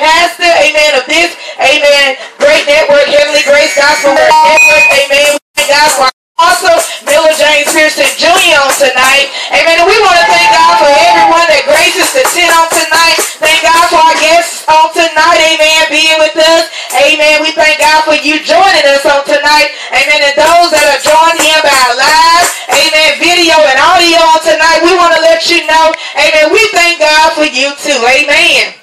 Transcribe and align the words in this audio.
pastor, 0.00 0.48
amen, 0.64 0.96
of 0.96 1.04
this, 1.04 1.36
amen, 1.60 2.16
great 2.40 2.64
network, 2.64 3.04
Heavenly 3.04 3.44
Grace 3.44 3.76
Gospel 3.76 4.16
Network, 4.16 4.84
amen. 4.96 5.36
God 5.68 5.90
for 5.94 6.08
also 6.40 6.72
Miller 7.04 7.36
James 7.36 7.68
Pearson 7.68 8.08
Jr. 8.16 8.56
on 8.58 8.72
tonight. 8.80 9.28
Amen. 9.52 9.76
And 9.76 9.86
we 9.86 9.96
want 10.00 10.16
to 10.16 10.26
thank 10.26 10.48
God 10.50 10.80
for 10.80 10.88
everyone 10.88 11.46
that 11.52 11.62
graces 11.68 12.08
to 12.16 12.24
sit 12.32 12.48
on 12.48 12.66
tonight. 12.72 13.20
Thank 13.38 13.60
God 13.60 13.84
for 13.92 14.00
our 14.00 14.16
guests 14.16 14.64
on 14.64 14.88
tonight. 14.96 15.36
Amen. 15.36 15.84
Being 15.92 16.16
with 16.16 16.34
us. 16.40 16.64
Amen. 16.96 17.44
We 17.44 17.52
thank 17.52 17.78
God 17.78 18.08
for 18.08 18.16
you 18.16 18.40
joining 18.40 18.86
us 18.88 19.04
on 19.04 19.22
tonight. 19.28 19.68
Amen. 19.92 20.20
And 20.32 20.36
those 20.40 20.72
that 20.72 20.84
are 20.88 21.02
joining 21.04 21.44
in 21.44 21.60
by 21.60 21.84
live. 22.00 22.46
Amen. 22.72 23.20
Video 23.20 23.60
and 23.60 23.78
audio 23.78 24.20
on 24.32 24.40
tonight. 24.40 24.80
We 24.80 24.96
want 24.96 25.12
to 25.12 25.20
let 25.20 25.44
you 25.52 25.60
know. 25.68 25.92
Amen. 26.16 26.48
We 26.56 26.62
thank 26.72 27.04
God 27.04 27.36
for 27.36 27.44
you 27.44 27.76
too. 27.76 28.00
Amen. 28.00 28.79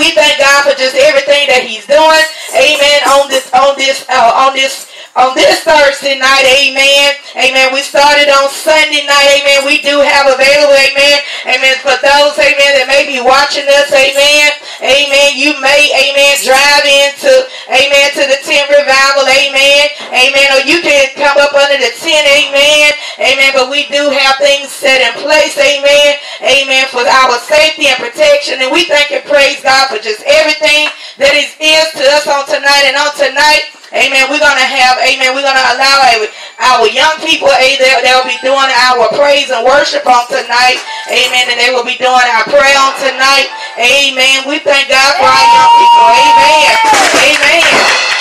We 0.00 0.16
thank 0.16 0.40
God 0.40 0.64
for 0.64 0.72
just 0.80 0.96
everything 0.96 1.44
that 1.52 1.60
He's 1.68 1.84
doing. 1.84 2.24
Amen. 2.56 2.98
On 3.20 3.28
this, 3.28 3.52
on 3.52 3.76
this, 3.76 4.08
uh, 4.08 4.48
on 4.48 4.56
this 4.56 4.88
on 5.20 5.36
this 5.36 5.60
Thursday 5.60 6.16
night, 6.16 6.48
amen. 6.48 7.12
Amen. 7.36 7.76
We 7.76 7.84
started 7.84 8.32
on 8.32 8.48
Sunday 8.48 9.04
night, 9.04 9.28
amen. 9.44 9.68
We 9.68 9.84
do 9.84 10.00
have 10.00 10.32
available, 10.32 10.72
amen. 10.72 11.20
Amen. 11.44 11.76
For 11.84 11.92
those, 12.00 12.40
amen, 12.40 12.70
that 12.80 12.88
may 12.88 13.04
be 13.04 13.20
watching 13.20 13.68
us, 13.68 13.92
amen. 13.92 14.48
Amen. 14.80 15.36
You 15.36 15.60
may, 15.60 15.92
amen, 15.92 16.40
drive 16.40 16.84
into, 16.88 17.32
amen, 17.68 18.08
to 18.16 18.24
the 18.32 18.40
tent 18.40 18.72
revival, 18.72 19.28
amen. 19.28 19.92
Amen. 20.08 20.48
Or 20.56 20.64
you 20.64 20.80
can 20.80 21.12
come 21.20 21.36
up 21.36 21.52
under 21.52 21.76
the 21.76 21.92
tent, 22.00 22.24
amen. 22.24 22.96
Amen. 23.20 23.52
But 23.52 23.68
we 23.68 23.84
do 23.92 24.08
have 24.08 24.40
things 24.40 24.72
set 24.72 25.04
in 25.04 25.12
place, 25.20 25.60
amen. 25.60 26.16
Amen. 26.40 26.88
For 26.88 27.04
our 27.04 27.36
safety 27.44 27.92
and 27.92 28.00
protection. 28.00 28.64
And 28.64 28.72
we 28.72 28.88
thank 28.88 29.12
and 29.12 29.24
praise 29.28 29.60
God 29.60 29.92
for 29.92 30.00
just 30.00 30.24
everything 30.24 30.88
that 31.20 31.36
is, 31.36 31.52
is 31.60 31.92
to 32.00 32.04
us 32.16 32.24
on 32.24 32.48
tonight 32.48 32.88
and 32.88 32.96
on 32.96 33.12
tonight. 33.20 33.79
Amen. 33.90 34.30
We're 34.30 34.38
going 34.38 34.54
to 34.54 34.70
have, 34.70 35.02
amen, 35.02 35.34
we're 35.34 35.42
going 35.42 35.58
to 35.58 35.68
allow 35.74 35.98
our 36.62 36.86
young 36.86 37.18
people, 37.26 37.50
amen, 37.50 38.06
they'll 38.06 38.22
be 38.22 38.38
doing 38.38 38.70
our 38.86 39.10
praise 39.18 39.50
and 39.50 39.66
worship 39.66 40.06
on 40.06 40.30
tonight. 40.30 40.78
Amen. 41.10 41.50
And 41.50 41.58
they 41.58 41.74
will 41.74 41.84
be 41.84 41.98
doing 41.98 42.26
our 42.30 42.46
prayer 42.46 42.78
on 42.78 42.94
tonight. 43.02 43.50
Amen. 43.74 44.46
We 44.46 44.62
thank 44.62 44.86
God 44.86 45.10
for 45.18 45.26
our 45.26 45.46
young 45.58 45.72
people. 45.74 46.06
Amen. 46.06 46.70
Amen. 47.34 48.19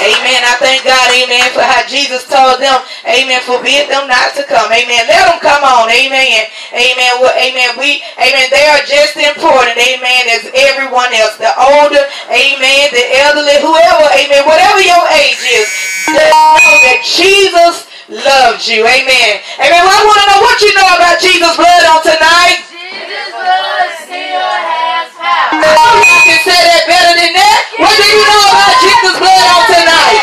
Amen. 0.00 0.40
I 0.48 0.56
thank 0.56 0.80
God, 0.88 1.06
amen, 1.12 1.52
for 1.52 1.60
how 1.60 1.84
Jesus 1.84 2.24
told 2.24 2.56
them, 2.56 2.80
amen, 3.04 3.44
forbid 3.44 3.92
them 3.92 4.08
not 4.08 4.32
to 4.36 4.48
come. 4.48 4.72
Amen. 4.72 5.04
Let 5.04 5.28
them 5.28 5.40
come 5.44 5.60
on. 5.60 5.92
Amen. 5.92 6.48
Amen. 6.72 7.12
Well, 7.20 7.36
amen. 7.36 7.76
We, 7.76 8.00
amen, 8.16 8.48
they 8.48 8.64
are 8.72 8.80
just 8.88 9.20
important, 9.20 9.76
amen, 9.76 10.22
as 10.32 10.48
everyone 10.56 11.12
else. 11.12 11.36
The 11.36 11.52
older, 11.52 12.00
amen, 12.32 12.84
the 12.96 13.04
elderly, 13.28 13.60
whoever, 13.60 14.06
amen, 14.16 14.48
whatever 14.48 14.80
your 14.80 15.04
age 15.20 15.42
is, 15.52 15.68
just 16.08 16.32
know 16.32 16.76
that 16.88 17.00
Jesus 17.04 17.90
loves 18.08 18.66
you. 18.66 18.82
Amen. 18.82 19.38
Amen. 19.60 19.80
Well, 19.84 19.94
I 19.94 20.00
want 20.02 20.18
to 20.18 20.26
know 20.32 20.40
what 20.42 20.58
you 20.64 20.72
know 20.74 20.88
about 20.96 21.16
Jesus' 21.22 21.54
blood 21.54 21.84
on 21.86 22.00
tonight. 22.02 22.66
Jesus' 22.66 23.30
blood 23.30 23.90
still 24.02 24.48
has 24.48 25.12
power. 25.14 25.62
I 25.62 26.20
can 26.26 26.40
say 26.42 26.58
that 26.58 26.82
better 26.90 27.14
than 27.14 27.32
that. 27.38 27.60
What 27.78 27.94
do 27.94 28.02
you 28.02 28.22
know 28.26 28.44
about 28.50 28.76
Jesus' 29.00 29.16
blood 29.16 29.46
on 29.48 29.64
tonight? 29.64 30.20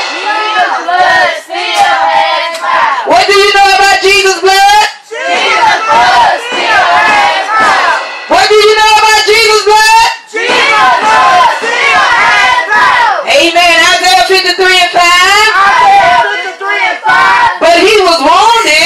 What 3.10 3.26
do 3.26 3.34
you 3.34 3.50
know 3.58 3.70
about 3.74 3.98
Jesus' 4.06 4.38
blood? 4.38 4.86
Jesus' 5.10 5.82
blood 5.82 6.38
still 6.46 6.86
has 6.94 7.48
power. 7.58 7.98
What 8.30 8.46
do 8.46 8.54
you 8.54 8.74
know 8.78 8.92
about 9.02 9.22
Jesus' 9.26 9.66
blood? 9.66 10.08
Jesus' 10.30 10.94
blood 11.02 11.50
still 11.58 12.06
has 12.22 12.70
power. 12.70 13.26
Amen. 13.34 13.76
Isaiah 13.98 14.26
53 14.30 14.62
and 14.62 14.92
5. 14.94 15.02
Isaiah 15.02 16.22
53 16.62 16.94
and 16.94 17.00
5. 17.02 17.58
But 17.58 17.78
he 17.82 17.96
was 18.06 18.18
wounded 18.22 18.86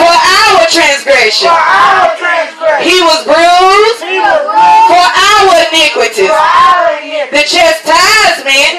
for 0.00 0.08
our 0.16 0.64
transgression. 0.72 1.52
For 1.52 1.60
our 1.60 2.08
transgression. 2.16 2.88
He 2.88 3.04
was 3.04 3.20
bruised 3.20 4.00
He 4.00 4.16
was 4.16 4.40
wounded 4.48 4.88
for 4.88 5.04
our 5.04 5.52
iniquities. 5.68 6.32
for 6.32 6.40
our. 6.40 6.65
The 7.16 7.44
chastisement 7.48 8.76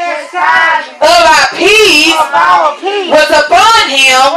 of 1.02 1.22
our 1.26 1.48
peace 1.58 2.14
of 2.14 2.30
our 2.30 2.78
peace 2.78 3.10
was 3.10 3.30
upon 3.34 3.82
him, 3.90 4.30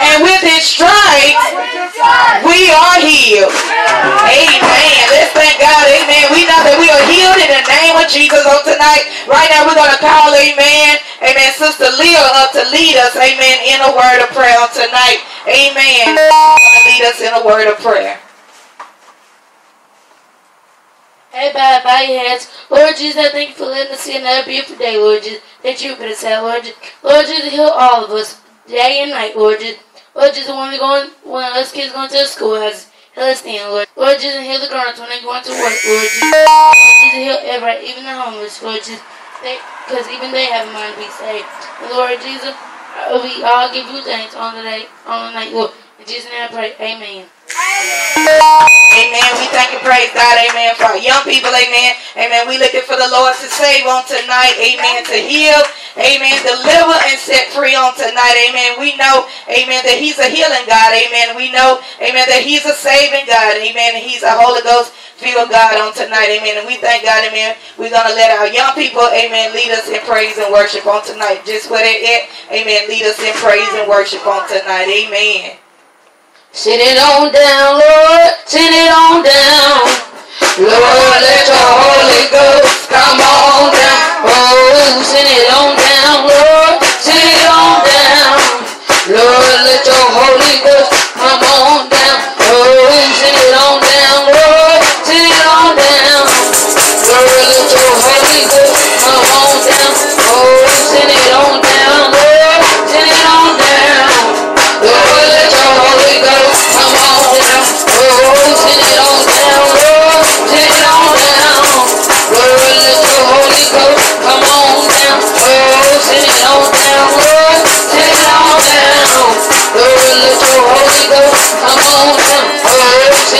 and 0.00 0.24
with 0.24 0.40
his 0.40 0.64
stripes 0.64 1.36
With 1.52 1.68
his 1.68 1.92
stripes 1.92 2.48
we 2.48 2.72
are 2.72 2.96
healed. 3.04 3.52
Amen. 3.52 5.02
Let's 5.12 5.36
thank 5.36 5.60
God. 5.60 5.84
Amen. 5.84 6.32
We 6.32 6.48
know 6.48 6.60
that 6.64 6.80
we 6.80 6.88
are 6.88 7.04
healed 7.12 7.36
in 7.44 7.50
the 7.52 7.64
name 7.68 7.94
of 8.00 8.08
Jesus 8.08 8.40
on 8.48 8.64
tonight. 8.64 9.04
Right 9.28 9.52
now 9.52 9.68
we're 9.68 9.76
going 9.76 9.92
to 9.92 10.00
call, 10.00 10.32
amen, 10.32 10.96
amen, 11.20 11.50
Sister 11.52 11.88
Leah 12.00 12.24
up 12.40 12.52
to 12.56 12.64
lead 12.72 12.96
us, 12.96 13.16
amen, 13.20 13.56
in 13.68 13.84
a 13.84 13.92
word 13.92 14.24
of 14.24 14.32
prayer 14.32 14.56
on 14.56 14.72
tonight. 14.72 15.20
Amen. 15.44 16.16
Lead 16.16 17.04
us 17.04 17.20
in 17.20 17.32
a 17.36 17.44
word 17.44 17.68
of 17.68 17.76
prayer. 17.84 18.23
Hey, 21.34 21.50
bye, 21.50 21.82
bow 21.82 21.98
your 21.98 22.22
heads. 22.22 22.46
Lord 22.70 22.94
Jesus, 22.94 23.18
I 23.18 23.28
thank 23.34 23.50
you 23.50 23.54
for 23.56 23.66
letting 23.66 23.90
us 23.92 24.06
see 24.06 24.16
another 24.16 24.46
beautiful 24.46 24.78
day, 24.78 24.96
Lord 24.96 25.18
Jesus, 25.18 25.42
that 25.66 25.82
you 25.82 25.96
could 25.98 26.06
have 26.06 26.16
said, 26.16 26.38
Lord 26.38 26.62
Jesus. 26.62 26.78
Lord 27.02 27.26
Jesus, 27.26 27.50
heal 27.50 27.74
all 27.74 28.04
of 28.04 28.10
us, 28.14 28.38
day 28.70 29.02
and 29.02 29.10
night, 29.10 29.36
Lord 29.36 29.58
Jesus. 29.58 29.82
Lord 30.14 30.30
Jesus, 30.30 30.54
when 30.54 30.70
we 30.70 30.78
going, 30.78 31.10
when 31.26 31.42
us 31.58 31.72
kids 31.74 31.92
going 31.92 32.06
to 32.06 32.18
the 32.22 32.30
schoolhouse, 32.30 32.86
heal 33.18 33.24
us 33.24 33.42
then, 33.42 33.66
Lord. 33.66 33.90
Lord 33.98 34.20
Jesus, 34.22 34.46
heal 34.46 34.62
the 34.62 34.70
grown-ups 34.70 35.00
when 35.02 35.10
they 35.10 35.26
going 35.26 35.42
to 35.42 35.50
work, 35.58 35.74
Lord 35.74 36.06
Jesus. 36.06 36.22
Lord 36.22 36.78
Jesus, 37.02 37.18
heal 37.18 37.38
everybody, 37.50 37.82
even 37.82 38.04
the 38.06 38.14
homeless, 38.14 38.62
Lord 38.62 38.78
Jesus. 38.78 39.02
Because 39.42 40.06
even 40.14 40.30
they 40.30 40.46
have 40.54 40.70
a 40.70 40.72
mind 40.72 40.94
to 40.94 41.02
be 41.02 41.10
saved. 41.18 41.50
Lord 41.90 42.14
Jesus, 42.22 42.54
uh, 42.54 43.18
we 43.18 43.42
all 43.42 43.74
give 43.74 43.90
you 43.90 44.06
thanks 44.06 44.38
on 44.38 44.54
the 44.54 44.62
day, 44.62 44.86
on 45.02 45.34
the 45.34 45.40
night, 45.42 45.50
Lord. 45.50 45.74
In 45.98 46.06
Jesus' 46.06 46.30
name 46.30 46.46
I 46.46 46.54
pray, 46.54 46.78
amen. 46.78 47.26
Amen. 48.22 48.70
We 48.94 49.50
thank 49.50 49.74
and 49.74 49.82
praise 49.82 50.14
God. 50.14 50.38
Amen. 50.38 50.78
For 50.78 50.94
our 50.94 51.00
young 51.02 51.26
people. 51.26 51.50
Amen. 51.50 51.98
Amen. 52.14 52.46
We 52.46 52.62
looking 52.62 52.86
for 52.86 52.94
the 52.94 53.10
Lord 53.10 53.34
to 53.42 53.48
save 53.50 53.82
on 53.90 54.06
tonight. 54.06 54.54
Amen. 54.54 55.02
To 55.10 55.18
heal. 55.18 55.58
Amen. 55.98 56.38
Deliver 56.46 56.94
and 57.10 57.18
set 57.18 57.50
free 57.50 57.74
on 57.74 57.90
tonight. 57.98 58.38
Amen. 58.46 58.78
We 58.78 58.94
know. 58.94 59.26
Amen. 59.50 59.82
That 59.82 59.98
He's 59.98 60.22
a 60.22 60.30
healing 60.30 60.62
God. 60.70 60.94
Amen. 60.94 61.34
We 61.34 61.50
know. 61.50 61.82
Amen. 61.98 62.30
That 62.30 62.46
He's 62.46 62.62
a 62.70 62.74
saving 62.74 63.26
God. 63.26 63.58
Amen. 63.58 63.98
He's 63.98 64.22
a 64.22 64.30
Holy 64.30 64.62
Ghost 64.62 64.94
filled 65.18 65.50
God 65.50 65.74
on 65.74 65.90
tonight. 65.90 66.30
Amen. 66.30 66.62
And 66.62 66.66
we 66.66 66.78
thank 66.78 67.02
God. 67.02 67.26
Amen. 67.26 67.58
We're 67.74 67.90
gonna 67.90 68.14
let 68.14 68.30
our 68.38 68.46
young 68.46 68.78
people. 68.78 69.02
Amen. 69.10 69.50
Lead 69.58 69.74
us 69.74 69.90
in 69.90 69.98
praise 70.06 70.38
and 70.38 70.54
worship 70.54 70.86
on 70.86 71.02
tonight. 71.02 71.42
Just 71.42 71.66
where 71.66 71.82
they 71.82 71.98
at. 72.14 72.30
Amen. 72.54 72.86
Lead 72.86 73.10
us 73.10 73.18
in 73.18 73.34
praise 73.42 73.70
and 73.74 73.90
worship 73.90 74.22
on 74.26 74.46
tonight. 74.46 74.86
Amen. 74.86 75.63
Send 76.54 76.80
it 76.80 76.96
on 77.02 77.34
down, 77.34 77.82
Lord. 77.82 78.30
Send 78.46 78.70
it 78.70 78.86
on 78.86 79.26
down. 79.26 79.90
Lord, 80.62 81.18
let 81.18 81.50
your 81.50 81.66
Holy 81.82 82.30
Ghost 82.30 82.86
come 82.94 83.18
on 83.18 83.74
down. 83.74 84.22
Oh, 84.22 85.02
send 85.02 85.26
it 85.34 85.50
on 85.50 85.74
down, 85.74 86.30
Lord. 86.30 86.78
Send 87.02 87.18
it 87.18 87.42
on 87.50 87.82
down. 87.82 88.38
Lord, 89.10 89.66
let 89.66 89.82
your 89.82 90.06
Holy 90.14 90.62
Ghost 90.62 90.93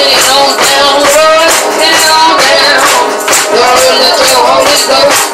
Rolling 0.05 0.21
on 0.37 0.53
down, 0.59 1.01
rolling 1.17 1.81
down, 1.81 2.37
down. 2.37 3.09
Rolling 3.57 4.13
through 4.21 4.45
Holy 4.45 4.77
go. 4.87 5.34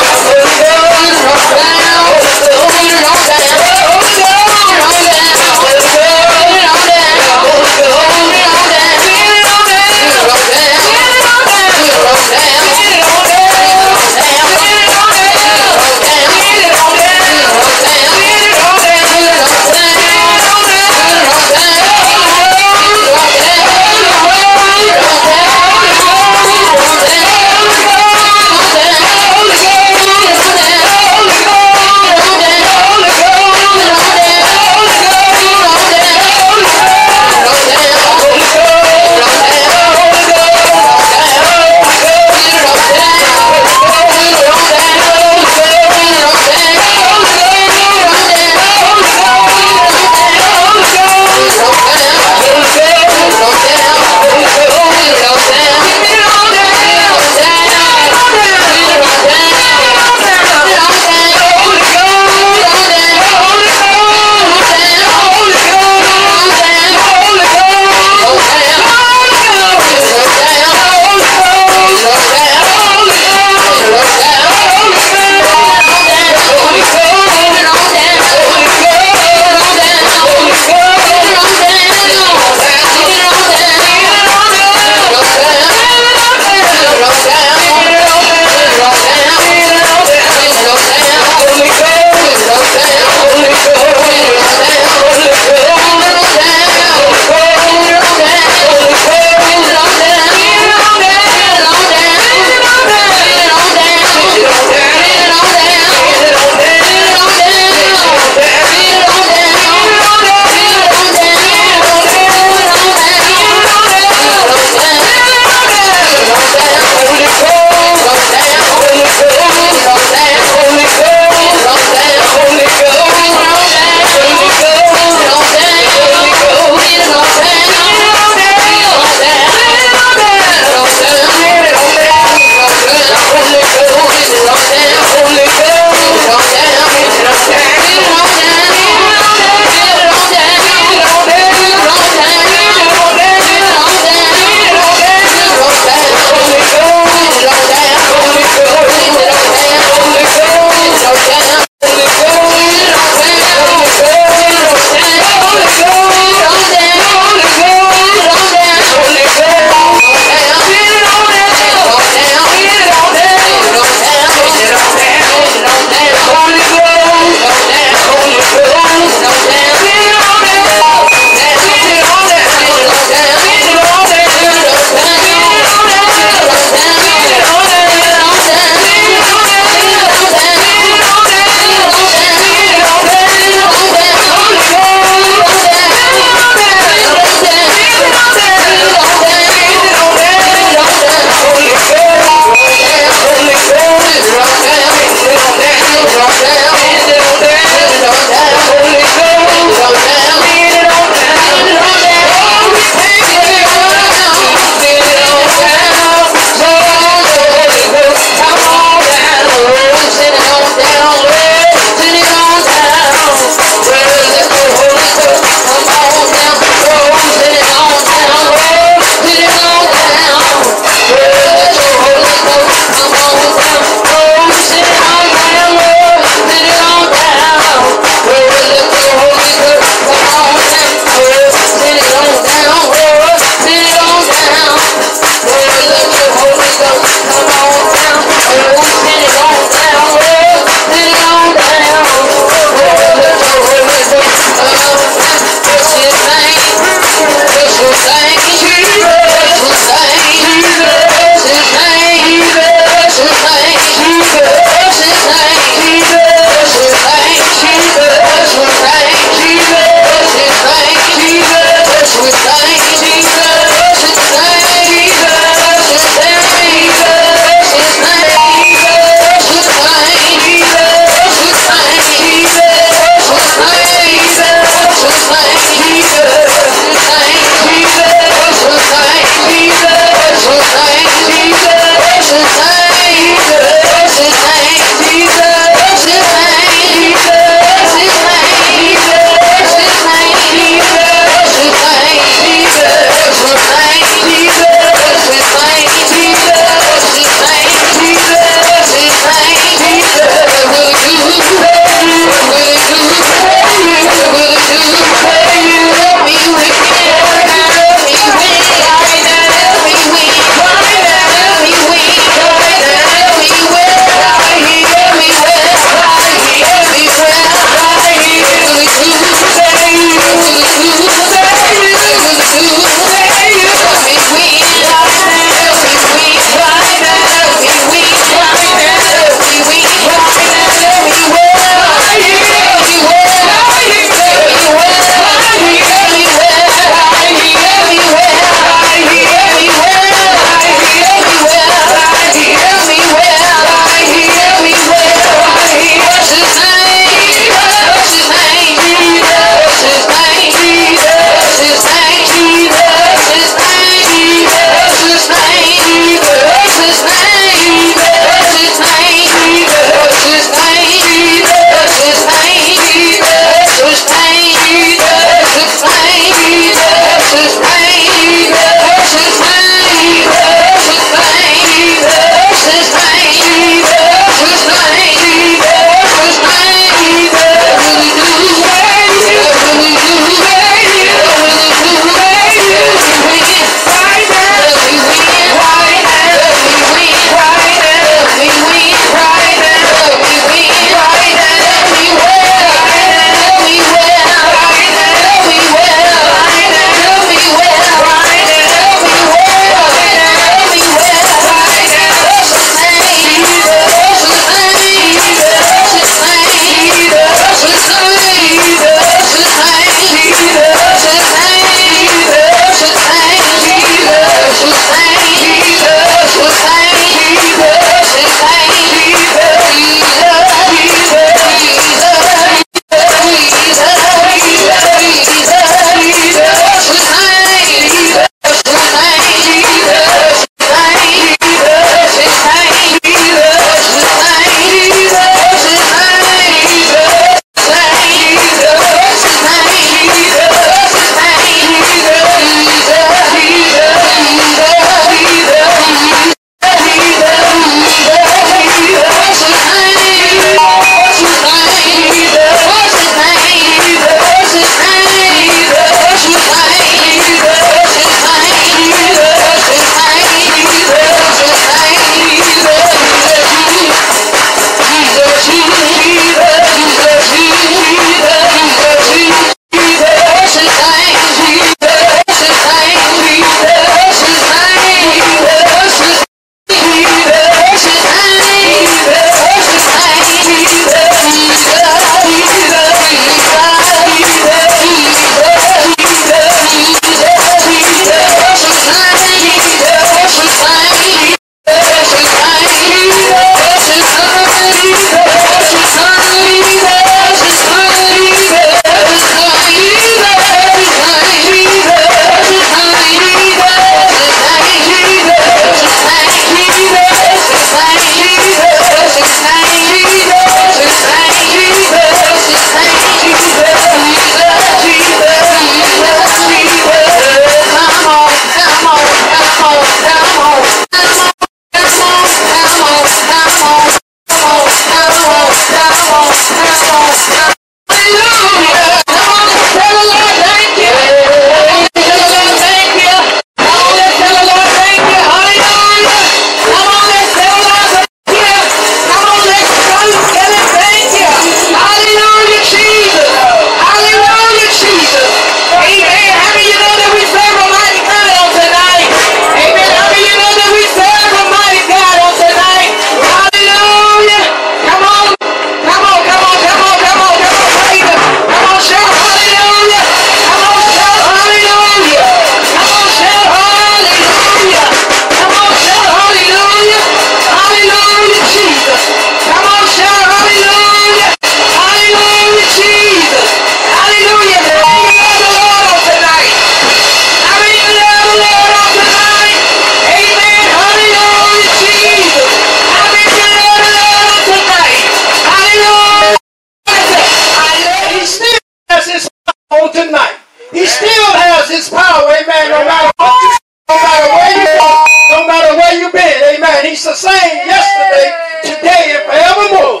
He 590.72 590.86
still 590.88 591.30
has 591.36 591.68
his 591.68 591.88
power, 591.92 592.32
amen, 592.32 592.72
no 592.72 592.80
matter 592.88 593.12
what 593.20 593.32
you, 593.44 593.52
no 593.92 593.96
matter 594.00 594.28
where 594.32 594.56
you 594.56 594.72
are, 594.80 595.06
no 595.28 595.46
matter 595.46 595.76
where 595.76 595.94
you've 596.00 596.16
been, 596.16 596.56
amen. 596.56 596.86
He's 596.88 597.04
the 597.04 597.12
same 597.12 597.68
yesterday, 597.68 598.32
today, 598.64 599.20
and 599.20 599.24
forevermore. 599.28 600.00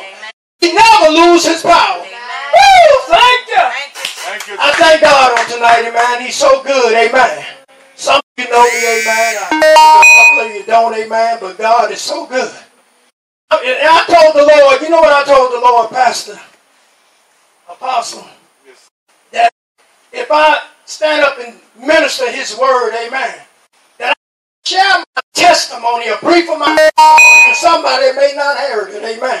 He 0.60 0.72
never 0.72 1.12
loses 1.12 1.60
his 1.60 1.62
power. 1.62 2.00
Woo, 2.00 2.92
thank 3.12 3.48
you. 3.52 3.64
Thank 4.24 4.48
you. 4.48 4.56
I 4.58 4.72
thank 4.80 5.02
God 5.02 5.38
on 5.38 5.44
tonight, 5.52 5.84
amen. 5.84 6.24
He's 6.24 6.36
so 6.36 6.62
good, 6.62 6.94
amen. 6.96 7.44
Some 7.94 8.16
of 8.16 8.24
you 8.38 8.48
know 8.48 8.64
me, 8.64 9.02
amen. 9.02 9.36
A 9.52 10.04
couple 10.16 10.40
of 10.40 10.56
you 10.56 10.64
don't, 10.64 10.94
amen. 10.94 11.38
But 11.40 11.58
God 11.58 11.92
is 11.92 12.00
so 12.00 12.26
good. 12.26 12.50
And 13.50 13.60
I 13.60 14.04
told 14.08 14.34
the 14.34 14.48
Lord, 14.48 14.80
you 14.80 14.88
know 14.88 15.02
what 15.02 15.12
I 15.12 15.24
told 15.28 15.52
the 15.52 15.60
Lord, 15.60 15.90
Pastor, 15.90 16.40
Apostle? 17.68 18.26
If 20.12 20.28
I 20.30 20.60
stand 20.84 21.22
up 21.22 21.38
and 21.38 21.58
minister 21.78 22.30
His 22.30 22.56
word, 22.56 22.94
amen, 22.94 23.34
that 23.98 24.12
I 24.12 24.14
share 24.64 24.98
my 24.98 25.22
testimony, 25.32 26.08
a 26.08 26.16
brief 26.18 26.50
of 26.50 26.58
my 26.58 26.76
to 26.76 27.54
somebody 27.54 28.12
may 28.14 28.32
not 28.36 28.58
hear 28.58 28.88
it, 28.88 29.02
amen. 29.02 29.40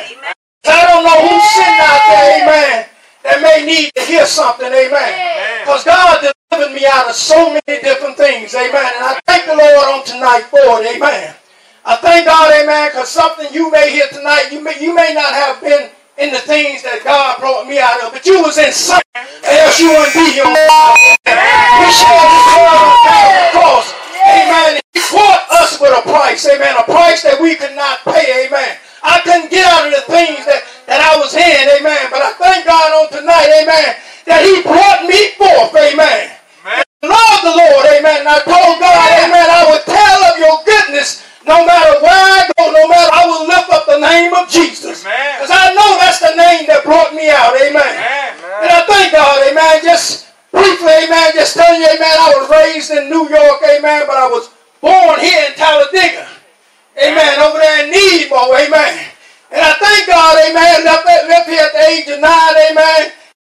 I 0.64 0.86
don't 0.86 1.04
know 1.04 1.18
who's 1.28 1.44
sitting 1.52 1.80
out 1.80 2.02
there, 2.08 2.42
amen, 2.42 2.86
that 3.24 3.42
may 3.42 3.66
need 3.66 3.92
to 3.94 4.02
hear 4.02 4.26
something, 4.26 4.66
amen. 4.66 5.60
Because 5.62 5.84
God 5.84 6.20
delivered 6.50 6.74
me 6.74 6.86
out 6.86 7.08
of 7.08 7.14
so 7.14 7.52
many 7.52 7.82
different 7.82 8.16
things, 8.16 8.54
amen. 8.54 8.92
And 8.96 9.04
I 9.04 9.20
thank 9.26 9.46
the 9.46 9.56
Lord 9.56 9.84
on 9.92 10.04
tonight 10.04 10.46
for 10.50 10.80
it, 10.80 10.96
amen. 10.96 11.34
I 11.84 11.96
thank 11.96 12.26
God, 12.26 12.52
amen, 12.62 12.90
because 12.90 13.08
something 13.08 13.52
you 13.52 13.70
may 13.70 13.90
hear 13.90 14.06
tonight, 14.08 14.48
you 14.52 14.62
may, 14.62 14.80
you 14.80 14.94
may 14.94 15.12
not 15.14 15.32
have 15.34 15.60
been 15.60 15.90
in 16.22 16.30
the 16.30 16.38
things 16.38 16.86
that 16.86 17.02
God 17.02 17.42
brought 17.42 17.66
me 17.66 17.82
out 17.82 17.98
of, 18.06 18.14
but 18.14 18.22
you 18.22 18.38
was 18.38 18.54
in 18.54 18.70
something, 18.70 19.26
else 19.42 19.82
you 19.82 19.90
wouldn't 19.90 20.14
be 20.14 20.38
here. 20.38 20.46
We 20.46 20.54
this 20.54 20.70
love 20.70 20.94
on 22.62 22.94
Calvary's 23.02 23.50
cross, 23.50 23.86
amen. 24.22 24.78
He 24.94 25.02
bought 25.10 25.42
us 25.50 25.82
with 25.82 25.90
a 25.90 26.02
price, 26.06 26.46
amen, 26.46 26.78
a 26.78 26.86
price 26.86 27.26
that 27.26 27.42
we 27.42 27.58
could 27.58 27.74
not 27.74 28.06
pay, 28.06 28.46
amen. 28.46 28.78
I 29.02 29.18
couldn't 29.26 29.50
get 29.50 29.66
out 29.66 29.90
of 29.90 29.92
the 29.98 30.06
things 30.06 30.46
that, 30.46 30.62
that 30.86 31.02
I 31.02 31.18
was 31.18 31.34
in, 31.34 31.62
amen. 31.74 32.06
But 32.14 32.22
I 32.22 32.38
thank 32.38 32.70
God 32.70 32.94
on 33.02 33.10
tonight, 33.10 33.50
amen, 33.50 33.98
that 34.30 34.46
He 34.46 34.62
brought 34.62 35.02
me 35.10 35.34
forth, 35.34 35.74
amen. 35.74 36.38
Amen. 36.62 36.86
Love 37.02 37.40
the 37.42 37.50
Lord, 37.50 37.84
amen. 37.98 38.22
And 38.22 38.30
I 38.30 38.38
told 38.46 38.78
God, 38.78 39.08
amen, 39.26 39.46
I 39.50 39.66
would 39.74 39.82
tell 39.82 40.20
of 40.30 40.38
your 40.38 40.54
goodness 40.62 41.26
no 41.46 41.66
matter 41.66 41.98
where 42.02 42.14
I 42.14 42.46
go, 42.56 42.70
no 42.70 42.84
matter, 42.88 43.10
I 43.10 43.22
will 43.26 43.44
lift 43.46 43.68
up 43.70 43.86
the 43.86 43.98
name 43.98 44.32
of 44.34 44.48
Jesus. 44.48 45.02
Because 45.02 45.50
I 45.50 45.74
know 45.74 45.98
that's 45.98 46.22
the 46.22 46.34
name 46.38 46.66
that 46.70 46.86
brought 46.86 47.14
me 47.14 47.30
out, 47.30 47.54
amen. 47.58 47.82
Amen. 47.82 48.30
And 48.62 48.70
I 48.70 48.80
thank 48.86 49.10
God, 49.10 49.42
amen. 49.50 49.82
Just 49.82 50.30
briefly, 50.50 50.92
amen, 51.06 51.34
just 51.34 51.54
tell 51.54 51.74
you, 51.74 51.86
amen, 51.86 52.14
I 52.14 52.30
was 52.38 52.46
raised 52.46 52.90
in 52.94 53.10
New 53.10 53.26
York, 53.26 53.58
amen, 53.66 54.06
but 54.06 54.16
I 54.16 54.28
was 54.30 54.50
born 54.78 55.18
here 55.18 55.50
in 55.50 55.54
Talladega. 55.58 56.28
Amen. 56.98 57.40
Over 57.40 57.58
there 57.58 57.84
in 57.84 57.90
Nebo, 57.90 58.54
amen. 58.54 58.92
And 59.50 59.60
I 59.60 59.72
thank 59.76 60.06
God, 60.06 60.38
amen, 60.46 60.84
left, 60.84 61.06
left 61.06 61.48
here 61.48 61.64
at 61.64 61.72
the 61.72 61.82
age 61.90 62.08
of 62.08 62.20
nine, 62.20 62.54
amen. 62.70 63.12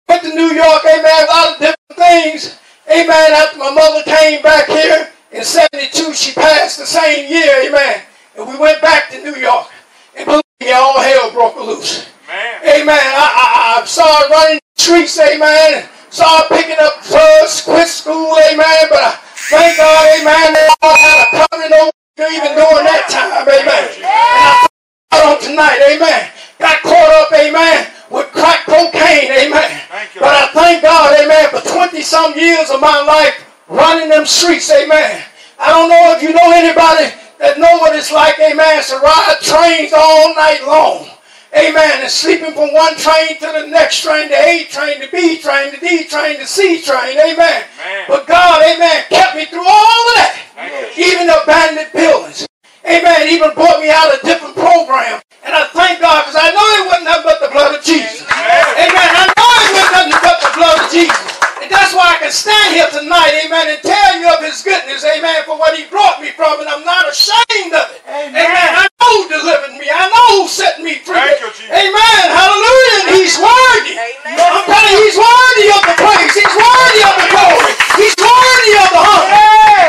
Went 0.09 0.23
to 0.23 0.31
New 0.35 0.51
York, 0.51 0.83
amen, 0.83 1.23
a 1.23 1.27
lot 1.31 1.53
of 1.53 1.59
different 1.59 1.95
things. 1.95 2.59
Amen. 2.89 3.33
After 3.33 3.59
my 3.59 3.71
mother 3.71 4.01
came 4.03 4.41
back 4.41 4.67
here 4.67 5.11
in 5.31 5.43
72, 5.43 6.13
she 6.13 6.33
passed 6.33 6.79
the 6.79 6.85
same 6.85 7.29
year, 7.29 7.67
amen. 7.67 8.01
And 8.37 8.47
we 8.47 8.57
went 8.57 8.81
back 8.81 9.09
to 9.11 9.21
New 9.23 9.35
York. 9.35 9.67
And 10.15 10.25
believe 10.25 10.43
me, 10.61 10.71
all 10.71 10.99
hell 10.99 11.31
broke 11.31 11.57
loose. 11.57 12.07
Amen. 12.29 12.81
Amen. 12.81 12.99
I, 12.99 13.77
I, 13.77 13.81
I 13.81 13.85
started 13.85 14.31
running 14.31 14.59
the 14.75 14.81
streets, 14.81 15.19
amen. 15.19 15.89
Started 16.09 16.47
picking 16.55 16.79
up 16.79 17.03
drugs, 17.03 17.61
quit 17.61 17.87
school, 17.87 18.35
amen. 18.49 18.87
But 18.89 19.03
I 19.03 19.19
thank 19.51 19.77
God, 19.77 20.21
amen, 20.21 20.55
God 20.81 20.97
had 20.97 21.27
a 21.27 21.47
covenant 21.47 21.73
over 21.73 22.31
even 22.31 22.55
during 22.55 22.85
that 22.87 23.05
time, 23.11 23.45
amen. 23.45 23.83
And 23.99 24.07
I 24.07 24.67
God 25.11 25.35
on 25.35 25.43
tonight, 25.43 25.79
amen. 25.91 26.31
Got 26.57 26.81
caught 26.81 27.11
up, 27.21 27.31
amen, 27.33 27.91
with 28.09 28.31
crack 28.31 28.65
cocaine, 28.65 29.29
amen. 29.31 29.69
Thank 29.91 30.15
you, 30.15 30.21
But 30.21 30.33
I 30.33 30.47
thank 30.53 30.83
God, 30.83 31.19
amen, 31.19 31.49
for 31.51 31.61
20 31.61 32.01
some 32.01 32.33
years 32.33 32.71
of 32.71 32.79
my 32.81 33.01
life 33.03 33.46
running 33.69 34.09
them 34.09 34.25
streets, 34.25 34.71
amen. 34.71 35.23
I 35.59 35.69
don't 35.69 35.89
know 35.89 36.15
if 36.15 36.21
you 36.21 36.33
know 36.33 36.51
anybody 36.53 37.13
that 37.39 37.59
know 37.59 37.77
what 37.77 37.95
it's 37.95 38.11
like, 38.11 38.39
amen, 38.39 38.83
to 38.83 38.97
ride 38.99 39.37
trains 39.41 39.93
all 39.93 40.35
night 40.35 40.63
long. 40.65 41.09
Amen. 41.55 42.03
And 42.03 42.11
sleeping 42.11 42.53
from 42.53 42.73
one 42.73 42.95
train 42.97 43.39
to 43.39 43.47
the 43.47 43.67
next 43.71 44.03
train, 44.03 44.27
the 44.27 44.35
A 44.35 44.67
train, 44.69 44.99
the 44.99 45.07
B 45.07 45.39
train, 45.39 45.71
the 45.71 45.79
D 45.79 46.03
train, 46.03 46.37
the 46.37 46.45
C 46.45 46.81
train. 46.81 47.17
Amen. 47.17 47.33
Amen. 47.33 48.05
But 48.07 48.27
God, 48.27 48.61
amen, 48.61 49.05
kept 49.09 49.35
me 49.35 49.45
through 49.45 49.65
all 49.65 50.03
of 50.11 50.15
that. 50.19 50.37
Thank 50.53 50.99
Even 50.99 51.31
abandoned 51.31 51.89
buildings. 51.93 52.45
Amen. 52.83 53.29
Even 53.29 53.53
brought 53.55 53.79
me 53.79 53.89
out 53.89 54.13
of 54.13 54.21
different 54.21 54.55
programs. 54.55 55.23
And 55.43 55.55
I 55.55 55.67
thank 55.71 55.99
God 55.99 56.27
because 56.27 56.39
I 56.39 56.51
know 56.51 56.67
it 56.83 56.85
wasn't 56.87 57.05
nothing 57.05 57.23
but 57.25 57.39
the 57.39 57.51
blood 57.51 57.75
of 57.79 57.83
Jesus. 57.83 58.27
Amen. 58.27 59.09
I 59.15 59.25
know 59.31 59.49
it 59.63 59.71
wasn't 59.71 59.93
nothing 59.95 60.19
but 60.19 60.37
the 60.43 60.51
blood 60.55 60.77
of 60.83 60.87
Jesus. 60.91 61.36
And 61.61 61.69
that's 61.71 61.93
why 61.93 62.15
I 62.15 62.17
can 62.21 62.31
stand 62.31 62.77
here 62.77 62.89
tonight, 62.93 63.33
amen, 63.45 63.73
and 63.73 63.81
tell 63.81 64.13
you 64.19 64.29
of 64.29 64.41
his 64.45 64.61
goodness, 64.61 65.01
amen, 65.03 65.43
for 65.45 65.57
what 65.57 65.73
he 65.73 65.89
brought 65.89 66.21
me 66.21 66.29
from. 66.31 66.61
And 66.61 66.69
I'm 66.69 66.85
not 66.85 67.09
ashamed 67.09 67.73
of 67.73 67.85
it. 67.93 68.01
Amen. 68.07 68.69
I 68.77 68.85
know 69.01 69.11
who 69.17 69.23
delivered 69.29 69.75
me. 69.77 69.89
I 69.89 70.05
know 70.09 70.27
who 70.41 70.47
set 70.47 70.79
me 70.79 71.01
free. 71.01 71.17
Thank 71.17 71.41
you, 71.41 71.51
Jesus. 71.53 71.73
Amen. 71.73 72.23
Hallelujah. 72.29 72.97
And 73.05 73.09
he's 73.17 73.37
worthy. 73.41 73.95
Amen. 73.97 74.37
I'm 74.37 74.65
telling 74.69 74.93
you, 74.93 75.01
he's 75.07 75.19
worthy 75.19 75.67
of 75.73 75.81
the 75.81 75.95
praise. 75.97 76.33
He's 76.37 76.55
worthy 76.55 77.01
of 77.03 77.13
the 77.17 77.27
glory. 77.33 77.73
He's 77.97 78.17
worthy 78.17 78.73
of 78.77 78.89
the 78.93 79.01
honor. 79.01 79.41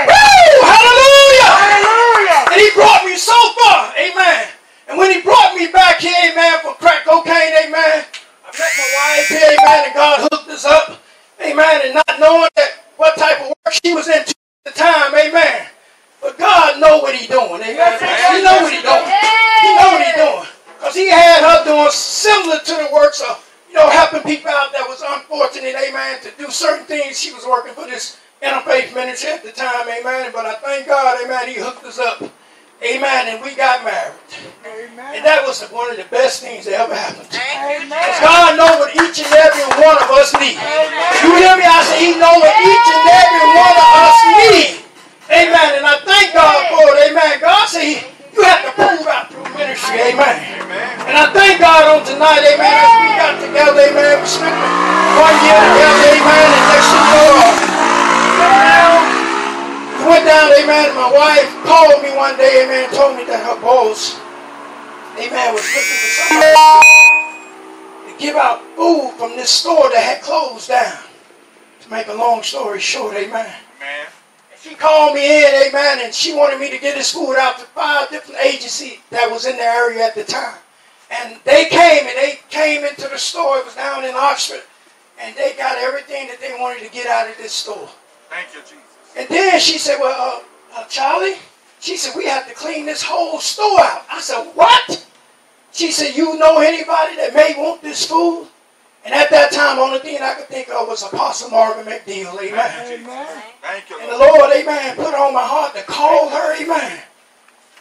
Woo! 0.09 0.53
Hallelujah. 0.65 1.53
Hallelujah. 1.53 2.41
And 2.53 2.59
he 2.59 2.69
brought 2.73 3.03
me 3.05 3.15
so 3.21 3.37
far. 3.61 3.93
Amen. 3.99 4.59
And 4.89 4.97
when 4.97 5.13
he 5.13 5.21
brought 5.21 5.55
me 5.55 5.69
back 5.69 6.01
here, 6.01 6.17
amen, 6.33 6.61
from 6.63 6.75
crack 6.81 7.05
cocaine, 7.05 7.53
amen, 7.61 8.05
I 8.09 8.51
met 8.57 8.73
my 8.73 8.89
wife 8.97 9.29
here, 9.29 9.53
amen, 9.53 9.85
and 9.85 9.95
God 9.95 10.29
hooked 10.33 10.49
us 10.49 10.65
up. 10.65 11.03
Amen. 11.41 11.81
And 11.85 11.95
not 11.95 12.21
knowing 12.21 12.49
that 12.57 12.71
what 12.97 13.17
type 13.17 13.41
of 13.41 13.49
work 13.49 13.75
she 13.83 13.95
was 13.95 14.09
into 14.09 14.35
at 14.67 14.75
the 14.75 14.79
time, 14.79 15.15
amen. 15.15 15.67
But 16.21 16.39
God 16.39 16.81
know 16.81 16.99
what 16.99 17.15
he 17.15 17.27
doing, 17.27 17.63
amen. 17.63 17.99
He 17.99 18.43
know 18.43 18.59
what 18.63 18.73
he 18.73 18.83
doing. 18.83 19.07
He 19.63 19.71
know 19.77 19.91
what 19.95 20.03
he 20.05 20.13
doing. 20.19 20.49
Because 20.79 20.95
he 20.95 21.09
had 21.11 21.43
her 21.43 21.65
doing 21.65 21.91
similar 21.91 22.59
to 22.59 22.75
the 22.75 22.89
works 22.93 23.23
of, 23.23 23.45
you 23.69 23.75
know, 23.75 23.89
helping 23.89 24.23
people 24.23 24.51
out 24.51 24.73
that 24.73 24.87
was 24.89 25.03
unfortunate, 25.07 25.75
amen, 25.75 26.21
to 26.23 26.31
do 26.39 26.51
certain 26.51 26.87
things. 26.87 27.19
She 27.19 27.33
was 27.33 27.47
working 27.47 27.75
for 27.75 27.87
this 27.87 28.19
interfaith 28.43 28.95
ministry 28.95 29.31
at 29.31 29.45
the 29.45 29.53
time, 29.53 29.89
amen. 29.89 30.31
But 30.33 30.47
I 30.47 30.55
thank 30.57 30.87
God, 30.87 31.25
amen, 31.25 31.49
he 31.49 31.55
hooked 31.55 31.85
us 31.85 31.99
up. 31.99 32.23
Amen. 32.79 33.35
And 33.35 33.43
we 33.43 33.59
got 33.59 33.83
married. 33.83 34.15
Amen. 34.63 35.19
And 35.19 35.27
that 35.27 35.43
was 35.43 35.67
one 35.75 35.91
of 35.91 35.99
the 35.99 36.07
best 36.15 36.47
things 36.47 36.63
that 36.71 36.79
ever 36.79 36.95
happened. 36.95 37.27
Because 37.27 38.23
God 38.23 38.55
knows 38.55 38.79
what 38.79 38.95
each 38.95 39.19
and 39.19 39.33
every 39.35 39.67
one 39.83 39.99
of 39.99 40.07
us 40.15 40.31
need. 40.39 40.55
You 41.27 41.35
hear 41.43 41.59
me? 41.59 41.67
I 41.67 41.83
say 41.83 41.99
He 42.07 42.15
knows 42.15 42.39
what 42.39 42.55
each 42.55 42.87
and 42.87 43.07
every 43.19 43.47
one 43.51 43.77
of 43.83 43.91
us 43.99 44.19
need. 44.31 44.87
Amen. 45.27 45.71
And 45.83 45.85
I 45.91 45.99
thank 46.07 46.31
God 46.31 46.59
for 46.71 46.87
it. 46.95 47.11
Amen. 47.11 47.43
God 47.43 47.67
said 47.67 47.99
you 48.31 48.47
have 48.47 48.63
to 48.63 48.71
prove 48.79 49.11
out 49.11 49.27
through 49.27 49.51
ministry. 49.59 50.15
Amen. 50.15 50.39
And 51.11 51.19
I 51.19 51.35
thank 51.35 51.59
God 51.59 51.83
on 51.99 52.07
tonight. 52.07 52.47
Amen. 52.47 52.63
As 52.63 52.95
we 53.03 53.11
got 53.19 53.35
together. 53.43 53.91
Amen. 53.91 54.23
We 54.23 54.27
spent 54.31 54.55
one 54.55 55.35
year 55.43 55.59
together. 55.67 56.15
Amen. 56.15 56.47
And 56.47 56.65
next 56.71 56.89
thing 56.95 57.03
you 57.11 57.19
know, 57.19 57.43
we 57.43 59.18
went 60.07 60.25
down. 60.29 60.53
Amen. 60.53 60.93
And 60.93 60.99
my 60.99 61.11
wife 61.11 61.49
called 61.65 62.03
me 62.03 62.15
one 62.15 62.37
day. 62.37 62.63
Amen. 62.65 62.87
and 62.87 62.93
Told 62.95 63.17
me 63.17 63.25
that 63.25 63.43
her 63.43 63.61
boss, 63.61 64.21
Amen, 65.19 65.53
was 65.53 65.67
looking 65.75 65.99
for 65.99 66.11
somebody 66.31 66.87
to 68.07 68.19
give 68.21 68.37
out 68.37 68.63
food 68.77 69.15
from 69.19 69.35
this 69.35 69.51
store 69.51 69.91
that 69.91 70.03
had 70.03 70.23
closed 70.23 70.69
down. 70.69 71.03
To 71.81 71.91
make 71.91 72.07
a 72.07 72.15
long 72.15 72.45
story 72.45 72.79
short, 72.79 73.17
amen. 73.17 73.53
Amen. 73.77 74.07
She 74.61 74.75
called 74.75 75.15
me 75.15 75.45
in, 75.45 75.69
amen, 75.69 76.01
and 76.03 76.15
she 76.15 76.35
wanted 76.35 76.61
me 76.61 76.71
to 76.71 76.79
get 76.79 76.95
this 76.95 77.13
food 77.13 77.37
out 77.37 77.59
to 77.59 77.65
five 77.65 78.11
different 78.11 78.45
agencies 78.45 78.99
that 79.11 79.29
was 79.29 79.45
in 79.45 79.57
the 79.57 79.63
area 79.63 80.05
at 80.05 80.15
the 80.15 80.25
time. 80.25 80.59
And 81.11 81.41
they 81.45 81.65
came 81.67 82.07
and 82.07 82.17
they 82.17 82.39
came 82.49 82.85
into 82.85 83.09
the 83.09 83.19
store, 83.19 83.59
it 83.59 83.65
was 83.65 83.75
down 83.75 84.05
in 84.05 84.15
Oxford, 84.15 84.63
and 85.21 85.35
they 85.37 85.55
got 85.55 85.79
everything 85.79 86.29
that 86.29 86.41
they 86.41 86.55
wanted 86.61 86.85
to 86.85 86.93
get 86.93 87.07
out 87.09 87.29
of 87.29 87.37
this 87.39 87.53
store. 87.53 87.89
Thank 88.31 88.55
you, 88.55 88.61
Jesus. 88.61 88.88
And 89.17 89.29
then 89.29 89.61
she 89.61 89.79
said, 89.79 89.99
Well, 90.01 90.43
uh, 90.75 90.81
uh, 90.81 90.85
Charlie, 90.87 91.37
she 91.81 91.97
said, 91.97 92.15
We 92.17 92.27
have 92.27 92.49
to 92.49 92.55
clean 92.55 92.87
this 92.87 93.03
whole 93.03 93.39
store 93.41 93.81
out. 93.81 94.05
I 94.11 94.21
said, 94.21 94.51
What? 94.55 95.07
She 95.73 95.91
said, 95.91 96.17
You 96.17 96.39
know 96.39 96.59
anybody 96.59 97.17
that 97.17 97.35
may 97.35 97.55
want 97.57 97.83
this 97.83 98.07
food? 98.07 98.49
And 99.05 99.15
at 99.15 99.31
that 99.31 99.53
time, 99.53 99.79
only 99.79 100.01
thing 100.01 100.19
I 100.21 100.35
could 100.35 100.49
think 100.49 100.69
of 100.69 100.89
was 100.89 101.03
Apostle 101.03 101.51
Marvin 101.51 101.87
McNeil, 101.87 102.35
amen. 102.43 103.07
Thank 103.63 103.89
you, 103.89 103.99
And 104.01 104.11
the 104.11 104.19
Lord. 104.19 104.41
Lord, 104.41 104.53
amen, 104.57 104.97
put 104.97 105.15
on 105.15 105.33
my 105.33 105.47
heart 105.47 105.75
to 105.77 105.83
call 105.83 106.29
her, 106.29 106.61
amen. 106.61 107.01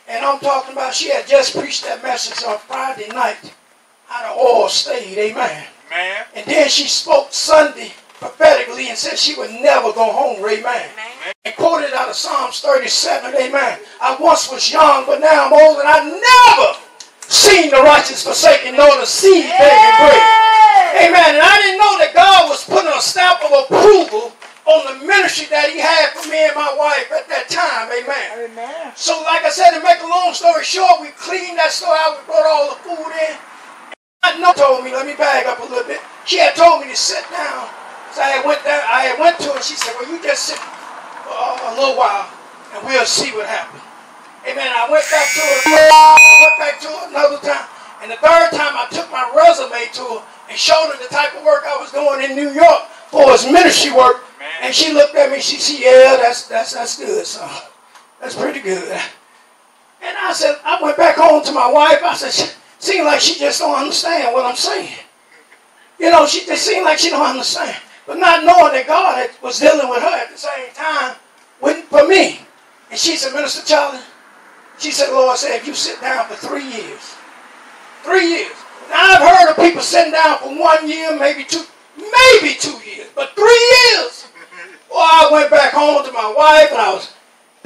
And 0.08 0.24
I'm 0.24 0.40
talking 0.40 0.72
about 0.72 0.94
she 0.94 1.10
had 1.10 1.28
just 1.28 1.58
preached 1.58 1.84
that 1.84 2.02
message 2.02 2.46
on 2.46 2.60
Friday 2.60 3.10
night 3.10 3.54
out 4.10 4.26
of 4.26 4.38
Oil 4.38 4.70
State, 4.70 5.18
amen. 5.18 5.68
Amen. 5.88 6.26
And 6.36 6.46
then 6.46 6.70
she 6.70 6.88
spoke 6.88 7.34
Sunday 7.34 7.92
prophetically 8.20 8.90
and 8.90 8.98
said 8.98 9.18
she 9.18 9.36
would 9.36 9.52
never 9.52 9.94
go 9.94 10.12
home. 10.12 10.44
Amen. 10.44 10.90
And 11.46 11.56
quoted 11.56 11.94
out 11.94 12.10
of 12.10 12.16
Psalms 12.16 12.60
37. 12.60 13.36
Amen. 13.36 13.80
I 14.02 14.18
once 14.20 14.52
was 14.52 14.72
young, 14.72 15.06
but 15.06 15.22
now 15.22 15.48
I'm 15.48 15.54
old, 15.54 15.80
and 15.80 15.88
I 15.88 16.02
never 16.04 16.80
seen 17.28 17.70
the 17.70 17.82
righteous 17.82 18.24
forsaken, 18.24 18.76
nor 18.76 18.90
the 18.98 19.06
seed 19.06 19.46
begging 19.46 19.98
bread. 20.02 20.48
Amen. 20.98 21.36
And 21.38 21.44
I 21.44 21.56
didn't 21.62 21.80
know 21.80 21.98
that 22.00 22.12
God 22.16 22.50
was 22.50 22.64
putting 22.66 22.92
a 22.92 23.02
stamp 23.02 23.44
of 23.44 23.52
approval 23.66 24.34
on 24.68 24.84
the 24.84 25.06
ministry 25.06 25.48
that 25.48 25.72
he 25.72 25.80
had 25.80 26.12
for 26.12 26.28
me 26.28 26.44
and 26.44 26.56
my 26.56 26.76
wife 26.76 27.08
at 27.12 27.28
that 27.32 27.48
time. 27.48 27.88
Amen. 27.88 28.52
Amen. 28.52 28.92
So, 28.96 29.16
like 29.24 29.46
I 29.46 29.50
said, 29.50 29.72
to 29.78 29.84
make 29.84 30.04
a 30.04 30.08
long 30.08 30.34
story 30.34 30.64
short, 30.64 31.00
we 31.00 31.16
cleaned 31.16 31.58
that 31.58 31.72
store 31.72 31.96
out. 31.96 32.20
We 32.20 32.26
brought 32.28 32.48
all 32.48 32.76
the 32.76 32.80
food 32.84 33.12
in. 33.32 33.36
I 34.24 34.36
know 34.40 34.52
told 34.52 34.84
me, 34.84 34.92
let 34.92 35.08
me 35.08 35.16
bag 35.16 35.46
up 35.48 35.60
a 35.60 35.64
little 35.64 35.88
bit. 35.88 36.02
She 36.26 36.40
had 36.40 36.56
told 36.56 36.82
me 36.82 36.92
to 36.92 36.98
sit 37.00 37.24
down. 37.32 37.70
So 38.18 38.24
I 38.26 38.42
went 38.42 38.64
there, 38.66 38.82
I 38.82 39.14
went 39.22 39.38
to 39.46 39.54
her 39.54 39.62
and 39.62 39.64
she 39.64 39.78
said, 39.78 39.94
Well, 39.94 40.10
you 40.10 40.18
just 40.18 40.50
sit 40.50 40.58
for 40.58 41.38
a 41.70 41.74
little 41.78 41.94
while 41.94 42.26
and 42.74 42.82
we'll 42.82 43.06
see 43.06 43.30
what 43.38 43.46
happens. 43.46 43.86
Amen. 44.42 44.74
I 44.74 44.90
went 44.90 45.06
back 45.14 45.30
to 45.30 45.42
her. 45.46 45.58
I 45.70 46.40
went 46.42 46.58
back 46.58 46.82
to 46.82 46.88
her 46.90 47.10
another 47.14 47.38
time. 47.46 47.70
And 48.02 48.10
the 48.10 48.18
third 48.18 48.58
time 48.58 48.74
I 48.74 48.90
took 48.90 49.06
my 49.14 49.22
resume 49.38 49.86
to 50.02 50.18
her 50.18 50.26
and 50.50 50.58
showed 50.58 50.90
her 50.90 50.98
the 50.98 51.14
type 51.14 51.38
of 51.38 51.46
work 51.46 51.62
I 51.70 51.78
was 51.78 51.94
doing 51.94 52.26
in 52.26 52.34
New 52.34 52.58
York 52.58 52.90
for 53.14 53.30
his 53.38 53.46
ministry 53.46 53.94
work. 53.94 54.26
And 54.66 54.74
she 54.74 54.94
looked 54.94 55.14
at 55.14 55.30
me, 55.30 55.40
she 55.40 55.62
said, 55.62 55.78
Yeah, 55.78 56.18
that's 56.18 56.48
that's 56.48 56.74
that's 56.74 56.98
good, 56.98 57.22
son. 57.22 57.70
That's 58.20 58.34
pretty 58.34 58.62
good. 58.62 58.90
And 60.02 60.18
I 60.18 60.34
said, 60.34 60.58
I 60.66 60.82
went 60.82 60.98
back 60.98 61.18
home 61.18 61.44
to 61.46 61.52
my 61.52 61.70
wife. 61.70 62.02
I 62.02 62.16
said, 62.16 62.34
seems 62.80 63.06
like 63.06 63.20
she 63.22 63.38
just 63.38 63.62
don't 63.62 63.78
understand 63.78 64.34
what 64.34 64.44
I'm 64.44 64.56
saying. 64.56 65.06
You 66.00 66.10
know, 66.10 66.26
she 66.26 66.48
just 66.48 66.66
seemed 66.66 66.84
like 66.84 66.98
she 66.98 67.12
don't 67.12 67.22
understand. 67.22 67.78
But 68.08 68.20
not 68.20 68.46
knowing 68.46 68.72
that 68.72 68.88
God 68.88 69.30
was 69.44 69.60
dealing 69.60 69.90
with 69.90 70.02
her 70.02 70.16
at 70.16 70.32
the 70.32 70.38
same 70.38 70.72
time 70.74 71.18
with, 71.62 71.84
for 71.86 72.08
me. 72.08 72.40
And 72.90 72.98
she 72.98 73.18
said, 73.18 73.34
Minister 73.34 73.68
Charlie, 73.68 74.00
she 74.80 74.92
said, 74.92 75.12
Lord 75.12 75.38
said, 75.38 75.58
if 75.58 75.68
you 75.68 75.74
sit 75.74 76.00
down 76.00 76.26
for 76.28 76.36
three 76.36 76.66
years, 76.66 77.16
three 78.04 78.30
years. 78.30 78.56
Now 78.90 78.96
I've 78.96 79.38
heard 79.38 79.50
of 79.52 79.58
people 79.58 79.82
sitting 79.82 80.14
down 80.14 80.38
for 80.40 80.58
one 80.58 80.88
year, 80.88 81.20
maybe 81.20 81.44
two, 81.44 81.64
maybe 81.98 82.56
two 82.58 82.80
years, 82.90 83.08
but 83.14 83.36
three 83.36 83.74
years. 83.92 84.28
Well, 84.90 85.00
I 85.02 85.30
went 85.30 85.52
back 85.52 85.74
home 85.74 86.06
to 86.06 86.12
my 86.14 86.34
wife 86.34 86.72
and 86.72 86.80
I 86.80 86.94
was 86.94 87.14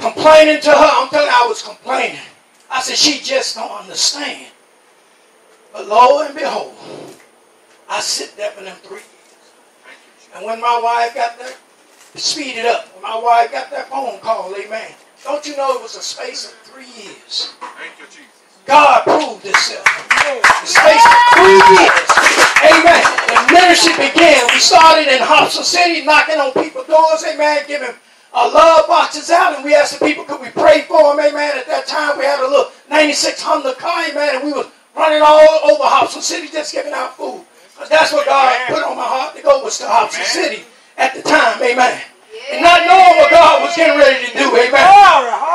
complaining 0.00 0.60
to 0.60 0.70
her. 0.70 0.88
I'm 0.92 1.08
telling 1.08 1.28
you, 1.28 1.32
I 1.32 1.46
was 1.46 1.62
complaining. 1.62 2.18
I 2.68 2.80
said, 2.80 2.96
she 2.96 3.20
just 3.20 3.54
don't 3.54 3.70
understand. 3.70 4.50
But 5.72 5.86
lo 5.86 6.26
and 6.26 6.34
behold, 6.34 6.74
I 7.88 8.00
sit 8.00 8.36
there 8.36 8.50
for 8.50 8.64
them 8.64 8.76
three. 8.82 9.02
And 10.34 10.46
when 10.46 10.60
my 10.60 10.80
wife 10.82 11.14
got 11.14 11.38
that, 11.38 11.56
speed 12.14 12.56
it 12.56 12.66
up. 12.66 12.88
When 12.94 13.02
my 13.02 13.18
wife 13.18 13.52
got 13.52 13.70
that 13.70 13.88
phone 13.88 14.18
call, 14.20 14.54
amen. 14.56 14.92
Don't 15.24 15.46
you 15.46 15.56
know 15.56 15.76
it 15.76 15.82
was 15.82 15.96
a 15.96 16.02
space 16.02 16.46
of 16.46 16.52
three 16.66 16.88
years? 16.88 17.54
Thank 17.60 17.98
you, 18.00 18.06
Jesus. 18.06 18.42
God 18.64 19.04
proved 19.04 19.44
himself. 19.44 19.84
The 19.84 20.66
space 20.66 21.04
of 21.04 21.18
three 21.36 21.60
years. 21.76 22.08
Amen. 22.64 23.02
The 23.28 23.52
ministry 23.52 23.94
began. 23.98 24.46
We 24.48 24.58
started 24.58 25.12
in 25.12 25.20
Hobson 25.20 25.64
City, 25.64 26.04
knocking 26.04 26.38
on 26.38 26.52
people's 26.52 26.86
doors, 26.86 27.24
amen, 27.28 27.64
giving 27.66 27.94
uh, 28.32 28.50
love 28.54 28.86
boxes 28.88 29.30
out, 29.30 29.54
and 29.56 29.64
we 29.64 29.74
asked 29.74 29.98
the 29.98 30.04
people, 30.06 30.24
could 30.24 30.40
we 30.40 30.48
pray 30.48 30.82
for 30.82 31.14
them, 31.14 31.20
amen. 31.20 31.58
At 31.58 31.66
that 31.66 31.86
time, 31.86 32.18
we 32.18 32.24
had 32.24 32.40
a 32.40 32.48
little 32.48 32.72
9600 32.88 33.76
car, 33.76 34.08
amen, 34.08 34.36
and 34.36 34.44
we 34.44 34.52
were 34.52 34.66
running 34.96 35.20
all 35.22 35.70
over 35.70 35.84
Hobson 35.84 36.22
City 36.22 36.48
just 36.48 36.72
giving 36.72 36.92
out 36.92 37.16
food. 37.16 37.44
Because 37.82 37.98
that's 37.98 38.12
what 38.14 38.30
God 38.30 38.54
put 38.70 38.78
on 38.86 38.94
my 38.94 39.02
heart 39.02 39.34
to 39.34 39.42
go 39.42 39.58
was 39.58 39.74
to 39.82 39.90
Hobson 39.90 40.22
City 40.22 40.62
at 40.94 41.18
the 41.18 41.22
time. 41.26 41.58
Amen. 41.58 41.98
And 42.54 42.62
not 42.62 42.86
knowing 42.86 43.18
what 43.18 43.26
God 43.34 43.58
was 43.58 43.74
getting 43.74 43.98
ready 43.98 44.22
to 44.22 44.30
do. 44.38 44.54
Amen. 44.54 44.86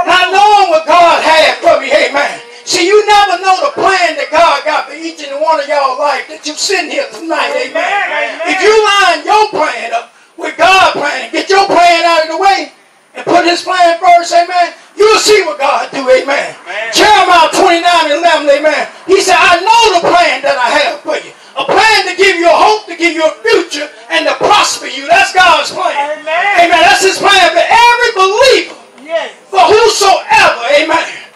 Not 0.04 0.36
knowing 0.36 0.68
what 0.68 0.84
God 0.84 1.24
had 1.24 1.56
for 1.64 1.80
me. 1.80 1.88
Amen. 1.88 2.44
See, 2.68 2.84
you 2.84 3.00
never 3.08 3.40
know 3.40 3.56
the 3.64 3.72
plan 3.80 4.20
that 4.20 4.28
God 4.28 4.60
got 4.68 4.92
for 4.92 4.96
each 5.00 5.24
and 5.24 5.40
one 5.40 5.64
of 5.64 5.72
y'all 5.72 5.96
life 5.96 6.28
that 6.28 6.44
you're 6.44 6.60
sitting 6.60 6.92
here 6.92 7.08
tonight. 7.16 7.64
Amen. 7.64 7.80
Amen. 7.80 8.44
If 8.52 8.60
you 8.60 8.76
line 8.76 9.24
your 9.24 9.48
plan 9.56 9.96
up 9.96 10.12
with 10.36 10.60
God's 10.60 11.00
plan, 11.00 11.32
get 11.32 11.48
your 11.48 11.64
plan 11.64 12.04
out 12.04 12.28
of 12.28 12.36
the 12.36 12.40
way 12.44 12.76
and 13.16 13.24
put 13.24 13.48
his 13.48 13.64
plan 13.64 13.96
first, 14.04 14.36
amen, 14.36 14.76
you'll 15.00 15.24
see 15.24 15.48
what 15.48 15.58
God 15.58 15.90
do, 15.96 16.04
amen. 16.04 16.28
amen. 16.28 16.92
Jeremiah 16.92 17.50
29 17.56 17.82
and 18.12 18.20
11, 18.20 18.52
amen. 18.52 18.84
He 19.08 19.24
said, 19.24 19.40
I 19.40 19.64
know 19.64 19.82
the 19.96 20.04
plan 20.12 20.44
that 20.44 20.60
I 20.60 20.70
have 20.76 21.00
for 21.08 21.16
you. 21.24 21.34
A 21.58 21.66
plan 21.66 22.06
to 22.06 22.14
give 22.16 22.38
you 22.38 22.46
a 22.46 22.54
hope, 22.54 22.86
to 22.86 22.96
give 22.96 23.14
you 23.18 23.26
a 23.26 23.34
future, 23.42 23.90
and 24.14 24.30
to 24.30 24.34
prosper 24.38 24.86
you. 24.86 25.10
That's 25.10 25.34
God's 25.34 25.74
plan. 25.74 26.22
Amen. 26.22 26.70
Amen. 26.70 26.82
That's 26.86 27.02
his 27.02 27.18
plan 27.18 27.50
for 27.50 27.66
every 27.66 28.12
believer. 28.14 28.78
Yes. 29.02 29.34
For 29.50 29.66
whosoever, 29.66 30.62
amen. 30.78 31.28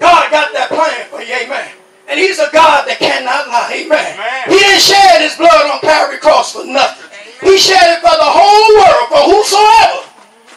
God 0.00 0.30
got 0.34 0.50
that 0.50 0.66
plan 0.66 1.06
for 1.14 1.22
you, 1.22 1.30
amen. 1.46 1.70
And 2.10 2.18
he's 2.18 2.42
a 2.42 2.50
God 2.50 2.90
that 2.90 2.98
cannot 2.98 3.46
lie, 3.46 3.86
amen. 3.86 4.18
amen. 4.18 4.50
He 4.50 4.58
didn't 4.58 4.82
shed 4.82 5.22
his 5.22 5.38
blood 5.38 5.70
on 5.70 5.78
Calvary 5.78 6.18
Cross 6.18 6.58
for 6.58 6.66
nothing. 6.66 7.06
Amen. 7.06 7.54
He 7.54 7.58
shed 7.58 7.86
it 7.94 8.00
for 8.02 8.16
the 8.18 8.26
whole 8.26 8.70
world, 8.82 9.06
for 9.14 9.22
whosoever 9.30 10.10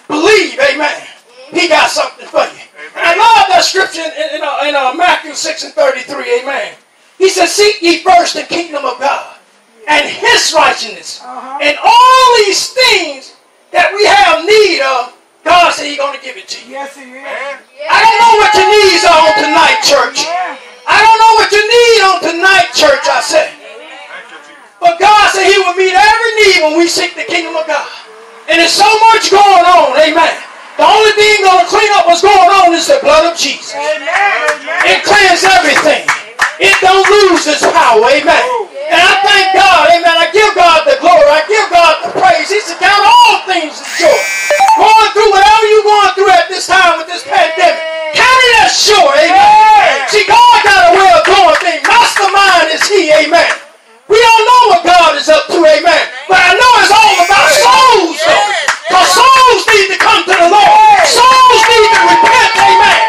believe, 0.08 0.58
amen. 0.60 1.08
He 1.54 1.68
got 1.70 1.91
something 1.91 2.26
for 2.28 2.41
you. 2.41 2.65
I 2.96 3.13
love 3.13 3.46
that 3.54 3.62
scripture 3.62 4.02
in, 4.02 4.12
in, 4.18 4.28
in, 4.38 4.41
uh, 4.41 4.65
in 4.65 4.74
uh, 4.76 4.94
Matthew 4.96 5.34
6 5.34 5.63
and 5.65 5.74
33, 5.74 6.41
amen. 6.41 6.74
He 7.17 7.30
says, 7.30 7.54
Seek 7.54 7.82
ye 7.82 7.99
first 7.99 8.36
the 8.36 8.43
kingdom 8.43 8.86
of 8.86 8.99
God 8.99 9.38
and 9.88 10.06
his 10.08 10.54
righteousness. 10.56 11.21
Uh-huh. 11.23 11.60
And 11.62 11.78
all 11.78 12.25
these 12.45 12.73
things 12.73 13.36
that 13.71 13.93
we 13.93 14.04
have 14.06 14.45
need 14.45 14.82
of, 14.82 15.13
God 15.45 15.69
said 15.73 15.86
He's 15.86 16.01
going 16.01 16.17
to 16.17 16.23
give 16.25 16.38
it 16.38 16.49
to 16.49 16.60
you. 16.65 16.73
Yes, 16.73 16.97
He 16.97 17.06
is. 17.06 17.21
I 17.21 17.97
don't 18.01 18.17
know 18.17 18.34
what 18.41 18.51
your 18.58 18.69
needs 18.71 19.04
are 19.06 19.21
on 19.30 19.34
tonight, 19.38 19.80
church. 19.86 20.25
I 20.89 20.97
don't 21.06 21.19
know 21.21 21.34
what 21.38 21.49
you 21.54 21.62
need 21.62 21.97
on 22.01 22.17
tonight, 22.25 22.73
church, 22.73 23.06
I 23.06 23.21
say. 23.21 23.54
But 24.82 24.97
God 24.97 25.30
said 25.30 25.45
He 25.45 25.58
will 25.62 25.78
meet 25.78 25.93
every 25.93 26.32
need 26.41 26.58
when 26.65 26.73
we 26.82 26.89
seek 26.89 27.13
the 27.13 27.30
kingdom 27.30 27.54
of 27.54 27.69
God. 27.69 27.86
And 28.49 28.58
there's 28.58 28.73
so 28.73 28.89
much 29.13 29.30
going 29.30 29.65
on, 29.65 29.93
amen. 30.01 30.36
The 30.78 30.86
only 30.86 31.13
thing 31.13 31.45
going 31.45 31.62
to 31.62 31.69
clean 31.69 31.91
up 31.93 32.06
what's 32.06 32.21
going 32.25 32.49
on 32.49 32.73
is 32.73 32.89
the 32.89 32.99
blood 33.01 33.32
of 33.32 33.38
Jesus. 33.38 33.73
Amen. 33.73 34.10
It 34.89 35.06
cleans 35.06 35.45
everything. 35.45 36.10
It 36.60 36.76
don't 36.80 37.04
lose 37.04 37.48
its 37.48 37.63
power. 37.63 38.06
Amen. 38.08 38.44
And 38.86 39.02
I 39.02 39.13
thank 39.26 39.52
God. 39.58 39.91
Amen. 39.91 40.15
I 40.15 40.30
give 40.32 40.54
God 40.56 40.86
the 40.86 40.96
glory. 41.02 41.26
I 41.26 41.44
give 41.50 41.68
God 41.74 42.06
the 42.06 42.12
praise. 42.15 42.48
He 42.48 42.62
said, 42.62 42.78
count 42.78 43.02
all 43.02 43.44
things 43.50 43.76
as 43.76 43.89
joy. 43.98 44.20
Going 44.78 45.10
through 45.12 45.32
whatever 45.34 45.65
you're 45.68 45.88
going 45.88 46.12
through 46.13 46.32
at 46.32 46.48
this 46.48 46.70
time 46.70 47.02
with 47.02 47.10
this 47.10 47.26
pandemic. 47.26 47.82
Count 48.13 48.39
it 48.46 48.54
as 48.62 48.72
joy. 48.78 49.15
Amen. 49.26 50.06
See, 50.08 50.24
God 50.30 50.58
got 50.63 50.82
a 50.88 50.91
way 50.96 51.10
of 51.12 51.24
doing 51.28 51.60
things. 51.60 51.82
Mastermind 51.84 52.72
is 52.72 52.86
He. 52.88 53.12
Amen. 53.12 53.50
We 54.06 54.22
don't 54.22 54.46
know 54.46 54.63
what 54.78 54.82
God 54.86 55.18
is 55.18 55.28
up 55.28 55.50
to. 55.50 55.60
Amen. 55.60 56.04
But 56.30 56.39
I 56.39 56.54
know 56.54 56.72
it's 56.80 56.94
all 56.94 57.18
about 57.26 57.50
souls. 57.52 58.22
Though. 58.22 58.48
Because 58.86 59.10
souls 59.18 59.63
need 59.76 59.89
to 59.91 60.00
come 60.00 60.22
to 60.30 60.36
the 60.39 60.50
Lord. 60.54 61.02
Souls 61.10 61.63
need 61.68 61.89
to 61.89 62.02
repent. 62.06 62.52
Amen. 62.54 63.00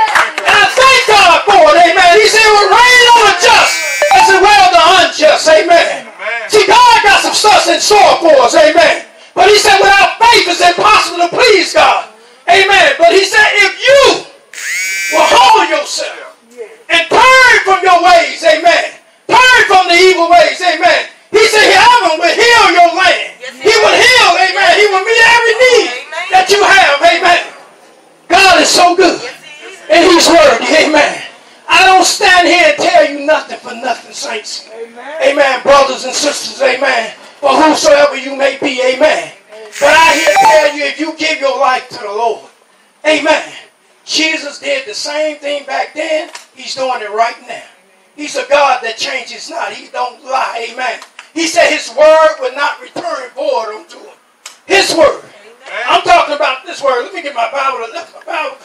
And 0.41 0.55
I 0.57 0.67
thank 0.73 1.01
God 1.05 1.37
for 1.45 1.63
it. 1.69 1.95
Amen. 1.95 2.11
He 2.17 2.27
said, 2.27 2.49
well, 2.49 2.73
rain 2.73 3.05
on 3.13 3.23
the 3.29 3.35
just 3.45 3.77
as 4.17 4.41
well 4.41 4.67
the 5.45 5.45
unjust. 5.45 5.49
Amen. 5.49 6.07
Amen. 6.07 6.51
See, 6.51 6.67
God 6.67 7.03
got 7.03 7.21
some 7.23 7.35
stuff 7.35 7.69
in 7.69 7.81
store 7.81 8.17
for 8.21 8.33
us. 8.41 8.55
Amen. 8.55 9.05
But 9.35 9.49
he 9.49 9.59
said, 9.59 9.77
without 9.79 10.17
faith, 10.19 10.49
it's 10.49 10.65
impossible 10.65 11.29
to 11.29 11.29
please 11.29 11.75
God. 11.75 12.09
Amen. 12.49 12.95
But 12.99 13.13
he 13.13 13.25
said, 13.25 13.45
if 13.69 13.73
you 13.77 14.01
will 15.13 15.27
humble 15.29 15.69
yourself 15.69 16.33
and 16.89 17.05
turn 17.11 17.57
from 17.69 17.85
your 17.85 18.01
ways, 18.01 18.41
amen. 18.45 18.97
Turn 19.29 19.61
from 19.69 19.91
the 19.91 19.99
evil 19.99 20.31
ways, 20.31 20.57
amen. 20.63 21.11
He 21.35 21.43
said, 21.53 21.69
heaven 21.69 22.17
will 22.17 22.33
heal 22.33 22.67
your 22.73 22.91
land. 22.97 23.35
He 23.61 23.75
will 23.77 23.97
heal, 23.99 24.31
amen. 24.41 24.73
He 24.79 24.87
will 24.89 25.05
meet 25.05 25.23
every 25.27 25.55
need 25.59 25.91
that 26.33 26.47
you 26.49 26.63
have, 26.63 26.97
amen. 27.03 27.43
God 28.29 28.63
is 28.63 28.71
so 28.71 28.97
good. 28.97 29.21
And 29.91 30.01
he's 30.07 30.29
worthy, 30.31 30.87
amen. 30.87 31.26
I 31.69 31.85
don't 31.87 32.05
stand 32.05 32.49
here 32.49 32.73
and 32.73 32.77
tell 32.77 33.11
you 33.11 33.27
nothing 33.27 33.59
for 33.59 33.75
nothing, 33.75 34.13
saints. 34.13 34.69
Amen. 34.73 35.23
amen. 35.23 35.63
Brothers 35.63 36.05
and 36.05 36.15
sisters, 36.15 36.61
amen. 36.63 37.15
For 37.41 37.51
whosoever 37.51 38.17
you 38.17 38.37
may 38.37 38.59
be, 38.61 38.81
amen. 38.83 39.33
But 39.81 39.91
I 39.91 40.15
here 40.15 40.35
tell 40.41 40.77
you, 40.77 40.85
if 40.85 41.01
you 41.01 41.17
give 41.17 41.41
your 41.41 41.59
life 41.59 41.89
to 41.91 41.99
the 41.99 42.13
Lord, 42.13 42.49
amen. 43.05 43.53
Jesus 44.05 44.61
did 44.61 44.87
the 44.87 44.95
same 44.95 45.39
thing 45.39 45.67
back 45.67 45.93
then. 45.93 46.31
He's 46.55 46.75
doing 46.75 47.03
it 47.03 47.11
right 47.11 47.37
now. 47.47 47.65
He's 48.15 48.37
a 48.37 48.47
God 48.49 48.81
that 48.83 48.97
changes 48.97 49.51
not. 49.51 49.73
He 49.73 49.89
don't 49.89 50.25
lie. 50.25 50.69
Amen. 50.73 51.01
He 51.35 51.47
said 51.47 51.69
his 51.69 51.91
word 51.91 52.37
would 52.41 52.55
not 52.55 52.81
return 52.81 53.29
void 53.35 53.75
unto 53.75 53.99
him. 53.99 54.17
His 54.67 54.95
word. 54.97 55.21
Amen. 55.21 55.85
I'm 55.87 56.03
talking 56.03 56.35
about 56.35 56.65
this 56.65 56.83
word. 56.83 57.03
Let 57.03 57.13
me 57.13 57.23
get 57.23 57.35
my 57.35 57.51
Bible. 57.53 57.85
I 57.85 57.91
left 57.93 58.15
my 58.15 58.25
Bible. 58.25 58.57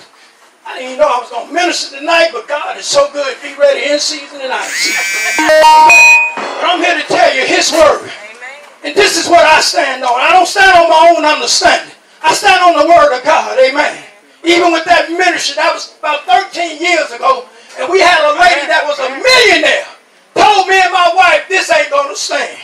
I 0.72 0.80
didn't 0.80 0.96
even 0.96 1.04
know 1.04 1.12
I 1.12 1.20
was 1.20 1.28
going 1.28 1.48
to 1.48 1.54
minister 1.54 2.00
tonight, 2.00 2.32
but 2.32 2.48
God 2.48 2.80
is 2.80 2.88
so 2.88 3.12
good. 3.12 3.36
Be 3.44 3.52
ready 3.60 3.92
in 3.92 4.00
season 4.00 4.40
and 4.40 4.56
out 4.56 4.64
of 4.64 4.72
season. 4.72 5.04
But 5.36 6.64
I'm 6.64 6.80
here 6.80 6.96
to 6.96 7.04
tell 7.12 7.28
you 7.36 7.44
his 7.44 7.76
word. 7.76 8.08
And 8.88 8.96
this 8.96 9.20
is 9.20 9.28
what 9.28 9.44
I 9.44 9.60
stand 9.60 10.00
on. 10.08 10.16
I 10.16 10.32
don't 10.32 10.48
stand 10.48 10.72
on 10.80 10.88
my 10.88 11.12
own 11.12 11.28
understanding. 11.28 11.92
I 12.24 12.32
stand 12.32 12.64
on 12.64 12.80
the 12.80 12.88
word 12.88 13.12
of 13.12 13.20
God. 13.28 13.60
Amen. 13.60 14.00
Even 14.48 14.72
with 14.72 14.88
that 14.88 15.12
ministry, 15.12 15.60
that 15.60 15.76
was 15.76 15.92
about 16.00 16.24
13 16.24 16.80
years 16.80 17.12
ago. 17.12 17.52
And 17.76 17.92
we 17.92 18.00
had 18.00 18.24
a 18.24 18.40
lady 18.40 18.64
that 18.72 18.88
was 18.88 18.96
a 19.04 19.12
millionaire. 19.12 19.92
Told 20.40 20.72
me 20.72 20.80
and 20.80 20.96
my 20.96 21.12
wife, 21.12 21.52
this 21.52 21.68
ain't 21.68 21.92
going 21.92 22.08
to 22.08 22.16
stand. 22.16 22.64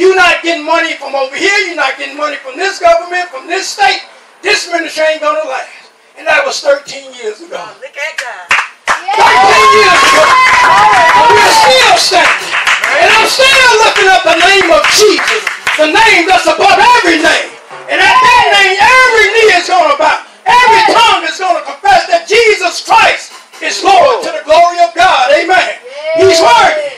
You're 0.00 0.16
not 0.16 0.40
getting 0.40 0.64
money 0.64 0.96
from 0.96 1.12
over 1.12 1.36
here. 1.36 1.68
You're 1.68 1.76
not 1.76 2.00
getting 2.00 2.16
money 2.16 2.40
from 2.40 2.56
this 2.56 2.80
government, 2.80 3.28
from 3.28 3.44
this 3.44 3.68
state. 3.68 4.08
This 4.40 4.72
ministry 4.72 5.04
ain't 5.04 5.20
going 5.20 5.36
to 5.36 5.46
last. 5.46 5.81
And 6.18 6.28
that 6.28 6.44
was 6.44 6.60
13 6.60 7.12
years 7.16 7.40
ago. 7.40 7.56
Oh, 7.56 7.72
look 7.80 7.96
at 7.96 8.14
God. 8.20 8.46
13 8.86 9.80
years 9.80 10.02
ago. 10.12 10.24
And 10.28 11.28
we're 11.32 11.56
still 11.56 11.96
standing. 11.96 12.52
And 13.00 13.08
I'm 13.08 13.28
still 13.28 13.72
looking 13.80 14.08
up 14.12 14.22
the 14.22 14.38
name 14.38 14.68
of 14.68 14.82
Jesus. 14.92 15.42
The 15.80 15.88
name 15.88 16.28
that's 16.28 16.44
above 16.44 16.76
every 16.76 17.16
name. 17.16 17.50
And 17.88 17.96
at 17.96 18.16
that 18.20 18.44
name, 18.52 18.76
every 18.76 19.26
knee 19.32 19.56
is 19.56 19.66
going 19.68 19.88
to 19.88 19.96
bow. 19.96 20.20
Every 20.44 20.84
tongue 20.92 21.24
is 21.24 21.40
going 21.40 21.56
to 21.56 21.64
confess 21.64 22.06
that 22.12 22.28
Jesus 22.28 22.84
Christ 22.84 23.32
is 23.64 23.80
Lord 23.80 24.20
to 24.24 24.30
the 24.36 24.44
glory 24.44 24.78
of 24.84 24.92
God. 24.94 25.32
Amen. 25.32 25.80
He's 26.20 26.40
worthy. 26.40 26.92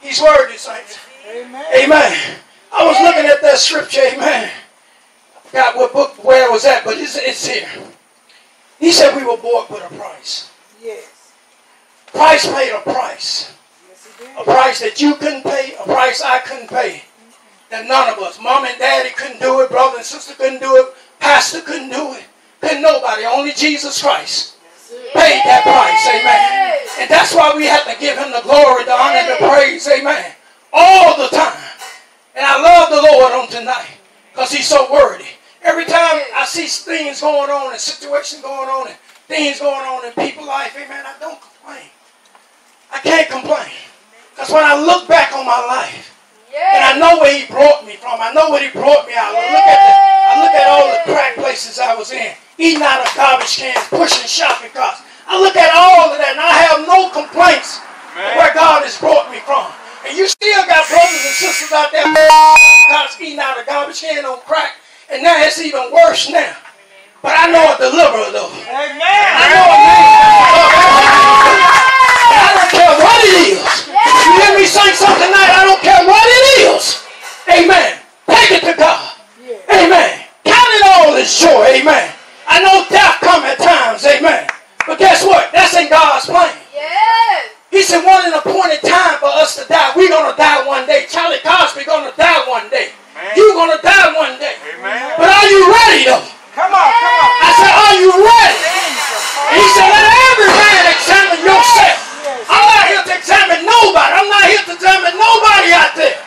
He's 0.00 0.20
worthy, 0.20 0.56
saints. 0.56 0.98
Amen. 1.28 2.36
I 2.72 2.86
was 2.86 3.00
looking 3.00 3.26
at 3.26 3.40
that 3.42 3.58
scripture, 3.58 4.00
amen. 4.12 4.50
I 4.50 5.48
forgot 5.48 5.76
what 5.76 5.92
book, 5.92 6.24
where 6.24 6.48
it 6.48 6.52
was 6.52 6.64
at, 6.64 6.84
but 6.84 6.96
it's, 6.98 7.16
it's 7.16 7.46
here. 7.46 7.68
He 8.80 8.90
said 8.90 9.14
we 9.14 9.22
were 9.22 9.36
bought 9.36 9.70
with 9.70 9.84
a 9.84 9.94
price. 9.94 10.50
Yes. 10.82 11.32
Christ 12.06 12.52
paid 12.52 12.72
a 12.72 12.80
price. 12.80 13.54
Yes, 13.88 14.08
he 14.18 14.24
did. 14.24 14.36
A 14.36 14.42
price 14.42 14.80
that 14.80 15.00
you 15.00 15.14
couldn't 15.14 15.44
pay, 15.44 15.74
a 15.78 15.84
price 15.84 16.22
I 16.22 16.40
couldn't 16.40 16.68
pay. 16.68 17.04
Mm-hmm. 17.04 17.70
That 17.70 17.86
none 17.86 18.08
of 18.08 18.18
us, 18.18 18.40
mom 18.40 18.64
and 18.64 18.78
daddy 18.78 19.10
couldn't 19.10 19.38
do 19.38 19.60
it, 19.60 19.70
brother 19.70 19.98
and 19.98 20.04
sister 20.04 20.34
couldn't 20.34 20.60
do 20.60 20.76
it, 20.78 20.94
pastor 21.20 21.60
couldn't 21.60 21.90
do 21.90 22.14
it, 22.14 22.24
couldn't 22.60 22.82
nobody, 22.82 23.24
only 23.26 23.52
Jesus 23.52 24.02
Christ 24.02 24.56
paid 25.14 25.42
that 25.44 25.62
price, 25.62 26.02
amen. 26.08 26.78
And 27.00 27.10
that's 27.10 27.34
why 27.34 27.54
we 27.54 27.66
have 27.66 27.84
to 27.84 27.98
give 28.00 28.18
him 28.18 28.32
the 28.32 28.42
glory, 28.42 28.84
the 28.84 28.92
honor, 28.92 29.22
and 29.22 29.30
the 29.30 29.48
praise, 29.48 29.86
amen. 29.88 30.32
All 30.72 31.16
the 31.16 31.28
time. 31.28 31.62
And 32.34 32.46
I 32.46 32.60
love 32.60 32.90
the 32.90 33.02
Lord 33.02 33.32
on 33.32 33.48
tonight 33.48 33.98
because 34.32 34.52
he's 34.52 34.66
so 34.66 34.90
worthy. 34.92 35.26
Every 35.62 35.84
time 35.84 36.22
I 36.34 36.44
see 36.48 36.66
things 36.66 37.20
going 37.20 37.50
on 37.50 37.72
and 37.72 37.80
situations 37.80 38.42
going 38.42 38.68
on 38.68 38.88
and 38.88 38.96
things 39.28 39.60
going 39.60 39.86
on 39.86 40.06
in 40.06 40.12
people's 40.12 40.46
life, 40.46 40.74
amen, 40.76 41.04
I 41.06 41.14
don't 41.20 41.40
complain. 41.40 41.90
I 42.92 42.98
can't 43.00 43.28
complain. 43.28 43.70
Because 44.34 44.50
when 44.50 44.64
I 44.64 44.80
look 44.80 45.06
back 45.06 45.32
on 45.32 45.44
my 45.44 45.60
life, 45.68 46.10
and 46.50 46.82
I 46.82 46.98
know 46.98 47.22
where 47.22 47.30
he 47.30 47.46
brought 47.46 47.86
me 47.86 47.94
from. 47.94 48.18
I 48.18 48.34
know 48.34 48.50
where 48.50 48.62
he 48.62 48.70
brought 48.74 49.06
me 49.06 49.14
out. 49.14 49.30
I 49.30 49.54
look 49.54 49.70
at 49.70 49.80
the, 49.86 49.94
I 49.94 50.34
look 50.42 50.54
at 50.54 50.66
all 50.66 50.86
the 50.90 51.02
crack 51.06 51.34
places 51.38 51.78
I 51.78 51.94
was 51.94 52.10
in, 52.10 52.34
eating 52.58 52.82
out 52.82 53.06
of 53.06 53.10
garbage 53.14 53.54
cans, 53.54 53.86
pushing 53.86 54.26
shopping 54.26 54.74
carts. 54.74 55.02
I 55.30 55.38
look 55.38 55.54
at 55.54 55.70
all 55.70 56.10
of 56.10 56.18
that, 56.18 56.34
and 56.34 56.42
I 56.42 56.54
have 56.66 56.82
no 56.90 57.06
complaints 57.14 57.78
of 58.18 58.34
where 58.34 58.50
God 58.50 58.82
has 58.82 58.98
brought 58.98 59.30
me 59.30 59.38
from. 59.46 59.70
And 60.02 60.16
you 60.18 60.26
still 60.26 60.64
got 60.66 60.82
brothers 60.90 61.22
and 61.22 61.36
sisters 61.38 61.70
out 61.70 61.92
there 61.92 62.02
guys 62.90 63.14
eating 63.20 63.38
out 63.38 63.60
of 63.60 63.66
garbage 63.66 64.00
can 64.00 64.24
on 64.24 64.40
crack, 64.42 64.79
and 65.10 65.22
now 65.22 65.42
it's 65.42 65.60
even 65.60 65.90
worse 65.92 66.30
now. 66.30 66.56
But 67.22 67.34
I 67.36 67.50
know 67.52 67.66
a 67.66 67.76
deliverer 67.76 68.32
though. 68.32 68.48
Amen. 68.64 69.02
I 69.02 69.44
know 69.52 69.66
a 69.68 69.76
man. 69.76 71.10
I 72.30 72.48
don't 72.56 72.70
care 72.72 72.94
what 72.96 73.18
it 73.26 73.34
is. 73.52 73.60
You 73.90 74.32
hear 74.40 74.52
me 74.56 74.64
say 74.64 74.88
something 74.96 75.28
tonight? 75.28 75.52
I 75.52 75.62
don't 75.68 75.82
care 75.82 76.00
what 76.06 76.24
it 76.24 76.44
is. 76.72 77.04
Amen. 77.50 78.00
Take 78.24 78.62
it 78.62 78.64
to 78.70 78.74
God. 78.78 79.20
Amen. 79.68 80.24
Count 80.46 80.70
it 80.78 80.82
all 80.86 81.12
as 81.18 81.28
joy. 81.28 81.82
Amen. 81.82 82.08
I 82.48 82.62
know 82.62 82.86
death 82.88 83.20
come 83.20 83.44
at 83.44 83.58
times. 83.58 84.06
Amen. 84.06 84.48
But 84.86 84.98
guess 84.98 85.24
what? 85.26 85.52
That's 85.52 85.76
in 85.76 85.90
God's 85.90 86.26
plan. 86.26 86.56
Yes. 86.72 87.50
He 87.70 87.82
said 87.82 88.02
one 88.02 88.26
an 88.26 88.34
appointed 88.34 88.80
time 88.80 89.18
for 89.18 89.28
us 89.28 89.60
to 89.60 89.68
die. 89.68 89.92
We're 89.94 90.08
going 90.08 90.30
to 90.30 90.36
die 90.36 90.66
one 90.66 90.86
day. 90.86 91.06
Charlie 91.08 91.38
Cosby 91.44 91.84
going 91.84 92.10
to 92.10 92.16
die 92.16 92.48
one 92.48 92.70
day. 92.70 92.90
You're 93.36 93.52
going 93.52 93.72
to 93.76 93.80
die 93.84 94.08
one 94.16 94.40
day. 94.40 94.56
Amen. 94.56 95.14
But 95.20 95.28
are 95.28 95.48
you 95.48 95.60
ready 95.68 96.08
though? 96.08 96.24
Come 96.56 96.72
on, 96.72 96.88
come 96.88 97.16
on. 97.20 97.30
I 97.44 97.50
said, 97.56 97.72
are 97.72 97.96
you 98.00 98.10
ready? 98.10 98.58
And 99.50 99.56
he 99.60 99.66
said, 99.76 99.86
let 99.86 100.06
every 100.08 100.50
man 100.50 100.82
examine 100.88 101.40
yourself. 101.44 101.96
I'm 102.50 102.64
not 102.64 102.84
here 102.90 103.04
to 103.06 103.12
examine 103.14 103.62
nobody. 103.62 104.12
I'm 104.16 104.28
not 104.28 104.44
here 104.48 104.64
to 104.66 104.72
examine 104.74 105.14
nobody 105.14 105.68
out 105.76 105.92
there. 105.94 106.18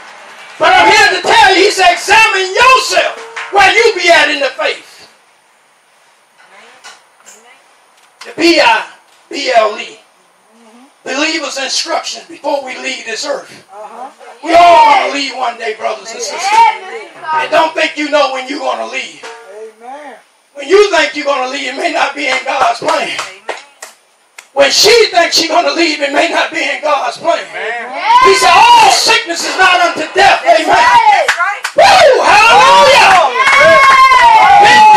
But 0.61 0.69
I'm 0.71 0.87
here 0.87 1.09
to 1.17 1.21
tell 1.25 1.49
you, 1.55 1.65
he 1.65 1.71
said, 1.71 1.91
examine 1.91 2.53
yourself 2.53 3.19
where 3.51 3.73
you 3.73 3.85
be 3.97 4.07
at 4.09 4.29
in 4.29 4.39
the 4.39 4.53
faith. 4.53 5.09
The 8.25 8.31
B-I-B-L-E. 8.37 10.02
Believer's 11.03 11.57
instructions 11.57 12.25
before 12.27 12.63
we 12.63 12.77
leave 12.77 13.05
this 13.05 13.25
earth. 13.25 13.51
We 14.43 14.55
all 14.55 14.85
want 14.85 15.11
to 15.11 15.13
leave 15.13 15.35
one 15.35 15.57
day, 15.57 15.75
brothers 15.75 16.11
and 16.11 16.21
sisters. 16.21 16.39
And 17.33 17.51
don't 17.51 17.73
think 17.73 17.97
you 17.97 18.09
know 18.09 18.31
when 18.33 18.47
you're 18.47 18.59
going 18.59 18.79
to 18.79 18.87
leave. 18.87 19.23
Amen. 19.51 20.15
When 20.53 20.67
you 20.67 20.89
think 20.91 21.15
you're 21.15 21.25
going 21.25 21.43
to 21.47 21.51
leave, 21.51 21.73
it 21.73 21.77
may 21.77 21.91
not 21.91 22.15
be 22.15 22.27
in 22.27 22.37
God's 22.45 22.79
plan. 22.79 23.17
When 24.53 24.69
she 24.69 24.93
thinks 25.09 25.35
she's 25.35 25.49
going 25.49 25.65
to 25.65 25.73
leave, 25.73 25.99
it 25.99 26.13
may 26.13 26.29
not 26.29 26.51
be 26.51 26.61
in 26.61 26.79
God's 26.81 27.17
plan. 27.17 27.41
He 28.23 28.35
said, 28.35 28.53
all 28.53 28.91
sickness 28.91 29.41
is 29.43 29.57
not 29.57 29.81
unto 29.81 30.05
death. 30.13 30.45
Amen. 30.45 31.25
Woo! 31.75 32.21
Hallelujah! 32.21 33.33
Been 34.61 34.92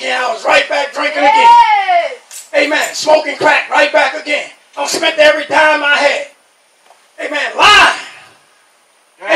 Or 0.00 0.06
that 0.08 0.24
I 0.24 0.32
was 0.32 0.44
right 0.44 0.68
back 0.68 0.92
drinking 0.92 1.22
again. 1.22 1.48
Amen. 2.56 2.94
Smoking 2.94 3.36
crack, 3.36 3.68
right 3.70 3.92
back 3.92 4.14
again. 4.20 4.50
I 4.76 4.86
spent 4.86 5.18
every 5.18 5.44
dime 5.44 5.84
I 5.84 5.96
had. 5.96 6.26
Amen. 7.26 7.52
Lying. 7.56 8.00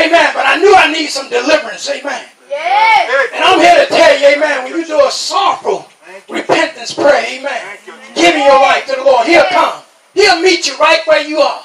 Amen. 0.09 0.29
But 0.33 0.45
I 0.47 0.57
knew 0.57 0.73
I 0.73 0.91
need 0.91 1.07
some 1.09 1.29
deliverance. 1.29 1.87
Amen. 1.89 2.25
Yes. 2.49 3.29
And 3.33 3.43
I'm 3.43 3.59
here 3.59 3.85
to 3.85 3.87
tell 3.89 4.19
you, 4.19 4.27
amen, 4.37 4.63
when 4.63 4.79
you 4.79 4.85
do 4.85 5.05
a 5.05 5.11
sorrowful 5.11 5.87
repentance 6.29 6.93
prayer, 6.93 7.25
amen, 7.27 7.77
giving 8.15 8.43
your 8.43 8.59
life 8.61 8.85
to 8.87 8.95
the 8.95 9.03
Lord, 9.03 9.27
He'll 9.27 9.45
come. 9.49 9.81
He'll 10.13 10.41
meet 10.41 10.67
you 10.67 10.77
right 10.77 11.01
where 11.05 11.25
you 11.27 11.39
are. 11.39 11.63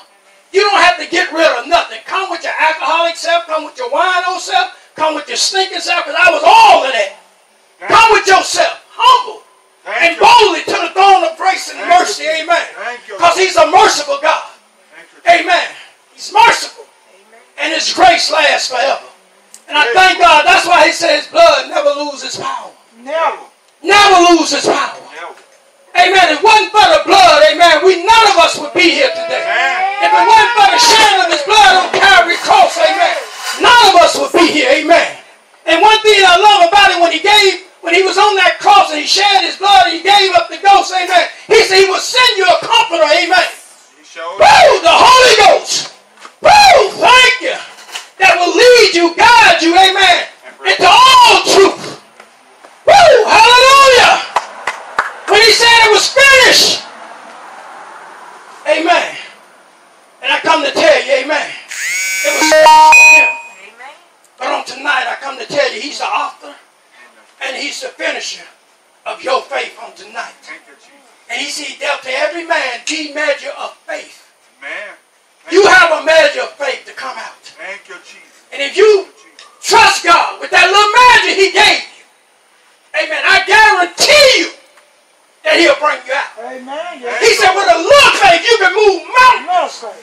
You 0.53 0.63
don't 0.63 0.81
have 0.81 0.99
to 0.99 1.07
get 1.09 1.33
rid 1.33 1.47
of 1.47 1.69
nothing. 1.69 1.99
Come 2.07 2.31
with 2.31 2.43
your 2.43 2.53
alcoholic 2.59 3.17
self, 3.17 3.47
come 3.47 3.65
with 3.65 3.79
your 3.79 3.91
wino 3.91 4.39
self, 4.39 4.93
come 4.97 5.15
with 5.15 5.29
your 5.29 5.37
stinking 5.37 5.81
self, 5.81 6.05
because 6.05 6.19
I 6.21 6.31
was 6.33 6.43
all 6.45 6.85
of 6.85 6.93
that. 6.93 7.17
Come 7.87 8.13
with 8.13 8.27
yourself, 8.27 8.85
humble 8.91 9.43
and 9.87 9.95
Thank 9.97 10.21
you. 10.21 10.27
boldly 10.27 10.63
to 10.65 10.77
the 10.89 10.93
throne 10.93 11.25
of 11.25 11.37
grace 11.39 11.71
and 11.71 11.79
Thank 11.79 11.93
you, 11.93 11.99
mercy, 11.99 12.23
Jesus. 12.25 12.41
amen. 12.43 12.67
Thank 12.77 13.09
you, 13.09 13.15
Because 13.15 13.39
He's 13.39 13.57
a 13.57 13.71
merciful 13.71 14.19
God. 14.21 14.51
Thank 15.25 15.41
you. 15.41 15.45
Amen. 15.49 15.69
He's 16.13 16.33
merciful. 16.33 16.85
And 17.59 17.73
His 17.73 17.93
grace 17.93 18.31
lasts 18.61 18.69
forever. 18.69 19.09
And 19.69 19.79
I 19.79 19.89
thank 19.95 20.19
God. 20.21 20.45
That's 20.45 20.67
why 20.67 20.87
He 20.87 20.93
says 20.93 21.27
blood 21.29 21.71
never 21.71 21.91
loses 21.97 22.37
power. 22.37 22.73
Never. 23.01 23.45
Never 23.81 24.17
loses 24.35 24.67
power. 24.67 25.01
Never. 25.17 25.35
Amen. 25.97 26.27
If 26.29 26.41
it 26.41 26.45
wasn't 26.45 26.71
for 26.71 26.85
the 26.85 27.03
blood, 27.09 27.41
amen, 27.49 27.81
we 27.83 28.05
none 28.05 28.27
of 28.31 28.37
us 28.39 28.61
would 28.61 28.75
be 28.75 29.01
here 29.01 29.11
today. 29.11 29.43
Amen. 29.43 30.05
If 30.05 30.11
it 30.13 30.25
wasn't 30.29 30.55
for 30.55 30.69
the 30.69 30.81
shedding 30.81 31.21
of 31.25 31.29
His 31.33 31.45
blood 31.49 31.73
on 31.81 31.89
Calvary 31.97 32.39
cross, 32.45 32.77
amen, 32.77 33.17
none 33.65 33.83
of 33.89 33.95
us 34.05 34.13
would 34.21 34.33
be 34.37 34.47
here. 34.53 34.69
Amen. 34.71 35.19
And 35.67 35.81
one 35.81 35.99
thing 36.03 36.21
I 36.21 36.37
love 36.37 36.69
about 36.69 36.91
it 36.93 36.99
when 37.01 37.13
He 37.13 37.21
gave, 37.21 37.67
when 37.81 37.95
He 37.95 38.03
was 38.03 38.19
on 38.19 38.37
that 38.37 38.61
cross 38.61 38.91
and 38.93 39.01
He 39.01 39.07
shed 39.07 39.47
His 39.47 39.57
blood 39.57 39.89
and 39.89 39.97
He 39.97 40.03
gave 40.03 40.35
up 40.37 40.53
the 40.53 40.61
ghost, 40.61 40.93
amen, 40.93 41.31
He 41.49 41.63
said 41.65 41.81
He 41.81 41.89
will 41.89 42.03
send 42.03 42.37
you 42.37 42.45
a 42.45 42.59
comforter, 42.61 43.07
amen. 43.07 43.49
He 43.99 44.05
showed 44.05 44.37
Woo! 44.37 44.69
The 44.85 44.95
Holy 44.95 45.35
Ghost. 45.47 45.95
Woo! 46.43 46.79
Thank 47.01 47.35
you. 47.41 47.70
That 48.21 48.37
will 48.37 48.53
lead 48.53 48.93
you, 48.93 49.17
guide 49.17 49.65
you, 49.65 49.73
amen, 49.73 50.29
into 50.61 50.85
all 50.85 51.41
truth. 51.49 52.05
Woo! 52.85 53.17
Hallelujah! 53.25 54.13
When 55.25 55.41
he 55.41 55.53
said 55.57 55.89
it 55.89 55.93
was 55.97 56.05
finished. 56.13 56.85
Amen. 58.69 59.17
And 60.21 60.31
I 60.33 60.39
come 60.41 60.63
to 60.65 60.71
tell 60.71 61.01
you, 61.01 61.25
amen. 61.25 61.49
It 61.49 62.33
was 62.37 62.53
finished 62.53 63.09
him. 63.17 63.41
But 64.37 64.49
on 64.53 64.65
tonight, 64.65 65.09
I 65.09 65.17
come 65.21 65.39
to 65.39 65.47
tell 65.47 65.73
you, 65.73 65.81
he's 65.81 65.99
the 65.99 66.05
author 66.05 66.55
and 67.43 67.57
he's 67.57 67.81
the 67.81 67.89
finisher 67.89 68.45
of 69.07 69.25
your 69.25 69.41
faith 69.43 69.79
on 69.83 69.95
tonight. 69.95 70.37
Thank 70.43 70.61
you, 70.69 70.75
Jesus. 70.77 70.93
And 71.31 71.41
he 71.41 71.49
said, 71.49 71.67
he 71.67 71.79
dealt 71.79 72.03
to 72.03 72.11
every 72.11 72.47
man 72.47 72.81
the 72.87 73.15
measure 73.15 73.53
of 73.59 73.73
faith. 73.89 74.29
Man. 74.61 75.00
You 75.49 75.65
have 75.67 76.03
a 76.03 76.05
measure 76.05 76.43
of 76.43 76.53
faith 76.61 76.85
to 76.87 76.93
come 76.93 77.17
out. 77.17 77.41
Thank 77.57 77.89
you, 77.89 77.97
Jesus. 78.05 78.45
And 78.53 78.61
if 78.61 78.77
you 78.77 79.09
trust 79.63 80.05
God 80.05 80.41
with 80.41 80.51
that 80.51 80.69
little 80.69 80.93
measure 80.93 81.33
He 81.33 81.49
gave 81.55 81.89
you, 81.97 82.05
amen, 82.93 83.23
I 83.25 83.41
guarantee 83.49 84.29
you 84.45 84.53
that 85.43 85.57
He'll 85.57 85.81
bring 85.81 85.99
you 86.05 86.13
out. 86.13 86.37
Amen. 86.45 87.01
Yes. 87.01 87.19
He 87.25 87.33
said, 87.41 87.57
with 87.57 87.67
a 87.73 87.79
little 87.81 88.15
faith, 88.21 88.45
you 88.45 88.57
can 88.61 88.73
move 88.77 89.01
mountains. 89.09 89.49
No, 89.49 89.65
sir. 89.71 89.95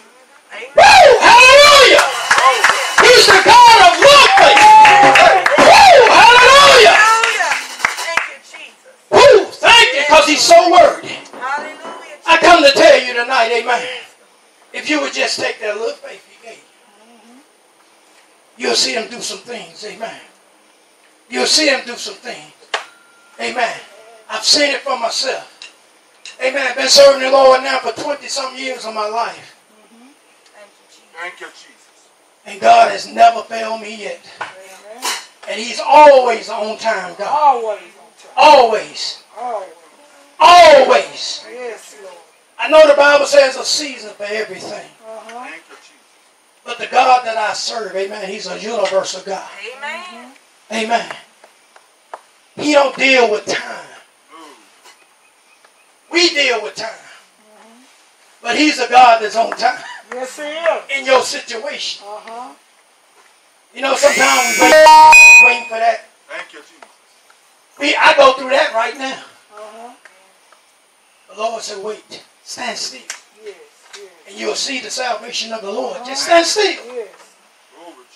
Woo! 0.73 1.07
Hallelujah! 1.21 2.07
He's 3.03 3.27
the 3.29 3.39
God 3.45 3.77
of 3.87 3.93
little 3.99 4.31
faith. 4.41 4.57
Woo! 5.59 5.95
Hallelujah! 6.07 6.97
Woo! 9.11 9.51
Thank 9.53 9.87
you, 9.93 10.01
because 10.07 10.25
He's 10.27 10.41
so 10.41 10.71
worthy. 10.71 11.13
I 12.25 12.37
come 12.41 12.63
to 12.63 12.71
tell 12.71 12.99
you 12.99 13.13
tonight, 13.13 13.51
amen. 13.51 13.85
If 14.87 14.91
you 14.91 15.01
would 15.01 15.11
just 15.11 15.37
take 15.37 15.59
that 15.59 15.75
little 15.75 15.97
faith 15.97 16.25
he 16.31 16.47
gave 16.47 16.63
you, 17.35 17.41
you'll 18.55 18.73
see 18.73 18.93
him 18.93 19.09
do 19.09 19.19
some 19.19 19.39
things, 19.39 19.83
amen. 19.83 20.21
You'll 21.29 21.45
see 21.45 21.67
him 21.67 21.81
do 21.85 21.95
some 21.95 22.13
things. 22.13 22.53
Amen. 23.37 23.75
I've 24.29 24.45
seen 24.45 24.71
it 24.71 24.79
for 24.79 24.97
myself. 24.97 26.39
Amen. 26.41 26.67
I've 26.69 26.77
been 26.77 26.87
serving 26.87 27.21
the 27.21 27.29
Lord 27.29 27.63
now 27.63 27.79
for 27.79 27.91
20 28.01 28.29
some 28.29 28.55
years 28.55 28.85
of 28.85 28.93
my 28.93 29.09
life. 29.09 29.59
Thank 31.19 31.41
you, 31.41 31.47
Jesus. 31.47 32.07
And 32.45 32.61
God 32.61 32.89
has 32.89 33.11
never 33.11 33.41
failed 33.41 33.81
me 33.81 34.03
yet. 34.03 34.21
And 35.49 35.59
he's 35.59 35.81
always 35.85 36.47
on 36.47 36.77
time, 36.77 37.13
God. 37.17 37.27
Always 37.27 37.81
on 37.81 37.89
time. 38.17 38.31
Always. 38.37 39.23
Always. 39.37 39.69
Always. 40.39 41.45
Yes, 41.51 41.97
Lord. 42.01 42.26
I 42.59 42.69
know 42.69 42.87
the 42.87 42.95
Bible 42.95 43.25
says 43.25 43.55
a 43.55 43.63
season 43.63 44.11
for 44.11 44.23
everything. 44.23 44.89
Uh-huh. 45.05 45.45
Thank 45.45 45.63
you, 45.69 45.75
Jesus. 45.75 45.93
But 46.65 46.77
the 46.79 46.87
God 46.87 47.25
that 47.25 47.37
I 47.37 47.53
serve, 47.53 47.95
amen, 47.95 48.29
he's 48.29 48.47
a 48.47 48.59
universal 48.59 49.21
God. 49.21 49.47
Amen. 49.77 50.33
Amen. 50.71 51.15
He 52.55 52.73
don't 52.73 52.95
deal 52.95 53.29
with 53.31 53.45
time. 53.45 53.85
We 56.11 56.29
deal 56.29 56.63
with 56.63 56.75
time. 56.75 56.89
But 58.41 58.57
he's 58.57 58.79
a 58.79 58.89
God 58.89 59.21
that's 59.21 59.35
on 59.35 59.51
time 59.51 59.83
Yes, 60.13 60.37
he 60.37 60.43
is. 60.43 60.99
in 60.99 61.05
your 61.05 61.21
situation. 61.21 62.05
Uh-huh. 62.07 62.53
You 63.75 63.81
know, 63.81 63.95
sometimes 63.95 64.57
we 64.57 64.63
wait, 64.63 65.45
waiting 65.45 65.69
for 65.69 65.77
that. 65.77 66.05
Thank 66.29 66.53
you, 66.53 66.59
Jesus. 66.59 66.75
We, 67.79 67.95
I 67.95 68.15
go 68.15 68.33
through 68.33 68.49
that 68.49 68.73
right 68.73 68.97
now. 68.97 69.23
Uh-huh. 69.53 69.93
The 71.29 71.39
Lord 71.41 71.61
said, 71.61 71.83
wait, 71.83 72.23
stand 72.47 72.77
still. 72.77 73.01
Yes, 73.43 73.55
yes, 73.91 74.07
And 74.29 74.39
you'll 74.39 74.55
see 74.55 74.79
the 74.79 74.89
salvation 74.89 75.51
of 75.51 75.61
the 75.61 75.71
Lord. 75.71 75.99
Just 76.05 76.23
stand 76.23 76.45
still. 76.47 76.63
yes. 76.95 77.11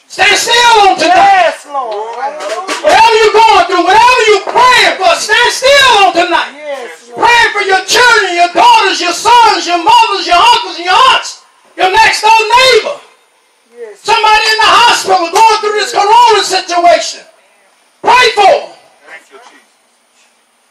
Stand 0.08 0.36
still 0.40 0.76
on 0.88 0.96
tonight. 0.96 1.52
Yes, 1.52 1.68
Lord. 1.68 2.16
Whatever 2.16 3.16
you're 3.16 3.36
going 3.36 3.66
through, 3.68 3.84
whatever 3.84 4.22
you're 4.32 4.48
praying 4.48 4.96
for, 5.00 5.12
stand 5.20 5.52
still 5.52 5.92
on 6.04 6.12
tonight. 6.16 6.52
Yes, 6.56 7.12
Lord. 7.12 7.28
Praying 7.28 7.52
for 7.56 7.64
your 7.68 7.84
children, 7.84 8.36
your 8.36 8.52
daughters, 8.56 9.00
your 9.04 9.16
sons, 9.16 9.68
your 9.68 9.84
mothers, 9.84 10.28
your 10.28 10.40
uncles, 10.40 10.80
and 10.80 10.88
your 10.88 11.00
aunts, 11.12 11.44
your 11.76 11.92
next 11.92 12.24
door 12.24 12.32
neighbor. 12.32 12.98
Yes. 13.76 14.00
Somebody 14.00 14.44
in 14.48 14.60
the 14.64 14.72
hospital 14.80 15.28
going 15.28 15.60
through 15.60 15.80
this 15.80 15.92
corona 15.92 16.44
situation. 16.44 17.24
Pray 18.00 18.28
for 18.36 18.48
them. 18.48 18.76
Thank 19.08 19.28
you, 19.32 19.40
Jesus. 19.44 19.72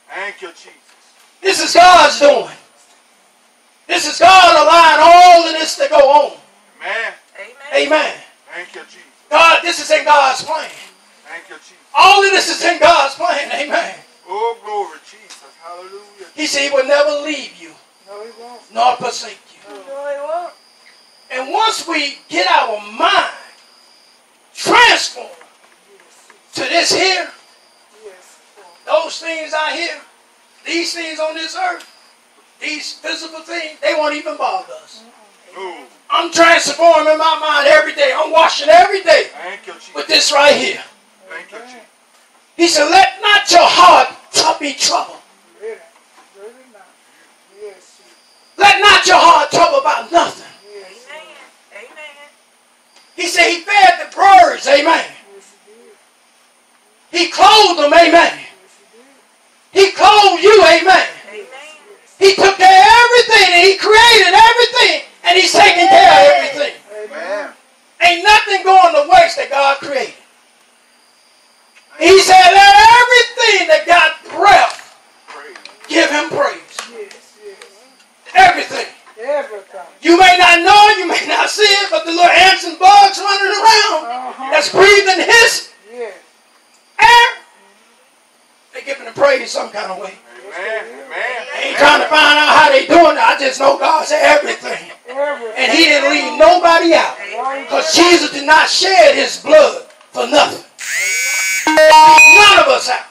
Thank 0.08 0.36
you, 0.42 0.48
Jesus. 0.48 0.84
This 1.40 1.64
is 1.64 1.72
God's 1.72 2.20
doing. 2.20 2.56
This 3.90 4.06
is 4.06 4.20
God 4.20 4.54
allowing 4.54 5.00
all 5.02 5.48
of 5.48 5.52
this 5.58 5.69
to 5.80 5.88
go 5.88 6.10
on. 6.10 6.38
Man. 6.80 7.12
Amen. 7.74 8.14
Thank 8.54 8.74
you, 8.74 8.82
Jesus. 8.82 9.02
God, 9.30 9.60
this 9.62 9.80
is 9.80 9.90
in 9.90 10.04
God's 10.04 10.42
plan. 10.44 10.70
Thank 11.28 11.48
you, 11.48 11.56
Jesus. 11.56 11.76
All 11.96 12.24
of 12.24 12.30
this 12.30 12.50
is 12.50 12.64
in 12.64 12.80
God's 12.80 13.14
plan. 13.14 13.50
Amen. 13.52 13.94
Oh, 14.28 14.58
glory, 14.64 14.98
Jesus. 15.04 15.42
Hallelujah. 15.62 16.26
He 16.34 16.46
said 16.46 16.68
he 16.68 16.70
will 16.70 16.86
never 16.86 17.22
leave 17.22 17.60
you 17.60 17.70
No, 18.06 18.24
he 18.24 18.30
won't. 18.40 18.74
nor 18.74 18.96
forsake 18.96 19.38
you. 19.54 19.74
No, 19.74 19.84
he 19.84 20.20
won't. 20.20 20.52
And 21.32 21.52
once 21.52 21.86
we 21.86 22.18
get 22.28 22.50
our 22.50 22.80
mind 22.92 23.34
transformed 24.54 25.30
to 26.54 26.60
this 26.62 26.92
here, 26.92 27.30
those 28.84 29.18
things 29.20 29.52
out 29.54 29.72
here, 29.72 30.00
these 30.66 30.92
things 30.92 31.20
on 31.20 31.34
this 31.34 31.56
earth, 31.56 31.86
these 32.60 32.94
physical 32.94 33.40
things, 33.40 33.78
they 33.80 33.94
won't 33.94 34.14
even 34.16 34.36
bother 34.36 34.72
us. 34.82 35.02
Mm-hmm. 35.02 35.19
No. 35.56 35.86
I'm 36.10 36.32
transforming 36.32 37.18
my 37.18 37.38
mind 37.38 37.68
every 37.68 37.94
day. 37.94 38.12
I'm 38.14 38.32
washing 38.32 38.68
every 38.68 39.02
day 39.02 39.28
Thank 39.32 39.66
you, 39.66 39.74
Jesus. 39.74 39.94
with 39.94 40.06
this 40.08 40.32
right 40.32 40.54
here. 40.56 40.82
Thank 41.28 41.52
you, 41.52 41.58
Jesus. 41.58 41.86
He 42.56 42.68
said, 42.68 42.88
let 42.90 43.20
not 43.22 43.50
your 43.50 43.62
heart 43.62 44.08
t- 44.32 44.42
be 44.60 44.74
troubled. 44.74 45.16
Let 48.58 48.80
not 48.80 49.06
your 49.06 49.16
heart 49.16 49.50
trouble 49.50 49.78
about 49.78 50.12
nothing. 50.12 50.46
He 53.16 53.26
said 53.26 53.50
he 53.50 53.60
fed 53.60 54.00
the 54.00 54.16
birds, 54.16 54.66
amen. 54.66 55.04
He 57.10 57.28
clothed 57.30 57.80
them, 57.80 57.92
amen. 57.92 58.38
He 59.72 59.92
clothed 59.92 60.42
you, 60.42 60.62
amen. 60.64 61.06
He 62.18 62.34
took 62.34 62.56
care 62.56 62.80
of 62.80 62.88
everything 63.00 63.48
and 63.54 63.66
he 63.66 63.76
created 63.76 64.34
everything 64.34 65.09
and 65.30 65.38
he's 65.38 65.52
taking 65.52 65.86
care 65.86 66.10
of 66.10 66.26
everything. 66.42 66.74
Amen. 66.90 67.50
Ain't 68.02 68.24
nothing 68.24 68.64
going 68.64 68.94
to 68.98 69.06
waste 69.06 69.38
that 69.38 69.46
God 69.48 69.78
created. 69.78 70.18
He 72.02 72.18
said, 72.18 72.50
let 72.50 72.74
everything 72.98 73.68
that 73.70 73.84
got 73.86 74.18
breath 74.34 74.74
give 75.86 76.10
him 76.10 76.26
praise. 76.34 76.74
Everything. 78.34 78.90
Everything. 79.20 79.86
You 80.02 80.18
may 80.18 80.34
not 80.40 80.64
know 80.66 80.80
it, 80.90 80.98
you 80.98 81.06
may 81.06 81.28
not 81.28 81.50
see 81.50 81.62
it, 81.62 81.90
but 81.90 82.04
the 82.04 82.10
little 82.10 82.26
ants 82.26 82.64
and 82.64 82.78
bugs 82.78 83.18
running 83.20 83.52
around 83.54 84.00
uh-huh. 84.02 84.50
that's 84.50 84.72
breathing 84.72 85.22
his 85.22 85.70
Yeah. 85.92 86.10
air, 86.98 87.28
they 88.72 88.82
giving 88.82 89.06
him 89.06 89.14
praise 89.14 89.42
in 89.42 89.46
some 89.46 89.70
kind 89.70 89.92
of 89.92 89.98
way. 89.98 90.16
Amen. 90.50 90.84
Amen. 90.88 91.46
I 91.54 91.62
ain't 91.62 91.76
trying 91.76 92.00
to 92.00 92.08
find 92.08 92.38
out 92.38 92.50
how 92.56 92.72
they 92.72 92.86
doing 92.86 93.14
it. 93.14 93.22
I 93.22 93.38
just 93.38 93.60
know 93.60 93.78
God 93.78 94.06
said. 94.06 94.22
Everything. 94.24 94.90
And 95.10 95.72
he 95.72 95.84
didn't 95.84 96.10
leave 96.10 96.38
out. 96.94 97.16
Because 97.64 97.94
Jesus 97.94 98.32
did 98.32 98.46
not 98.46 98.68
shed 98.68 99.14
his 99.14 99.38
blood 99.42 99.82
for 100.12 100.26
nothing. 100.26 100.64
None 101.66 102.58
of 102.58 102.68
us 102.68 102.88
out. 102.90 103.06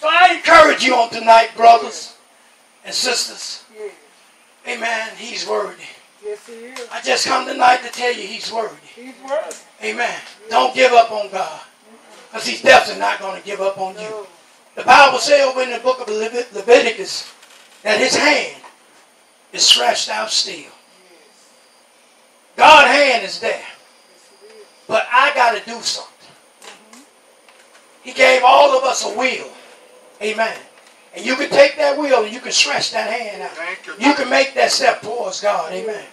So 0.00 0.08
I 0.10 0.34
encourage 0.36 0.82
you 0.82 0.94
on 0.94 1.10
tonight, 1.10 1.50
brothers 1.56 2.16
and 2.84 2.94
sisters. 2.94 3.64
Amen. 4.66 5.10
He's 5.16 5.46
worthy. 5.46 5.82
Yes, 6.24 6.46
he 6.46 6.52
is. 6.52 6.88
I 6.92 7.00
just 7.00 7.26
come 7.26 7.46
tonight 7.46 7.82
to 7.82 7.90
tell 7.90 8.12
you 8.12 8.26
he's 8.26 8.52
worthy. 8.52 8.76
He's 8.94 9.14
worthy. 9.22 9.56
Amen. 9.82 10.20
Don't 10.50 10.74
give 10.74 10.92
up 10.92 11.10
on 11.10 11.30
God. 11.30 11.60
Because 12.30 12.46
he's 12.46 12.62
definitely 12.62 13.00
not 13.00 13.18
going 13.18 13.40
to 13.40 13.46
give 13.46 13.60
up 13.60 13.78
on 13.78 13.98
you. 13.98 14.26
The 14.76 14.84
Bible 14.84 15.18
says 15.18 15.40
over 15.46 15.62
in 15.62 15.70
the 15.70 15.78
book 15.78 16.00
of 16.00 16.06
Levit- 16.08 16.52
Leviticus 16.54 17.32
that 17.82 17.98
his 17.98 18.14
hand 18.16 18.62
is 19.52 19.64
stretched 19.66 20.08
out 20.08 20.30
still. 20.30 20.70
God's 22.56 22.90
hand 22.90 23.24
is 23.24 23.40
there. 23.40 23.64
But 24.86 25.06
I 25.12 25.32
got 25.34 25.58
to 25.58 25.64
do 25.64 25.80
something. 25.80 26.10
He 28.02 28.12
gave 28.12 28.42
all 28.44 28.76
of 28.76 28.84
us 28.84 29.04
a 29.04 29.16
will. 29.16 29.50
Amen. 30.22 30.56
And 31.14 31.24
you 31.24 31.36
can 31.36 31.50
take 31.50 31.76
that 31.76 31.98
will 31.98 32.24
and 32.24 32.32
you 32.32 32.40
can 32.40 32.52
stretch 32.52 32.92
that 32.92 33.10
hand 33.10 33.42
out. 33.42 33.52
You. 33.86 34.08
You 34.08 34.14
can 34.14 34.30
make 34.30 34.54
that 34.54 34.70
step 34.70 35.02
towards 35.02 35.40
God. 35.40 35.72
Amen. 35.72 36.04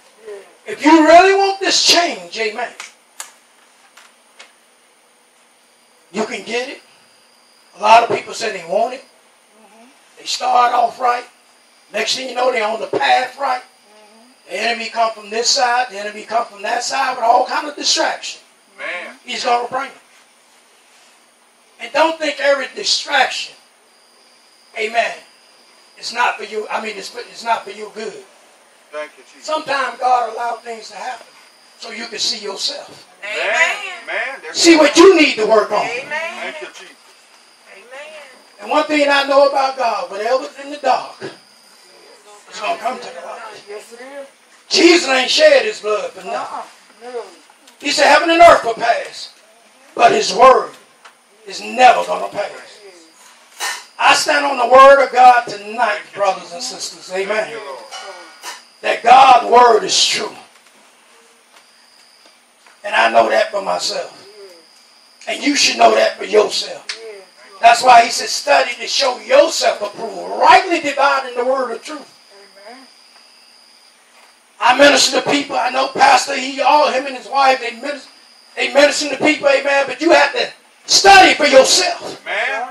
If 0.66 0.84
you 0.84 1.06
really 1.06 1.34
want 1.34 1.60
this 1.62 1.86
change, 1.86 2.38
amen, 2.38 2.72
you 6.12 6.26
can 6.26 6.44
get 6.44 6.68
it. 6.68 6.82
A 7.78 7.82
lot 7.82 8.04
of 8.04 8.16
people 8.16 8.34
say 8.34 8.52
they 8.52 8.68
want 8.70 8.96
it. 8.96 9.06
They 10.18 10.26
start 10.26 10.74
off 10.74 11.00
right. 11.00 11.24
Next 11.94 12.18
thing 12.18 12.28
you 12.28 12.36
know, 12.36 12.52
they're 12.52 12.68
on 12.68 12.82
the 12.82 12.88
path 12.88 13.38
right. 13.40 13.62
The 14.48 14.56
enemy 14.56 14.89
come 14.89 15.12
from 15.12 15.30
this 15.30 15.50
side. 15.50 15.88
The 15.89 16.00
enemy 16.00 16.24
come 16.24 16.45
from 16.45 16.62
that 16.62 16.84
side 16.84 17.16
with 17.16 17.24
all 17.24 17.45
kind 17.45 17.68
of 17.68 17.76
distraction. 17.76 18.41
Man. 18.78 19.16
He's 19.26 19.43
going 19.43 19.68
to 19.68 19.74
bring 19.74 19.88
it. 19.88 19.98
And 21.80 21.93
don't 21.93 22.18
think 22.18 22.39
every 22.39 22.68
distraction, 22.76 23.56
amen, 24.80 25.14
it's 25.98 26.14
not 26.14 26.38
for 26.38 26.43
you. 26.43 26.68
I 26.72 26.82
mean, 26.82 26.98
it's, 26.98 27.16
it's 27.16 27.43
not 27.43 27.64
for 27.64 27.72
your 27.72 27.91
good. 27.91 28.24
Thank 28.91 29.12
you, 29.18 29.24
Jesus. 29.32 29.45
Sometimes 29.45 30.00
God 30.00 30.34
allows 30.34 30.60
things 30.62 30.89
to 30.89 30.95
happen 30.95 31.28
so 31.78 31.91
you 31.91 32.08
can 32.08 32.20
see 32.20 32.43
yourself. 32.43 33.08
Man. 33.22 34.08
Man. 34.08 34.54
See 34.54 34.78
what 34.78 34.95
you 34.95 35.20
need 35.20 35.36
to 35.36 35.45
work 35.45 35.72
on. 35.72 35.86
Amen. 35.86 36.10
Thank 36.10 36.62
you, 36.62 36.68
Jesus. 36.68 36.95
Amen. 37.74 38.24
And 38.62 38.72
one 38.72 38.86
thing 38.86 39.08
I 39.10 39.28
know 39.28 39.50
about 39.50 39.78
God, 39.78 40.10
whatever's 40.10 40.58
in 40.64 40.72
the 40.72 40.78
dark, 40.78 41.16
it's 41.22 42.62
going 42.62 42.78
to 42.78 42.82
come 42.82 42.98
to 42.98 43.06
the 43.06 43.22
light. 43.26 43.64
Yes, 43.70 43.93
it 43.93 44.02
is. 44.02 44.28
Jesus 44.70 45.07
ain't 45.09 45.30
shed 45.30 45.65
his 45.65 45.82
blood 45.82 46.11
for 46.11 46.26
nothing. 46.26 46.70
No. 47.03 47.24
He 47.80 47.91
said 47.91 48.07
heaven 48.07 48.30
and 48.30 48.41
earth 48.41 48.65
will 48.65 48.74
pass, 48.74 49.34
but 49.95 50.11
his 50.11 50.34
word 50.34 50.72
is 51.47 51.61
never 51.61 52.03
going 52.05 52.30
to 52.30 52.36
pass. 52.36 52.82
I 53.99 54.13
stand 54.13 54.45
on 54.45 54.57
the 54.57 54.74
word 54.74 55.03
of 55.03 55.11
God 55.11 55.47
tonight, 55.47 56.01
brothers 56.13 56.53
and 56.53 56.61
sisters. 56.61 57.11
Amen. 57.15 57.59
That 58.82 59.01
God's 59.03 59.51
word 59.51 59.84
is 59.84 60.05
true. 60.05 60.32
And 62.84 62.95
I 62.95 63.11
know 63.11 63.30
that 63.30 63.51
for 63.51 63.61
myself. 63.61 64.13
And 65.28 65.43
you 65.43 65.55
should 65.55 65.78
know 65.78 65.93
that 65.95 66.18
for 66.18 66.26
yourself. 66.26 66.86
That's 67.59 67.84
why 67.84 68.05
he 68.05 68.11
said, 68.11 68.30
study 68.30 68.76
to 68.76 68.88
show 68.88 69.20
yourself 69.20 69.82
approval, 69.82 70.38
rightly 70.38 70.80
dividing 70.80 71.36
the 71.36 71.43
word 71.43 71.72
of 71.72 71.84
truth. 71.84 72.16
Amen. 74.68 74.82
I 74.82 74.89
minister 74.89 75.22
to 75.22 75.30
people. 75.30 75.55
I 75.55 75.70
know 75.70 75.88
Pastor, 75.89 76.36
he 76.36 76.61
all 76.61 76.91
him 76.91 77.05
and 77.05 77.15
his 77.15 77.28
wife, 77.28 77.59
they 77.59 77.80
minister, 77.80 78.09
they 78.55 78.74
minister 78.74 79.09
to 79.09 79.18
people, 79.18 79.47
amen. 79.47 79.86
But 79.88 80.01
you 80.01 80.11
have 80.11 80.34
to 80.34 80.51
study 80.86 81.34
for 81.34 81.45
yourself. 81.45 82.24
Man. 82.26 82.70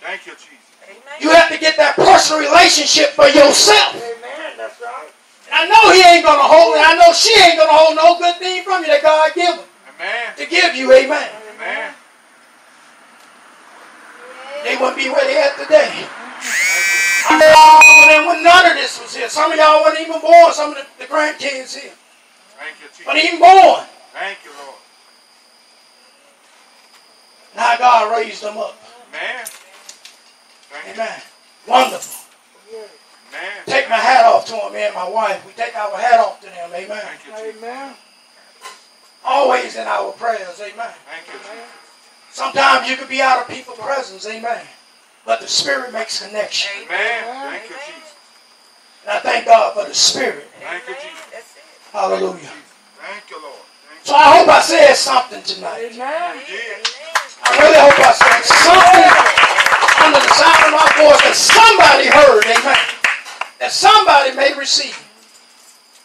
Thank 0.00 0.26
you, 0.26 0.32
Jesus. 0.32 0.56
Amen. 0.88 1.20
You 1.20 1.30
have 1.30 1.50
to 1.50 1.58
get 1.58 1.76
that 1.76 1.96
personal 1.96 2.40
relationship 2.40 3.10
for 3.10 3.26
yourself. 3.26 3.94
Amen. 3.94 4.56
That's 4.56 4.80
right. 4.80 5.08
I 5.52 5.66
know 5.66 5.92
he 5.92 6.02
ain't 6.02 6.24
gonna 6.24 6.42
hold 6.42 6.76
it. 6.76 6.84
I 6.84 6.94
know 6.96 7.12
she 7.12 7.32
ain't 7.40 7.58
gonna 7.58 7.72
hold 7.72 7.96
no 7.96 8.18
good 8.18 8.36
thing 8.36 8.62
from 8.64 8.82
you 8.82 8.88
that 8.88 9.02
God 9.02 9.32
give 9.34 9.56
him 9.56 9.64
Amen. 9.96 10.36
to 10.36 10.46
give 10.46 10.74
you, 10.74 10.92
amen. 10.92 11.30
Amen. 11.56 11.94
They 14.64 14.76
wouldn't 14.76 14.96
be 14.96 15.08
where 15.08 15.24
they 15.24 15.40
at 15.40 15.56
today. 15.56 16.08
I 17.28 17.36
know 17.36 18.16
them 18.16 18.26
when 18.26 18.42
none 18.42 18.70
of 18.70 18.76
this 18.76 19.00
was 19.00 19.14
here. 19.14 19.28
Some 19.28 19.52
of 19.52 19.58
y'all 19.58 19.84
weren't 19.84 20.00
even 20.00 20.20
born. 20.20 20.52
Some 20.52 20.70
of 20.70 20.76
the, 20.76 20.86
the 20.98 21.04
grandkids 21.04 21.76
here. 21.76 21.92
Thank 22.56 22.80
you, 22.80 22.88
Jesus. 22.88 23.04
But 23.04 23.16
even 23.16 23.38
born. 23.38 23.84
Thank 24.14 24.38
you, 24.44 24.50
Lord. 24.64 24.80
Now 27.54 27.76
God 27.76 28.16
raised 28.16 28.42
them 28.42 28.56
up. 28.56 28.76
Man. 29.12 29.44
Thank 29.44 30.96
you. 30.96 31.02
Amen. 31.02 31.20
Wonderful. 31.66 32.24
Man. 33.32 33.50
Take 33.66 33.88
my 33.90 33.96
hat 33.96 34.24
off 34.24 34.46
to 34.46 34.52
them, 34.52 34.72
me 34.72 34.82
and 34.84 34.94
my 34.94 35.08
wife. 35.08 35.44
We 35.46 35.52
take 35.52 35.76
our 35.76 35.96
hat 35.96 36.18
off 36.18 36.40
to 36.40 36.46
them. 36.46 36.70
Amen. 36.72 36.88
Thank 36.88 37.26
you, 37.26 37.60
Amen. 37.60 37.94
Always 39.24 39.76
in 39.76 39.86
our 39.86 40.12
prayers. 40.12 40.60
Amen. 40.60 40.94
Thank 41.04 41.26
you, 41.26 41.38
Jesus. 41.38 41.78
Sometimes 42.30 42.88
you 42.88 42.96
could 42.96 43.08
be 43.08 43.20
out 43.20 43.42
of 43.42 43.48
people's 43.48 43.78
presence. 43.78 44.26
Amen. 44.26 44.62
But 45.28 45.42
the 45.42 45.46
Spirit 45.46 45.92
makes 45.92 46.24
connection. 46.26 46.72
Amen. 46.86 47.24
Thank 47.52 47.68
you, 47.68 47.76
Jesus. 47.76 48.14
And 49.04 49.10
I 49.12 49.18
thank 49.20 49.44
God 49.44 49.74
for 49.74 49.84
the 49.86 49.92
Spirit. 49.94 50.48
Thank 50.58 50.88
you, 50.88 50.94
Jesus. 50.94 51.52
Hallelujah. 51.92 52.48
Thank 52.96 53.28
you, 53.28 53.36
Lord. 53.42 53.60
Thank 53.92 54.06
So 54.06 54.14
I 54.14 54.38
hope 54.38 54.48
I 54.48 54.62
said 54.62 54.94
something 54.94 55.42
tonight. 55.42 55.92
Amen. 55.92 56.00
I 56.00 57.58
really 57.60 57.76
hope 57.76 58.00
I 58.00 58.12
said 58.16 58.40
something 58.56 59.12
under 60.00 60.16
the 60.16 60.32
sound 60.32 60.64
of 60.64 60.72
my 60.80 60.88
voice 60.96 61.20
that 61.20 61.36
somebody 61.36 62.08
heard. 62.08 62.44
Amen. 62.48 62.80
That 63.60 63.70
somebody 63.70 64.34
may 64.34 64.58
receive. 64.58 64.96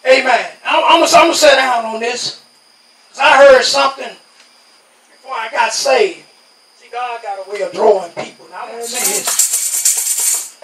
Amen. 0.05 0.51
I'm, 0.65 0.83
I'm, 0.83 0.99
gonna, 0.99 1.15
I'm 1.15 1.27
gonna 1.27 1.33
sit 1.33 1.55
down 1.55 1.85
on 1.85 2.01
this. 2.01 2.43
'Cause 3.11 3.19
I 3.21 3.37
heard 3.37 3.63
something 3.63 4.17
before 5.11 5.31
I 5.33 5.47
got 5.49 5.73
saved. 5.73 6.25
See, 6.75 6.89
God 6.91 7.21
got 7.23 7.47
a 7.47 7.49
way 7.49 7.61
of 7.61 7.71
drawing 7.71 8.11
people. 8.11 8.42
Now, 8.53 8.65
I'm 8.65 8.69
gonna 8.69 8.83
say 8.83 8.99
this. 9.01 10.61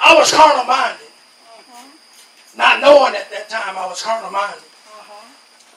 I 0.00 0.16
was 0.16 0.32
carnal 0.32 0.64
minded. 0.64 1.04
Uh-huh. 1.04 1.86
Not 2.56 2.80
knowing 2.80 3.14
at 3.14 3.30
that 3.30 3.50
time 3.50 3.76
I 3.76 3.84
was 3.86 4.00
carnal 4.00 4.30
minded. 4.30 4.64
Uh-huh. 4.64 5.28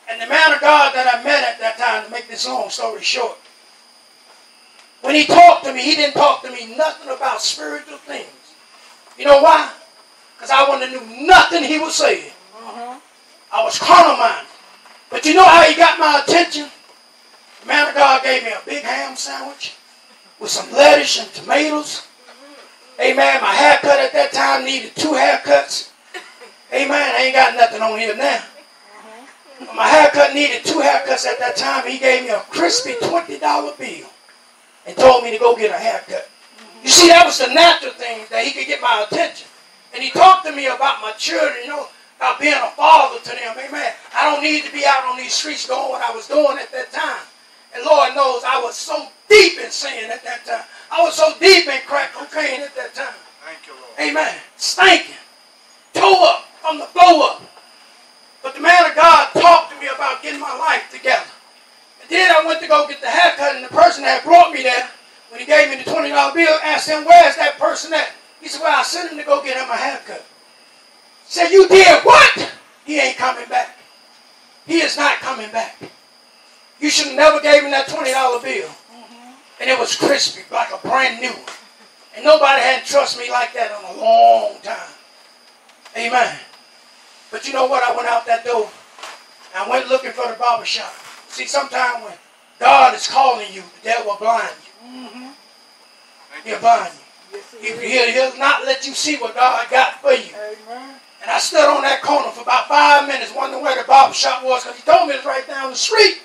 And 0.09 0.21
the 0.21 0.27
man 0.27 0.53
of 0.53 0.61
God 0.61 0.95
that 0.95 1.13
I 1.13 1.21
met 1.21 1.43
at 1.43 1.59
that 1.59 1.77
time, 1.77 2.05
to 2.05 2.11
make 2.11 2.29
this 2.29 2.47
long 2.47 2.69
story 2.69 3.01
short, 3.01 3.37
when 5.01 5.15
he 5.15 5.25
talked 5.25 5.65
to 5.65 5.73
me, 5.73 5.81
he 5.81 5.97
didn't 5.97 6.13
talk 6.13 6.43
to 6.43 6.49
me 6.49 6.77
nothing 6.77 7.13
about 7.13 7.41
spiritual 7.41 7.97
things. 7.97 8.55
You 9.19 9.25
know 9.25 9.41
why? 9.43 9.69
Because 10.37 10.49
I 10.49 10.63
wanted 10.69 10.91
to 10.91 11.05
know 11.05 11.25
nothing 11.27 11.65
he 11.65 11.77
was 11.77 11.93
saying. 11.93 12.31
Uh-huh. 12.55 13.01
I 13.51 13.63
was 13.65 13.77
carnal 13.77 14.15
minded. 14.15 14.47
But 15.09 15.25
you 15.25 15.33
know 15.33 15.43
how 15.43 15.63
he 15.63 15.75
got 15.75 15.99
my 15.99 16.23
attention? 16.25 16.69
The 17.59 17.67
man 17.67 17.89
of 17.89 17.95
God 17.95 18.23
gave 18.23 18.43
me 18.45 18.51
a 18.51 18.61
big 18.65 18.83
ham 18.83 19.17
sandwich 19.17 19.75
with 20.43 20.51
some 20.51 20.69
lettuce 20.73 21.19
and 21.19 21.33
tomatoes. 21.33 22.05
Amen. 22.99 23.41
My 23.41 23.55
haircut 23.55 23.97
at 23.97 24.11
that 24.11 24.33
time 24.33 24.65
needed 24.65 24.93
two 24.93 25.15
haircuts. 25.15 25.89
Amen. 26.73 27.15
I 27.15 27.23
ain't 27.23 27.33
got 27.33 27.55
nothing 27.55 27.81
on 27.81 27.97
here 27.97 28.15
now. 28.15 28.43
Uh-huh. 28.43 29.73
My 29.73 29.87
haircut 29.87 30.33
needed 30.35 30.65
two 30.65 30.79
haircuts 30.79 31.25
at 31.25 31.39
that 31.39 31.55
time. 31.55 31.87
He 31.87 31.97
gave 31.97 32.23
me 32.23 32.29
a 32.29 32.41
crispy 32.51 32.91
mm. 32.91 33.39
$20 33.39 33.79
bill 33.79 34.09
and 34.85 34.97
told 34.97 35.23
me 35.23 35.31
to 35.31 35.39
go 35.39 35.55
get 35.55 35.71
a 35.71 35.79
haircut. 35.79 36.29
You 36.83 36.89
see, 36.89 37.07
that 37.07 37.25
was 37.25 37.39
the 37.39 37.47
natural 37.53 37.93
thing 37.93 38.25
that 38.29 38.43
he 38.43 38.51
could 38.51 38.67
get 38.67 38.81
my 38.81 39.07
attention. 39.09 39.47
And 39.93 40.03
he 40.03 40.09
talked 40.09 40.45
to 40.45 40.51
me 40.51 40.67
about 40.67 41.01
my 41.01 41.13
children, 41.17 41.63
you 41.63 41.69
know, 41.69 41.87
about 42.17 42.41
being 42.41 42.53
a 42.53 42.69
father 42.75 43.19
to 43.23 43.29
them. 43.29 43.55
Amen. 43.57 43.93
I 44.13 44.29
don't 44.29 44.43
need 44.43 44.65
to 44.65 44.71
be 44.73 44.83
out 44.85 45.05
on 45.05 45.15
these 45.15 45.33
streets 45.33 45.65
doing 45.65 45.87
what 45.87 46.01
I 46.01 46.13
was 46.13 46.27
doing 46.27 46.57
at 46.59 46.69
that 46.73 46.91
time. 46.91 47.23
And 47.75 47.85
Lord 47.85 48.15
knows 48.15 48.43
I 48.45 48.61
was 48.61 48.75
so 48.75 49.07
deep 49.29 49.59
in 49.59 49.71
sin 49.71 50.11
at 50.11 50.23
that 50.23 50.45
time. 50.45 50.63
I 50.91 51.01
was 51.01 51.15
so 51.15 51.33
deep 51.39 51.67
in 51.67 51.81
crack 51.87 52.13
cocaine 52.13 52.61
at 52.61 52.75
that 52.75 52.93
time. 52.93 53.15
Thank 53.45 53.65
you, 53.67 53.73
Lord. 53.73 53.99
Amen. 53.99 54.35
Stinking. 54.57 55.15
Toe 55.93 56.23
up 56.23 56.45
from 56.61 56.79
the 56.79 56.87
blow 56.93 57.27
up. 57.27 57.41
But 58.41 58.55
the 58.55 58.61
man 58.61 58.89
of 58.89 58.95
God 58.95 59.29
talked 59.33 59.73
to 59.73 59.79
me 59.79 59.87
about 59.87 60.21
getting 60.21 60.39
my 60.39 60.55
life 60.57 60.89
together. 60.91 61.29
And 62.01 62.09
then 62.09 62.31
I 62.31 62.45
went 62.45 62.61
to 62.61 62.67
go 62.67 62.87
get 62.87 63.01
the 63.01 63.09
haircut, 63.09 63.55
and 63.55 63.63
the 63.63 63.69
person 63.69 64.03
that 64.03 64.23
brought 64.23 64.51
me 64.51 64.63
there, 64.63 64.89
when 65.29 65.39
he 65.39 65.45
gave 65.45 65.69
me 65.69 65.77
the 65.81 65.89
$20 65.89 66.33
bill, 66.33 66.59
asked 66.63 66.89
him, 66.89 67.05
Where's 67.05 67.35
that 67.37 67.57
person 67.57 67.93
at? 67.93 68.11
He 68.41 68.49
said, 68.49 68.61
Well, 68.61 68.77
I 68.77 68.83
sent 68.83 69.11
him 69.11 69.17
to 69.17 69.23
go 69.23 69.41
get 69.43 69.57
him 69.57 69.69
a 69.69 69.77
haircut. 69.77 70.25
He 71.25 71.31
said, 71.31 71.49
You 71.49 71.67
did 71.67 72.03
what? 72.03 72.51
He 72.85 72.99
ain't 72.99 73.17
coming 73.17 73.47
back. 73.47 73.77
He 74.67 74.81
is 74.81 74.97
not 74.97 75.19
coming 75.19 75.49
back. 75.51 75.77
You 76.79 76.89
should 76.89 77.07
have 77.07 77.15
never 77.15 77.39
gave 77.39 77.63
him 77.63 77.71
that 77.71 77.87
$20 77.87 78.43
bill. 78.43 78.69
And 79.61 79.69
it 79.69 79.79
was 79.79 79.95
crispy, 79.95 80.41
like 80.51 80.69
a 80.73 80.77
brand 80.85 81.21
new 81.21 81.29
one. 81.29 81.53
And 82.15 82.25
nobody 82.25 82.61
had 82.61 82.83
trust 82.85 83.17
me 83.17 83.31
like 83.31 83.53
that 83.53 83.71
in 83.71 83.97
a 83.97 84.01
long 84.01 84.55
time. 84.61 84.91
Amen. 85.95 86.37
But 87.31 87.47
you 87.47 87.53
know 87.53 87.65
what? 87.67 87.83
I 87.83 87.95
went 87.95 88.07
out 88.07 88.25
that 88.25 88.43
door. 88.45 88.69
I 89.55 89.69
went 89.69 89.87
looking 89.87 90.11
for 90.11 90.27
the 90.27 90.33
barber 90.37 90.65
shop. 90.65 90.93
See, 91.27 91.45
sometimes 91.45 92.03
when 92.03 92.13
God 92.59 92.93
is 92.95 93.07
calling 93.07 93.47
you, 93.51 93.61
the 93.81 93.89
devil 93.89 94.11
will 94.11 94.17
blind 94.17 94.49
you. 94.83 94.87
Mm-hmm. 94.89 95.29
He'll 96.43 96.59
blind 96.59 96.93
you. 96.93 97.39
He- 97.61 97.87
He'll, 97.87 98.11
he'll 98.11 98.37
not 98.37 98.65
let 98.65 98.85
you 98.85 98.93
see 98.93 99.17
what 99.17 99.33
God 99.35 99.69
got 99.69 100.01
for 100.01 100.11
you. 100.11 100.29
Amen. 100.35 100.95
And 101.21 101.31
I 101.31 101.39
stood 101.39 101.65
on 101.65 101.81
that 101.83 102.01
corner 102.01 102.29
for 102.31 102.41
about 102.41 102.67
five 102.67 103.07
minutes 103.07 103.31
wondering 103.35 103.63
where 103.63 103.81
the 103.81 103.87
barber 103.87 104.13
shop 104.13 104.43
was 104.43 104.63
because 104.63 104.77
he 104.77 104.83
told 104.83 105.07
me 105.07 105.13
it 105.13 105.17
was 105.17 105.25
right 105.25 105.47
down 105.47 105.69
the 105.69 105.75
street. 105.75 106.19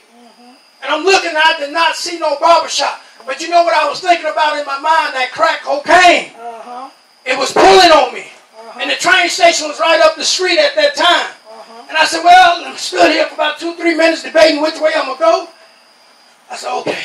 And 0.83 0.93
I'm 0.93 1.05
looking, 1.05 1.33
I 1.35 1.57
did 1.59 1.73
not 1.73 1.97
see 1.97 2.19
no 2.19 2.39
barber 2.39 2.69
shop. 2.69 3.01
But 3.27 3.41
you 3.43 3.49
know 3.51 3.63
what 3.63 3.75
I 3.75 3.89
was 3.89 4.01
thinking 4.01 4.31
about 4.31 4.59
in 4.59 4.65
my 4.65 4.79
mind? 4.79 5.13
That 5.15 5.31
crack 5.33 5.61
cocaine. 5.61 6.33
Uh-huh. 6.33 6.91
It 7.27 7.37
was 7.37 7.53
pulling 7.53 7.93
on 7.93 8.15
me. 8.15 8.25
Uh-huh. 8.25 8.81
And 8.81 8.91
the 8.91 8.97
train 8.97 9.29
station 9.29 9.69
was 9.69 9.79
right 9.81 10.01
up 10.01 10.17
the 10.17 10.25
street 10.25 10.59
at 10.59 10.75
that 10.77 10.95
time. 10.95 11.35
Uh-huh. 11.51 11.87
And 11.91 11.99
I 11.99 12.07
said, 12.07 12.23
well, 12.25 12.65
I 12.65 12.77
stood 12.77 13.11
here 13.11 13.27
for 13.27 13.35
about 13.35 13.59
two, 13.59 13.75
three 13.77 13.95
minutes 13.95 14.23
debating 14.23 14.63
which 14.63 14.81
way 14.81 14.93
I'm 14.97 15.07
going 15.07 15.19
to 15.19 15.25
go. 15.25 15.49
I 16.51 16.57
said, 16.57 16.73
okay. 16.81 17.05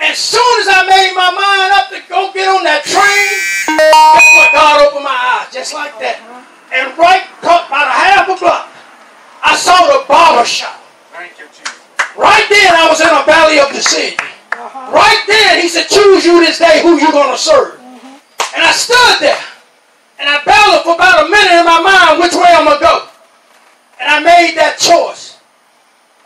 As 0.00 0.16
soon 0.16 0.54
as 0.64 0.66
I 0.66 0.88
made 0.88 1.12
my 1.14 1.30
mind 1.30 1.70
up 1.76 1.92
to 1.92 2.00
go 2.08 2.32
get 2.32 2.48
on 2.48 2.64
that 2.64 2.82
train, 2.88 3.76
guess 3.76 4.26
what? 4.34 4.48
God 4.56 4.88
opened 4.88 5.04
my 5.04 5.12
eyes 5.12 5.52
just 5.52 5.74
like 5.76 5.92
that. 6.00 6.16
And 6.72 6.96
right 6.96 7.28
about 7.44 7.68
a 7.68 7.92
half 7.92 8.24
a 8.24 8.36
block, 8.40 8.72
I 9.44 9.54
saw 9.54 9.76
the 9.86 10.08
barber 10.08 10.48
shop. 10.48 10.79
Thank 12.20 12.50
you, 12.50 12.56
Jesus. 12.56 12.60
Right 12.60 12.60
then, 12.60 12.72
I 12.76 12.84
was 12.88 13.00
in 13.00 13.08
a 13.08 13.24
valley 13.24 13.58
of 13.60 13.72
decision. 13.72 14.18
Uh-huh. 14.52 14.92
Right 14.92 15.22
then, 15.26 15.60
he 15.60 15.68
said, 15.68 15.88
choose 15.88 16.24
you 16.24 16.44
this 16.44 16.58
day 16.58 16.82
who 16.82 17.00
you're 17.00 17.12
going 17.12 17.32
to 17.32 17.38
serve. 17.40 17.80
Mm-hmm. 17.80 18.56
And 18.56 18.62
I 18.62 18.72
stood 18.72 19.16
there. 19.20 19.40
And 20.20 20.28
I 20.28 20.44
battled 20.44 20.84
for 20.84 20.94
about 20.94 21.26
a 21.26 21.28
minute 21.30 21.60
in 21.60 21.64
my 21.64 21.80
mind 21.80 22.20
which 22.20 22.34
way 22.34 22.52
I'm 22.52 22.68
going 22.68 22.78
to 22.78 22.84
go. 22.84 23.08
And 24.00 24.08
I 24.08 24.20
made 24.20 24.56
that 24.56 24.76
choice. 24.78 25.40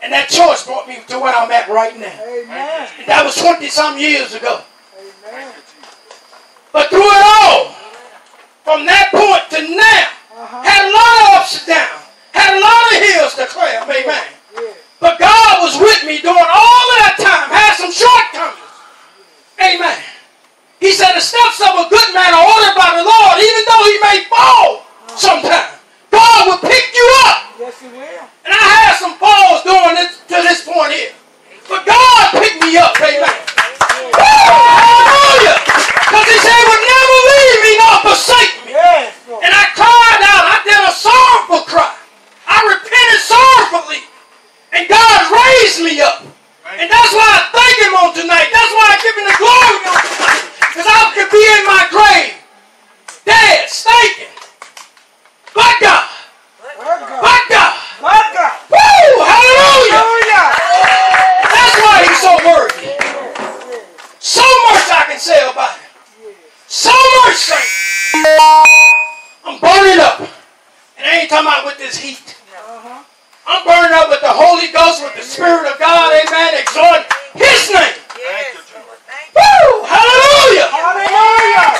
And 0.03 0.11
that 0.11 0.29
choice 0.29 0.65
brought 0.65 0.87
me 0.87 0.99
to 1.07 1.19
where 1.19 1.33
I'm 1.33 1.49
at 1.51 1.69
right 1.69 1.97
now. 1.97 2.11
Amen. 2.11 2.89
And 2.99 3.07
that 3.07 3.23
was 3.23 3.35
20 3.35 3.67
some 3.69 3.97
years 3.97 4.35
ago. 4.35 4.61
Amen. 4.99 5.53
But 6.71 6.89
through 6.89 7.07
it 7.07 7.23
all, 7.23 7.71
from 8.67 8.85
that 8.85 9.09
point 9.15 9.47
to 9.55 9.63
now, 9.63 10.43
uh-huh. 10.43 10.61
had 10.61 10.83
a 10.83 10.91
lot 10.91 11.13
of 11.23 11.41
ups 11.41 11.63
and 11.63 11.67
downs, 11.71 12.03
had 12.35 12.51
a 12.51 12.59
lot 12.59 12.83
of 12.91 12.97
hills 12.99 13.33
to 13.39 13.45
climb, 13.47 13.87
amen. 13.87 14.34
But 15.05 15.21
God 15.21 15.61
was 15.61 15.77
with 15.77 16.01
me 16.01 16.17
during 16.17 16.49
all 16.49 16.85
that 16.97 17.13
time, 17.21 17.45
had 17.53 17.77
some 17.77 17.93
shortcomings. 17.93 18.57
Amen. 19.61 20.01
He 20.81 20.97
said 20.97 21.13
the 21.13 21.21
steps 21.21 21.61
of 21.61 21.77
a 21.77 21.85
good 21.93 22.09
man 22.09 22.33
are 22.33 22.41
ordered 22.41 22.73
by 22.73 22.97
the 22.97 23.05
Lord, 23.05 23.37
even 23.37 23.61
though 23.69 23.85
he 23.85 24.01
may 24.01 24.17
fall 24.25 24.81
sometime. 25.13 25.77
God 26.09 26.49
will 26.49 26.57
pick 26.57 26.89
you 26.89 27.05
up. 27.29 27.53
Yes, 27.61 27.77
he 27.85 27.93
will. 27.93 28.25
And 28.49 28.49
I 28.49 28.57
had 28.57 28.97
some 28.97 29.13
falls 29.21 29.61
during 29.61 29.93
this 29.93 30.25
to 30.25 30.41
this 30.41 30.65
point 30.65 30.89
here. 30.89 31.13
But 31.69 31.85
God 31.85 32.41
picked 32.41 32.65
me 32.65 32.73
up, 32.81 32.97
amen. 32.97 33.29
Woo! 34.09 34.25
Hallelujah. 34.25 35.57
Because 36.01 36.27
he 36.33 36.37
said 36.41 36.49
he 36.49 36.65
would 36.65 36.81
never 36.81 37.17
leave 37.29 37.59
me 37.61 37.71
nor 37.77 37.93
forsake 38.09 38.53
me. 38.65 38.73
Yes, 38.73 39.13
Lord. 39.29 39.45
And 39.45 39.53
I 39.53 39.69
cried 39.77 40.21
out. 40.33 40.49
I 40.49 40.57
did 40.65 40.81
a 40.81 40.89
sorrowful 40.97 41.61
cry. 41.69 41.93
I 42.49 42.57
repented 42.73 43.21
sorrowfully. 43.21 44.01
And 44.75 44.89
God 44.89 45.19
raised 45.31 45.79
me 45.87 46.01
up. 46.03 46.19
And 46.67 46.91
that's 46.91 47.13
why 47.15 47.23
I 47.23 47.39
thank 47.55 47.75
him 47.79 47.95
on 47.95 48.11
tonight. 48.11 48.51
That's 48.51 48.73
why 48.75 48.85
I 48.91 48.95
give 48.99 49.15
him 49.15 49.23
the 49.23 49.37
glory 49.39 49.79
on 49.87 50.03
tonight. 50.03 50.43
Because 50.67 50.83
I 50.83 50.99
could 51.15 51.31
be 51.31 51.39
in 51.39 51.63
my 51.63 51.87
grave. 51.87 52.35
Dead, 53.23 53.69
stinking. 53.71 54.35
But 55.55 55.79
God. 55.79 56.11
But 56.59 56.75
God. 56.75 57.23
But 57.23 57.41
God. 57.47 57.73
But 58.03 58.25
God. 58.35 58.55
Woo! 58.67 59.07
Hallelujah. 59.23 59.95
Hallelujah. 59.95 60.47
That's 61.55 61.75
why 61.79 61.95
he's 62.03 62.19
so 62.19 62.33
worthy. 62.43 62.91
So 64.19 64.43
much 64.67 64.91
I 64.91 65.07
can 65.07 65.19
say 65.23 65.39
about 65.47 65.71
him. 65.79 65.87
So 66.67 66.91
much, 67.23 67.39
saints. 67.39 68.11
I'm 69.47 69.55
burning 69.63 70.03
up. 70.03 70.19
And 70.99 71.07
I 71.07 71.23
ain't 71.23 71.29
talking 71.29 71.47
about 71.47 71.63
with 71.63 71.77
this 71.77 71.95
heat. 71.95 72.35
Uh-huh. 72.51 73.03
I'm 73.47 73.61
burning 73.63 73.93
up 73.93 74.09
with 74.09 74.21
the 74.21 74.33
Holy 74.33 74.73
Ghost, 74.73 75.03
with 75.05 75.13
the 75.13 75.21
Spirit 75.21 75.69
of 75.71 75.77
God, 75.77 76.09
amen, 76.09 76.57
exhort 76.57 77.05
His 77.37 77.69
name. 77.69 77.93
Thank 78.09 78.57
you, 78.57 78.65
Jesus. 78.65 78.97
Woo! 79.37 79.85
Hallelujah! 79.85 80.65
Hallelujah. 80.73 81.77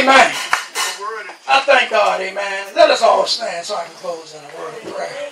Amen. 0.00 0.32
The 0.32 1.02
word 1.04 1.28
is 1.28 1.36
I 1.46 1.60
thank 1.60 1.90
God, 1.90 2.20
amen. 2.22 2.72
Let 2.74 2.88
us 2.88 3.02
all 3.02 3.26
stand 3.26 3.66
so 3.66 3.76
I 3.76 3.84
can 3.84 3.92
close 3.96 4.32
in 4.32 4.40
a 4.40 4.48
word 4.58 4.72
of 4.80 4.94
prayer. 4.96 5.28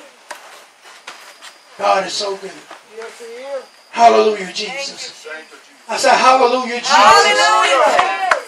God 1.78 2.06
is 2.06 2.12
so 2.12 2.36
good. 2.36 2.52
Yes, 2.94 3.18
he 3.18 3.24
is. 3.24 3.64
Hallelujah, 3.92 4.52
Jesus. 4.52 5.24
Thank 5.24 5.48
you, 5.48 5.56
Jesus. 5.56 5.88
I 5.88 5.96
said, 5.96 6.16
Hallelujah, 6.16 6.80
Jesus. 6.84 6.94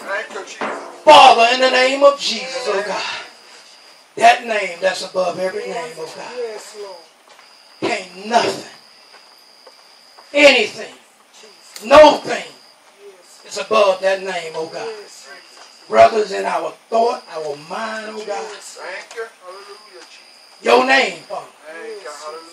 Thank 0.05 0.29
you, 0.29 0.45
Jesus. 0.45 1.01
Father, 1.03 1.55
in 1.55 1.59
the 1.61 1.71
name 1.71 2.03
of 2.03 2.19
Jesus, 2.19 2.65
oh 2.67 2.83
God. 2.85 3.23
That 4.17 4.47
name 4.47 4.79
that's 4.81 5.07
above 5.07 5.37
every 5.37 5.67
name, 5.67 5.93
oh 5.99 6.11
God. 6.15 6.33
Yes, 6.35 6.75
Lord. 6.81 6.97
Can't 7.79 8.25
nothing, 8.27 8.71
anything, 10.33 10.95
no 11.85 12.17
thing 12.17 12.45
Yes. 13.05 13.43
is 13.45 13.57
above 13.63 14.01
that 14.01 14.23
name, 14.23 14.53
oh 14.55 14.65
God. 14.65 14.87
Yes. 14.87 15.29
In 16.27 16.43
our 16.45 16.71
thought, 16.89 17.23
our 17.31 17.55
mind, 17.69 18.11
oh 18.11 18.23
God. 18.27 18.43
Thank 18.51 19.15
you. 19.15 19.23
Hallelujah, 19.41 20.03
Jesus. 20.03 20.59
Your 20.61 20.85
name, 20.85 21.19
Father. 21.23 21.47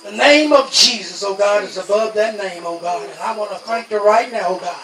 The 0.04 0.12
name 0.16 0.52
of 0.52 0.70
Jesus, 0.70 1.24
oh 1.26 1.34
God, 1.34 1.64
is 1.64 1.76
above 1.76 2.14
that 2.14 2.36
name, 2.38 2.62
oh 2.64 2.78
God. 2.78 3.02
And 3.02 3.18
I 3.18 3.36
want 3.36 3.50
to 3.50 3.58
thank 3.58 3.90
you 3.90 3.98
right 4.04 4.30
now, 4.30 4.46
oh 4.54 4.58
God. 4.60 4.78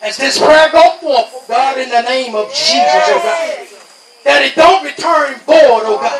As 0.00 0.16
this 0.16 0.38
prayer 0.38 0.70
go 0.72 0.96
forth, 0.96 1.28
oh 1.28 1.44
God, 1.46 1.76
in 1.78 1.90
the 1.90 2.02
name 2.02 2.34
of 2.34 2.48
Jesus, 2.48 3.04
oh 3.12 3.20
God. 3.22 3.68
That 4.24 4.42
it 4.42 4.54
don't 4.56 4.82
return 4.82 5.34
void, 5.44 5.84
oh 5.84 5.98
God. 6.00 6.16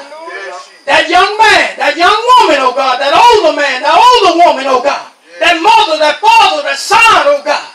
That 0.84 1.09
young 1.09 1.32
man, 1.40 1.80
that 1.80 1.97
young 1.97 2.12
woman, 2.12 2.61
oh 2.61 2.74
God, 2.76 3.01
that 3.01 3.11
older 3.16 3.57
man, 3.57 3.82
that 3.82 3.97
older 3.97 4.36
woman, 4.44 4.66
oh 4.68 4.82
God. 4.84 5.11
That 5.40 5.57
mother, 5.64 5.99
that 5.99 6.20
father, 6.20 6.62
that 6.62 6.76
son, 6.78 7.24
oh 7.24 7.42
God. 7.42 7.72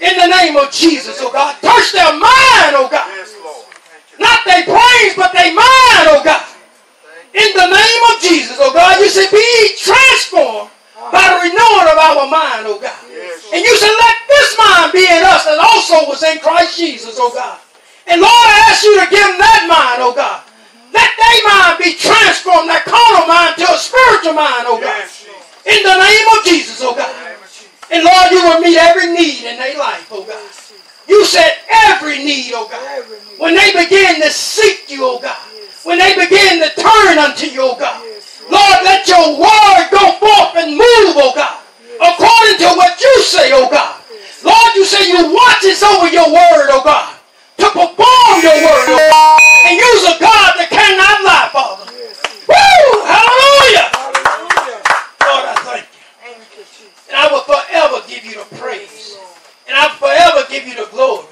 In 0.00 0.14
the 0.16 0.30
name 0.30 0.56
of 0.56 0.70
Jesus, 0.70 1.18
oh 1.20 1.30
God. 1.32 1.58
Touch 1.60 1.90
their 1.92 2.12
mind, 2.14 2.78
oh 2.78 2.86
God. 2.88 3.10
yes, 3.18 3.34
Lord. 3.42 3.66
Thank 3.66 4.07
you. 4.07 4.07
Not 4.18 4.44
their 4.44 4.64
brains, 4.66 5.14
but 5.16 5.32
their 5.32 5.54
mind, 5.54 6.04
oh 6.10 6.22
God. 6.24 6.44
In 7.34 7.50
the 7.54 7.68
name 7.70 8.02
of 8.10 8.22
Jesus, 8.22 8.56
oh 8.58 8.72
God, 8.72 8.98
you 9.00 9.08
said, 9.08 9.30
be 9.30 9.76
transformed 9.78 10.70
by 11.12 11.22
the 11.28 11.38
renewing 11.46 11.88
of 11.92 11.98
our 11.98 12.26
mind, 12.26 12.66
oh 12.66 12.78
God. 12.80 12.96
Yes, 13.12 13.46
And 13.52 13.62
you 13.62 13.72
said, 13.76 13.92
let 13.94 14.16
this 14.28 14.50
mind 14.58 14.92
be 14.92 15.04
in 15.06 15.22
us 15.22 15.44
that 15.44 15.60
also 15.60 16.08
was 16.08 16.22
in 16.24 16.38
Christ 16.40 16.78
Jesus, 16.78 17.16
oh 17.20 17.30
God. 17.30 17.58
And 18.08 18.20
Lord, 18.20 18.32
I 18.32 18.72
ask 18.72 18.82
you 18.82 18.96
to 18.98 19.06
give 19.10 19.22
them 19.22 19.38
that 19.38 19.68
mind, 19.68 20.00
oh 20.02 20.14
God. 20.16 20.42
Let 20.90 21.10
their 21.20 21.40
mind 21.44 21.76
be 21.78 21.92
transformed, 21.94 22.72
that 22.72 22.88
carnal 22.88 23.28
mind, 23.28 23.60
to 23.60 23.68
a 23.68 23.76
spiritual 23.76 24.32
mind, 24.32 24.64
oh 24.66 24.80
God. 24.80 25.04
yes, 25.04 25.28
In 25.68 25.84
the 25.84 25.96
name 26.00 26.26
of 26.32 26.40
Jesus, 26.48 26.80
oh 26.82 26.96
God. 26.96 27.12
And 27.92 28.04
Lord, 28.04 28.32
you 28.32 28.40
will 28.42 28.60
meet 28.60 28.76
every 28.76 29.12
need 29.12 29.44
in 29.44 29.56
their 29.60 29.78
life, 29.78 30.08
oh 30.10 30.24
God. 30.24 30.40
You 31.08 31.24
said 31.24 31.52
every 31.88 32.18
need, 32.18 32.52
oh 32.54 32.68
God. 32.68 33.04
When 33.38 33.56
they 33.56 33.72
begin 33.72 34.20
to 34.20 34.30
seek 34.30 34.90
you, 34.90 35.04
oh 35.04 35.18
God. 35.18 35.40
When 35.84 35.98
they 35.98 36.12
begin 36.14 36.60
to 36.60 36.68
turn 36.76 37.18
unto 37.18 37.46
you, 37.46 37.62
oh 37.64 37.76
God. 37.80 38.04
Lord, 38.50 38.78
let 38.84 39.08
your 39.08 39.40
word 39.40 39.88
go 39.90 40.12
forth 40.20 40.56
and 40.60 40.72
move, 40.76 41.16
oh 41.16 41.32
God. 41.34 41.64
According 41.96 42.58
to 42.60 42.68
what 42.76 43.00
you 43.00 43.14
say, 43.22 43.50
oh 43.56 43.68
God. 43.70 44.04
Lord, 44.44 44.74
you 44.76 44.84
say 44.84 45.08
you 45.08 45.32
watches 45.32 45.82
over 45.82 46.08
your 46.08 46.28
word, 46.28 46.68
oh 46.70 46.82
God. 46.84 47.16
To 47.58 47.66
perform 47.72 48.36
your 48.44 48.58
word, 48.60 48.86
oh 48.92 49.08
God. 49.08 49.40
And 49.64 49.80
use 49.80 50.04
a 50.12 50.16
God 50.20 50.60
that 50.60 50.68
cannot 50.68 51.24
lie, 51.24 51.48
Father. 51.52 51.88
Woo! 52.48 53.04
Hallelujah! 53.08 53.88
Hallelujah! 53.96 54.80
Lord, 55.24 55.44
I 55.48 55.56
thank 55.64 55.86
you. 55.88 56.74
And 57.08 57.16
I 57.16 57.32
will 57.32 57.44
forever 57.48 58.04
give 58.06 58.24
you 58.24 58.44
the 58.44 58.56
praise. 58.56 58.97
And 59.68 59.76
I 59.76 59.86
will 59.88 59.94
forever 59.96 60.48
give 60.48 60.66
you 60.66 60.74
the 60.74 60.90
glory 60.90 61.26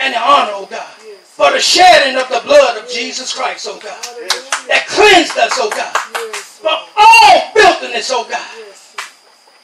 and 0.00 0.14
the 0.14 0.18
honor, 0.18 0.52
oh 0.54 0.66
God. 0.66 0.94
For 1.22 1.52
the 1.52 1.60
shedding 1.60 2.16
of 2.16 2.28
the 2.28 2.40
blood 2.44 2.82
of 2.82 2.88
Jesus 2.90 3.34
Christ, 3.34 3.66
oh 3.68 3.78
God. 3.78 4.02
That 4.68 4.86
cleansed 4.88 5.36
us, 5.36 5.52
oh 5.56 5.70
God. 5.70 5.94
From 6.34 6.78
all 6.96 7.52
filthiness, 7.52 8.10
oh 8.12 8.26
God. 8.28 8.48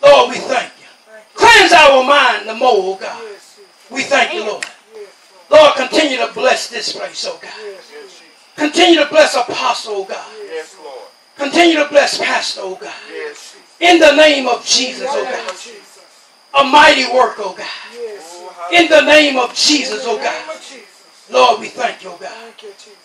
Lord, 0.03 0.31
we 0.31 0.37
thank 0.37 0.73
you. 0.79 0.87
Cleanse 1.35 1.73
our 1.73 2.05
mind 2.05 2.49
the 2.49 2.55
more, 2.55 2.73
oh 2.75 2.99
God. 3.01 3.23
We 3.91 4.03
thank 4.03 4.35
you, 4.35 4.45
Lord. 4.45 4.67
Lord, 5.51 5.75
continue 5.77 6.19
to 6.19 6.31
bless 6.33 6.69
this 6.69 6.93
place, 6.93 7.27
oh 7.29 7.39
God. 7.41 7.53
Yes, 7.63 8.23
Continue 8.57 9.01
to 9.01 9.09
bless 9.09 9.35
Apostle, 9.35 9.95
oh 9.97 10.05
God. 10.05 10.27
Yes, 10.47 10.77
Lord. 10.83 11.09
Continue 11.37 11.77
to 11.77 11.89
bless 11.89 12.19
Pastor, 12.19 12.61
oh 12.63 12.77
God. 12.77 12.93
Yes, 13.11 13.57
In 13.81 13.99
the 13.99 14.15
name 14.15 14.47
of 14.47 14.65
Jesus, 14.65 15.09
oh 15.11 15.25
God. 15.25 15.57
A 16.55 16.65
mighty 16.71 17.05
work, 17.13 17.37
oh 17.39 17.55
God. 17.57 17.67
In 18.73 18.89
the 18.89 19.03
name 19.03 19.37
of 19.37 19.55
Jesus, 19.55 20.05
oh 20.07 20.17
God. 20.17 20.57
Lord, 21.31 21.61
we 21.61 21.69
thank 21.69 22.03
you, 22.03 22.11
oh 22.11 22.17
God. 22.17 22.33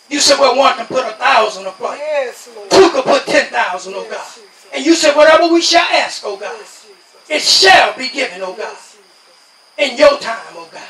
You 0.09 0.19
said 0.19 0.39
where 0.39 0.55
one 0.55 0.75
can 0.75 0.85
put 0.87 1.05
a 1.05 1.11
thousand 1.11 1.65
a 1.67 1.71
plate. 1.71 1.99
Yes, 1.99 2.49
Lord. 2.55 2.71
Two 2.71 2.89
can 2.89 3.03
put 3.03 3.25
ten 3.25 3.47
thousand, 3.47 3.93
oh 3.95 4.07
God. 4.09 4.25
And 4.73 4.85
you 4.85 4.95
said 4.95 5.15
whatever 5.15 5.51
we 5.53 5.61
shall 5.61 5.87
ask, 5.91 6.23
oh 6.25 6.37
God, 6.37 6.57
it 7.29 7.41
shall 7.41 7.95
be 7.97 8.07
given, 8.09 8.41
oh 8.41 8.53
God. 8.53 8.77
In 9.77 9.97
your 9.97 10.17
time, 10.19 10.55
oh 10.55 10.69
God. 10.71 10.87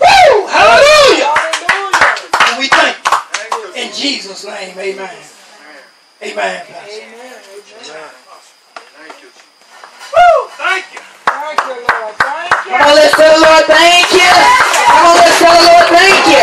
Woo! 0.00 0.46
Hallelujah! 0.48 1.32
Hallelujah. 1.38 2.28
And 2.50 2.58
we 2.58 2.66
thank 2.68 2.98
you. 3.06 3.82
In 3.82 3.92
Jesus' 3.92 4.44
name, 4.44 4.76
amen. 4.76 5.18
Amen, 6.22 6.66
Pastor. 6.66 7.02
Thank 8.98 9.22
you, 9.22 9.28
Woo! 10.10 10.48
Thank 10.58 10.94
you. 10.94 11.00
Thank 11.26 11.60
you, 11.60 11.86
Lord. 11.88 12.23
Come 12.64 12.80
on, 12.80 12.94
let's 12.96 13.12
tell 13.12 13.28
the 13.28 13.44
Lord 13.44 13.64
thank 13.68 14.08
you. 14.08 14.24
Come 14.24 15.04
on, 15.04 15.16
let's 15.20 15.36
tell 15.36 15.52
the 15.52 15.64
Lord 15.68 15.86
thank 15.92 16.24
you. 16.32 16.42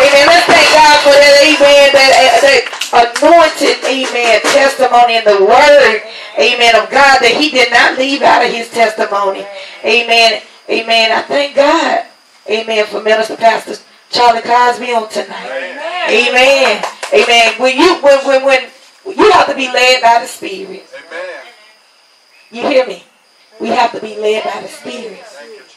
Amen. 0.00 0.24
Let's 0.24 0.46
thank 0.48 0.68
God 0.72 0.96
for 1.04 1.12
that, 1.12 1.34
amen, 1.44 1.86
that, 1.92 2.10
eh, 2.16 2.40
that 2.40 2.62
anointed, 2.96 3.76
amen, 3.84 4.40
testimony 4.56 5.20
in 5.20 5.24
the 5.28 5.44
word, 5.44 6.00
amen, 6.40 6.76
of 6.80 6.88
God 6.88 7.20
that 7.20 7.36
he 7.36 7.50
did 7.50 7.70
not 7.70 7.98
leave 7.98 8.22
out 8.22 8.44
of 8.44 8.50
his 8.50 8.70
testimony. 8.70 9.44
Amen. 9.84 10.40
Amen. 10.70 11.12
I 11.12 11.22
thank 11.22 11.54
God, 11.56 12.06
amen, 12.48 12.86
for 12.86 13.02
Minister 13.02 13.36
Pastor 13.36 13.76
Charlie 14.10 14.42
Cosby 14.42 14.92
on 14.92 15.08
tonight. 15.08 15.50
Amen. 16.08 16.84
Amen. 17.12 17.52
When 17.58 17.76
you 17.76 17.94
when 17.96 18.24
when 18.24 18.42
when 19.04 19.18
you 19.18 19.30
have 19.32 19.46
to 19.46 19.54
be 19.54 19.68
led 19.68 20.02
by 20.02 20.20
the 20.20 20.26
Spirit. 20.26 20.86
Amen. 21.06 21.42
You 22.50 22.62
hear 22.68 22.86
me? 22.86 23.04
We 23.60 23.68
have 23.68 23.92
to 23.92 24.00
be 24.00 24.16
led 24.16 24.44
by 24.44 24.62
the 24.62 24.68
Spirit. 24.68 25.22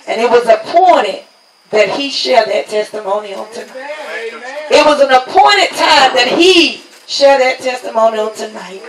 Thank 0.05 0.19
you, 0.21 0.21
Jesus. 0.21 0.21
And 0.21 0.21
it 0.21 0.29
was 0.29 0.47
appointed 0.47 1.23
that 1.71 1.89
he 1.89 2.09
share 2.09 2.45
that 2.45 2.67
testimony 2.67 3.33
on 3.33 3.51
tonight. 3.51 4.29
Jesus. 4.29 4.43
It 4.69 4.85
was 4.85 5.01
an 5.01 5.11
appointed 5.11 5.69
time 5.75 6.13
that 6.15 6.27
he 6.37 6.83
share 7.07 7.37
that 7.39 7.59
testimony 7.59 8.19
on 8.19 8.33
tonight. 8.35 8.81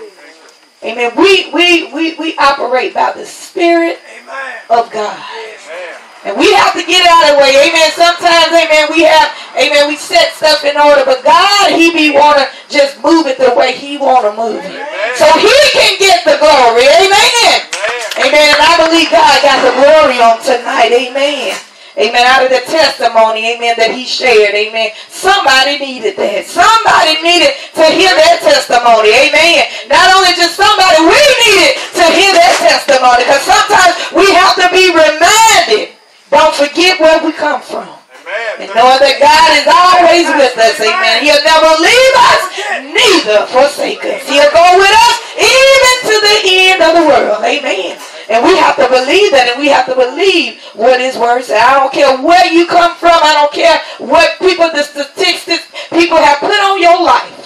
Amen. 0.84 1.12
We 1.16 1.50
we 1.52 1.92
we 1.92 2.14
we 2.16 2.36
operate 2.36 2.92
by 2.92 3.12
the 3.12 3.24
Spirit 3.24 3.98
Amen. 4.20 4.56
of 4.68 4.92
God. 4.92 5.16
Amen. 5.16 5.94
And 6.24 6.38
we 6.38 6.52
have 6.54 6.72
to 6.72 6.84
get 6.84 7.06
out 7.08 7.28
of 7.28 7.36
the 7.36 7.40
way. 7.40 7.68
Amen. 7.68 7.90
Sometimes, 7.92 8.48
amen, 8.48 8.88
we 8.88 9.04
have, 9.04 9.28
amen, 9.60 9.88
we 9.88 9.96
set 9.96 10.32
stuff 10.32 10.64
in 10.64 10.74
order, 10.76 11.04
but 11.04 11.22
God, 11.22 11.72
He 11.76 11.92
be 11.92 12.16
wanna 12.16 12.48
just 12.68 12.96
move 13.04 13.26
it 13.26 13.36
the 13.36 13.52
way 13.54 13.72
He 13.72 13.98
wanna 13.98 14.32
move 14.32 14.60
it. 14.64 15.16
So 15.16 15.28
He 15.36 15.52
can 15.72 15.98
get 15.98 16.24
the 16.24 16.38
glory. 16.40 16.88
Amen. 16.88 17.73
Amen. 18.18 18.46
And 18.54 18.62
I 18.62 18.74
believe 18.78 19.10
God 19.10 19.34
got 19.42 19.58
the 19.66 19.74
glory 19.74 20.22
on 20.22 20.38
tonight. 20.42 20.94
Amen. 20.94 21.58
Amen. 21.94 22.26
Out 22.26 22.42
of 22.42 22.50
the 22.50 22.62
testimony, 22.66 23.54
amen, 23.54 23.78
that 23.78 23.94
he 23.94 24.02
shared. 24.02 24.50
Amen. 24.54 24.90
Somebody 25.06 25.78
needed 25.78 26.18
that. 26.18 26.42
Somebody 26.42 27.22
needed 27.22 27.54
to 27.78 27.86
hear 27.94 28.10
that 28.10 28.42
testimony. 28.42 29.14
Amen. 29.14 29.62
Not 29.86 30.10
only 30.10 30.34
just 30.34 30.58
somebody, 30.58 31.06
we 31.06 31.22
needed 31.46 31.78
to 31.94 32.04
hear 32.10 32.34
that 32.34 32.54
testimony. 32.58 33.22
Because 33.22 33.46
sometimes 33.46 33.94
we 34.10 34.26
have 34.34 34.58
to 34.58 34.66
be 34.74 34.90
reminded. 34.90 35.94
Don't 36.34 36.54
forget 36.54 36.98
where 36.98 37.22
we 37.22 37.30
come 37.30 37.62
from. 37.62 37.86
Amen. 38.24 38.56
And 38.64 38.70
knowing 38.72 39.04
that 39.04 39.20
God 39.20 39.50
is 39.52 39.68
always 39.68 40.24
with 40.40 40.56
us. 40.56 40.80
Amen. 40.80 41.20
He'll 41.20 41.44
never 41.44 41.72
leave 41.76 42.14
us, 42.32 42.42
neither 42.88 43.44
forsake 43.52 44.00
us. 44.00 44.24
He'll 44.24 44.48
go 44.48 44.64
with 44.80 44.96
us 44.96 45.16
even 45.36 45.94
to 46.08 46.14
the 46.24 46.36
end 46.48 46.80
of 46.80 46.92
the 46.96 47.04
world. 47.04 47.44
Amen. 47.44 48.00
And 48.32 48.40
we 48.40 48.56
have 48.56 48.80
to 48.80 48.88
believe 48.88 49.28
that 49.36 49.52
and 49.52 49.60
we 49.60 49.68
have 49.68 49.84
to 49.92 49.94
believe 49.94 50.56
what 50.72 51.04
his 51.04 51.20
word 51.20 51.44
says. 51.44 51.60
I 51.60 51.76
don't 51.76 51.92
care 51.92 52.16
where 52.16 52.48
you 52.48 52.64
come 52.64 52.96
from. 52.96 53.12
I 53.12 53.36
don't 53.36 53.52
care 53.52 53.76
what 54.00 54.40
people, 54.40 54.72
the 54.72 54.88
statistics 54.88 55.68
people 55.92 56.16
have 56.16 56.40
put 56.40 56.56
on 56.64 56.80
your 56.80 56.96
life. 57.04 57.43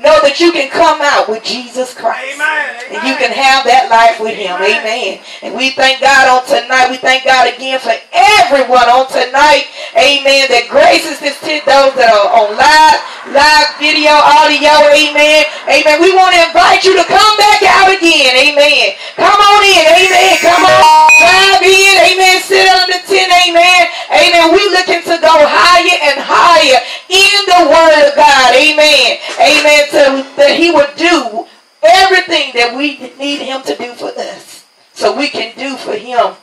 Know 0.00 0.16
that 0.24 0.40
you 0.40 0.48
can 0.48 0.72
come 0.72 1.04
out 1.04 1.28
with 1.28 1.44
Jesus 1.44 1.92
Christ. 1.92 2.32
Amen. 2.32 2.88
And 2.88 3.04
you 3.04 3.20
can 3.20 3.36
have 3.36 3.68
that 3.68 3.92
life 3.92 4.16
with 4.16 4.32
him. 4.32 4.56
Amen. 4.56 5.20
And 5.44 5.52
we 5.52 5.76
thank 5.76 6.00
God 6.00 6.24
on 6.24 6.40
tonight. 6.48 6.88
We 6.88 6.96
thank 6.96 7.28
God 7.28 7.52
again 7.52 7.76
for 7.76 7.92
everyone 8.16 8.88
on 8.88 9.12
tonight. 9.12 9.68
Amen. 9.92 10.48
That 10.48 10.72
graces 10.72 11.20
this 11.20 11.36
to 11.44 11.52
those 11.68 11.92
that 12.00 12.08
are 12.08 12.32
on 12.32 12.56
live, 12.56 12.98
live 13.28 13.76
video, 13.76 14.16
audio. 14.16 14.72
Amen. 14.88 15.44
Amen. 15.68 16.00
We 16.00 16.16
want 16.16 16.32
to 16.32 16.48
invite 16.48 16.80
you 16.80 16.96
to 16.96 17.04
come 17.04 17.34
back 17.36 17.60
out 17.68 17.92
again. 17.92 18.40
Amen. 18.40 18.96
Come 19.20 19.36
on 19.36 19.60
in. 19.68 19.84
Amen. 19.84 20.32
Come 20.40 20.64
on. 20.64 21.12
Drive 21.20 21.60
in. 21.60 21.94
Amen. 22.08 22.40
Sit 22.40 22.64
under 22.72 22.88
the 22.88 23.04
tent. 23.04 23.28
Amen. 23.52 23.84
Amen. 24.16 24.48
We 24.56 24.64
looking 24.72 25.04
to 25.04 25.20
go 25.20 25.34
higher 25.44 25.96
and 26.08 26.16
higher 26.24 26.80
in 27.12 27.40
the 27.52 27.60
word 27.68 28.08
of 28.08 28.16
God. 28.16 28.56
Amen. 28.56 29.20
Amen. 29.36 29.89
So 29.90 30.22
that 30.36 30.56
he 30.56 30.70
would 30.70 30.94
do 30.96 31.46
everything 31.82 32.52
that 32.54 32.76
we 32.76 32.98
need 33.18 33.42
him 33.42 33.62
to 33.62 33.76
do 33.76 33.92
for 33.94 34.08
us. 34.16 34.64
So 34.94 35.16
we 35.16 35.28
can 35.28 35.56
do 35.58 35.76
for 35.76 35.94
him 35.94 36.34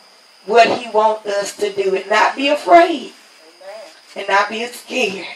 what 0.45 0.79
he 0.79 0.89
wants 0.89 1.25
us 1.27 1.55
to 1.57 1.71
do 1.71 1.95
and 1.95 2.09
not 2.09 2.35
be 2.35 2.47
afraid 2.49 3.13
and 4.15 4.27
not 4.27 4.49
be 4.49 4.65
scared. 4.65 5.27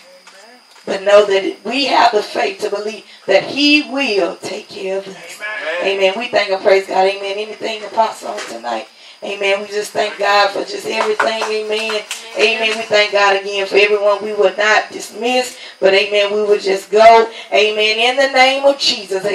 But 0.86 1.04
know 1.04 1.26
that 1.26 1.64
we 1.64 1.86
have 1.86 2.12
the 2.12 2.24
faith 2.24 2.60
to 2.62 2.70
believe 2.70 3.06
that 3.28 3.44
he 3.44 3.84
will 3.84 4.36
take 4.38 4.68
care 4.68 4.98
of 4.98 5.08
us. 5.08 5.40
Amen. 5.84 6.14
We 6.18 6.28
thank 6.28 6.50
and 6.50 6.62
praise 6.62 6.88
God. 6.88 7.06
Amen. 7.06 7.38
Anything 7.38 7.84
apostle 7.84 8.30
on 8.30 8.40
tonight? 8.50 8.88
Amen. 9.24 9.62
We 9.62 9.68
just 9.68 9.92
thank 9.92 10.18
God 10.18 10.50
for 10.52 10.64
just 10.66 10.88
everything. 10.88 11.44
Amen. 11.44 12.04
Amen. 12.38 12.78
We 12.78 12.84
thank 12.84 13.12
God 13.12 13.42
again 13.42 13.68
for 13.68 13.76
everyone 13.76 14.24
we 14.24 14.34
will 14.34 14.56
not 14.58 14.92
dismiss, 14.92 15.58
but 15.80 15.94
amen. 15.94 16.34
We 16.34 16.42
will 16.44 16.60
just 16.60 16.90
go. 16.92 17.32
Amen. 17.54 18.00
In 18.00 18.16
the 18.18 18.34
name 18.34 18.66
of 18.66 18.80
Jesus. 18.80 19.24
Amen. 19.24 19.30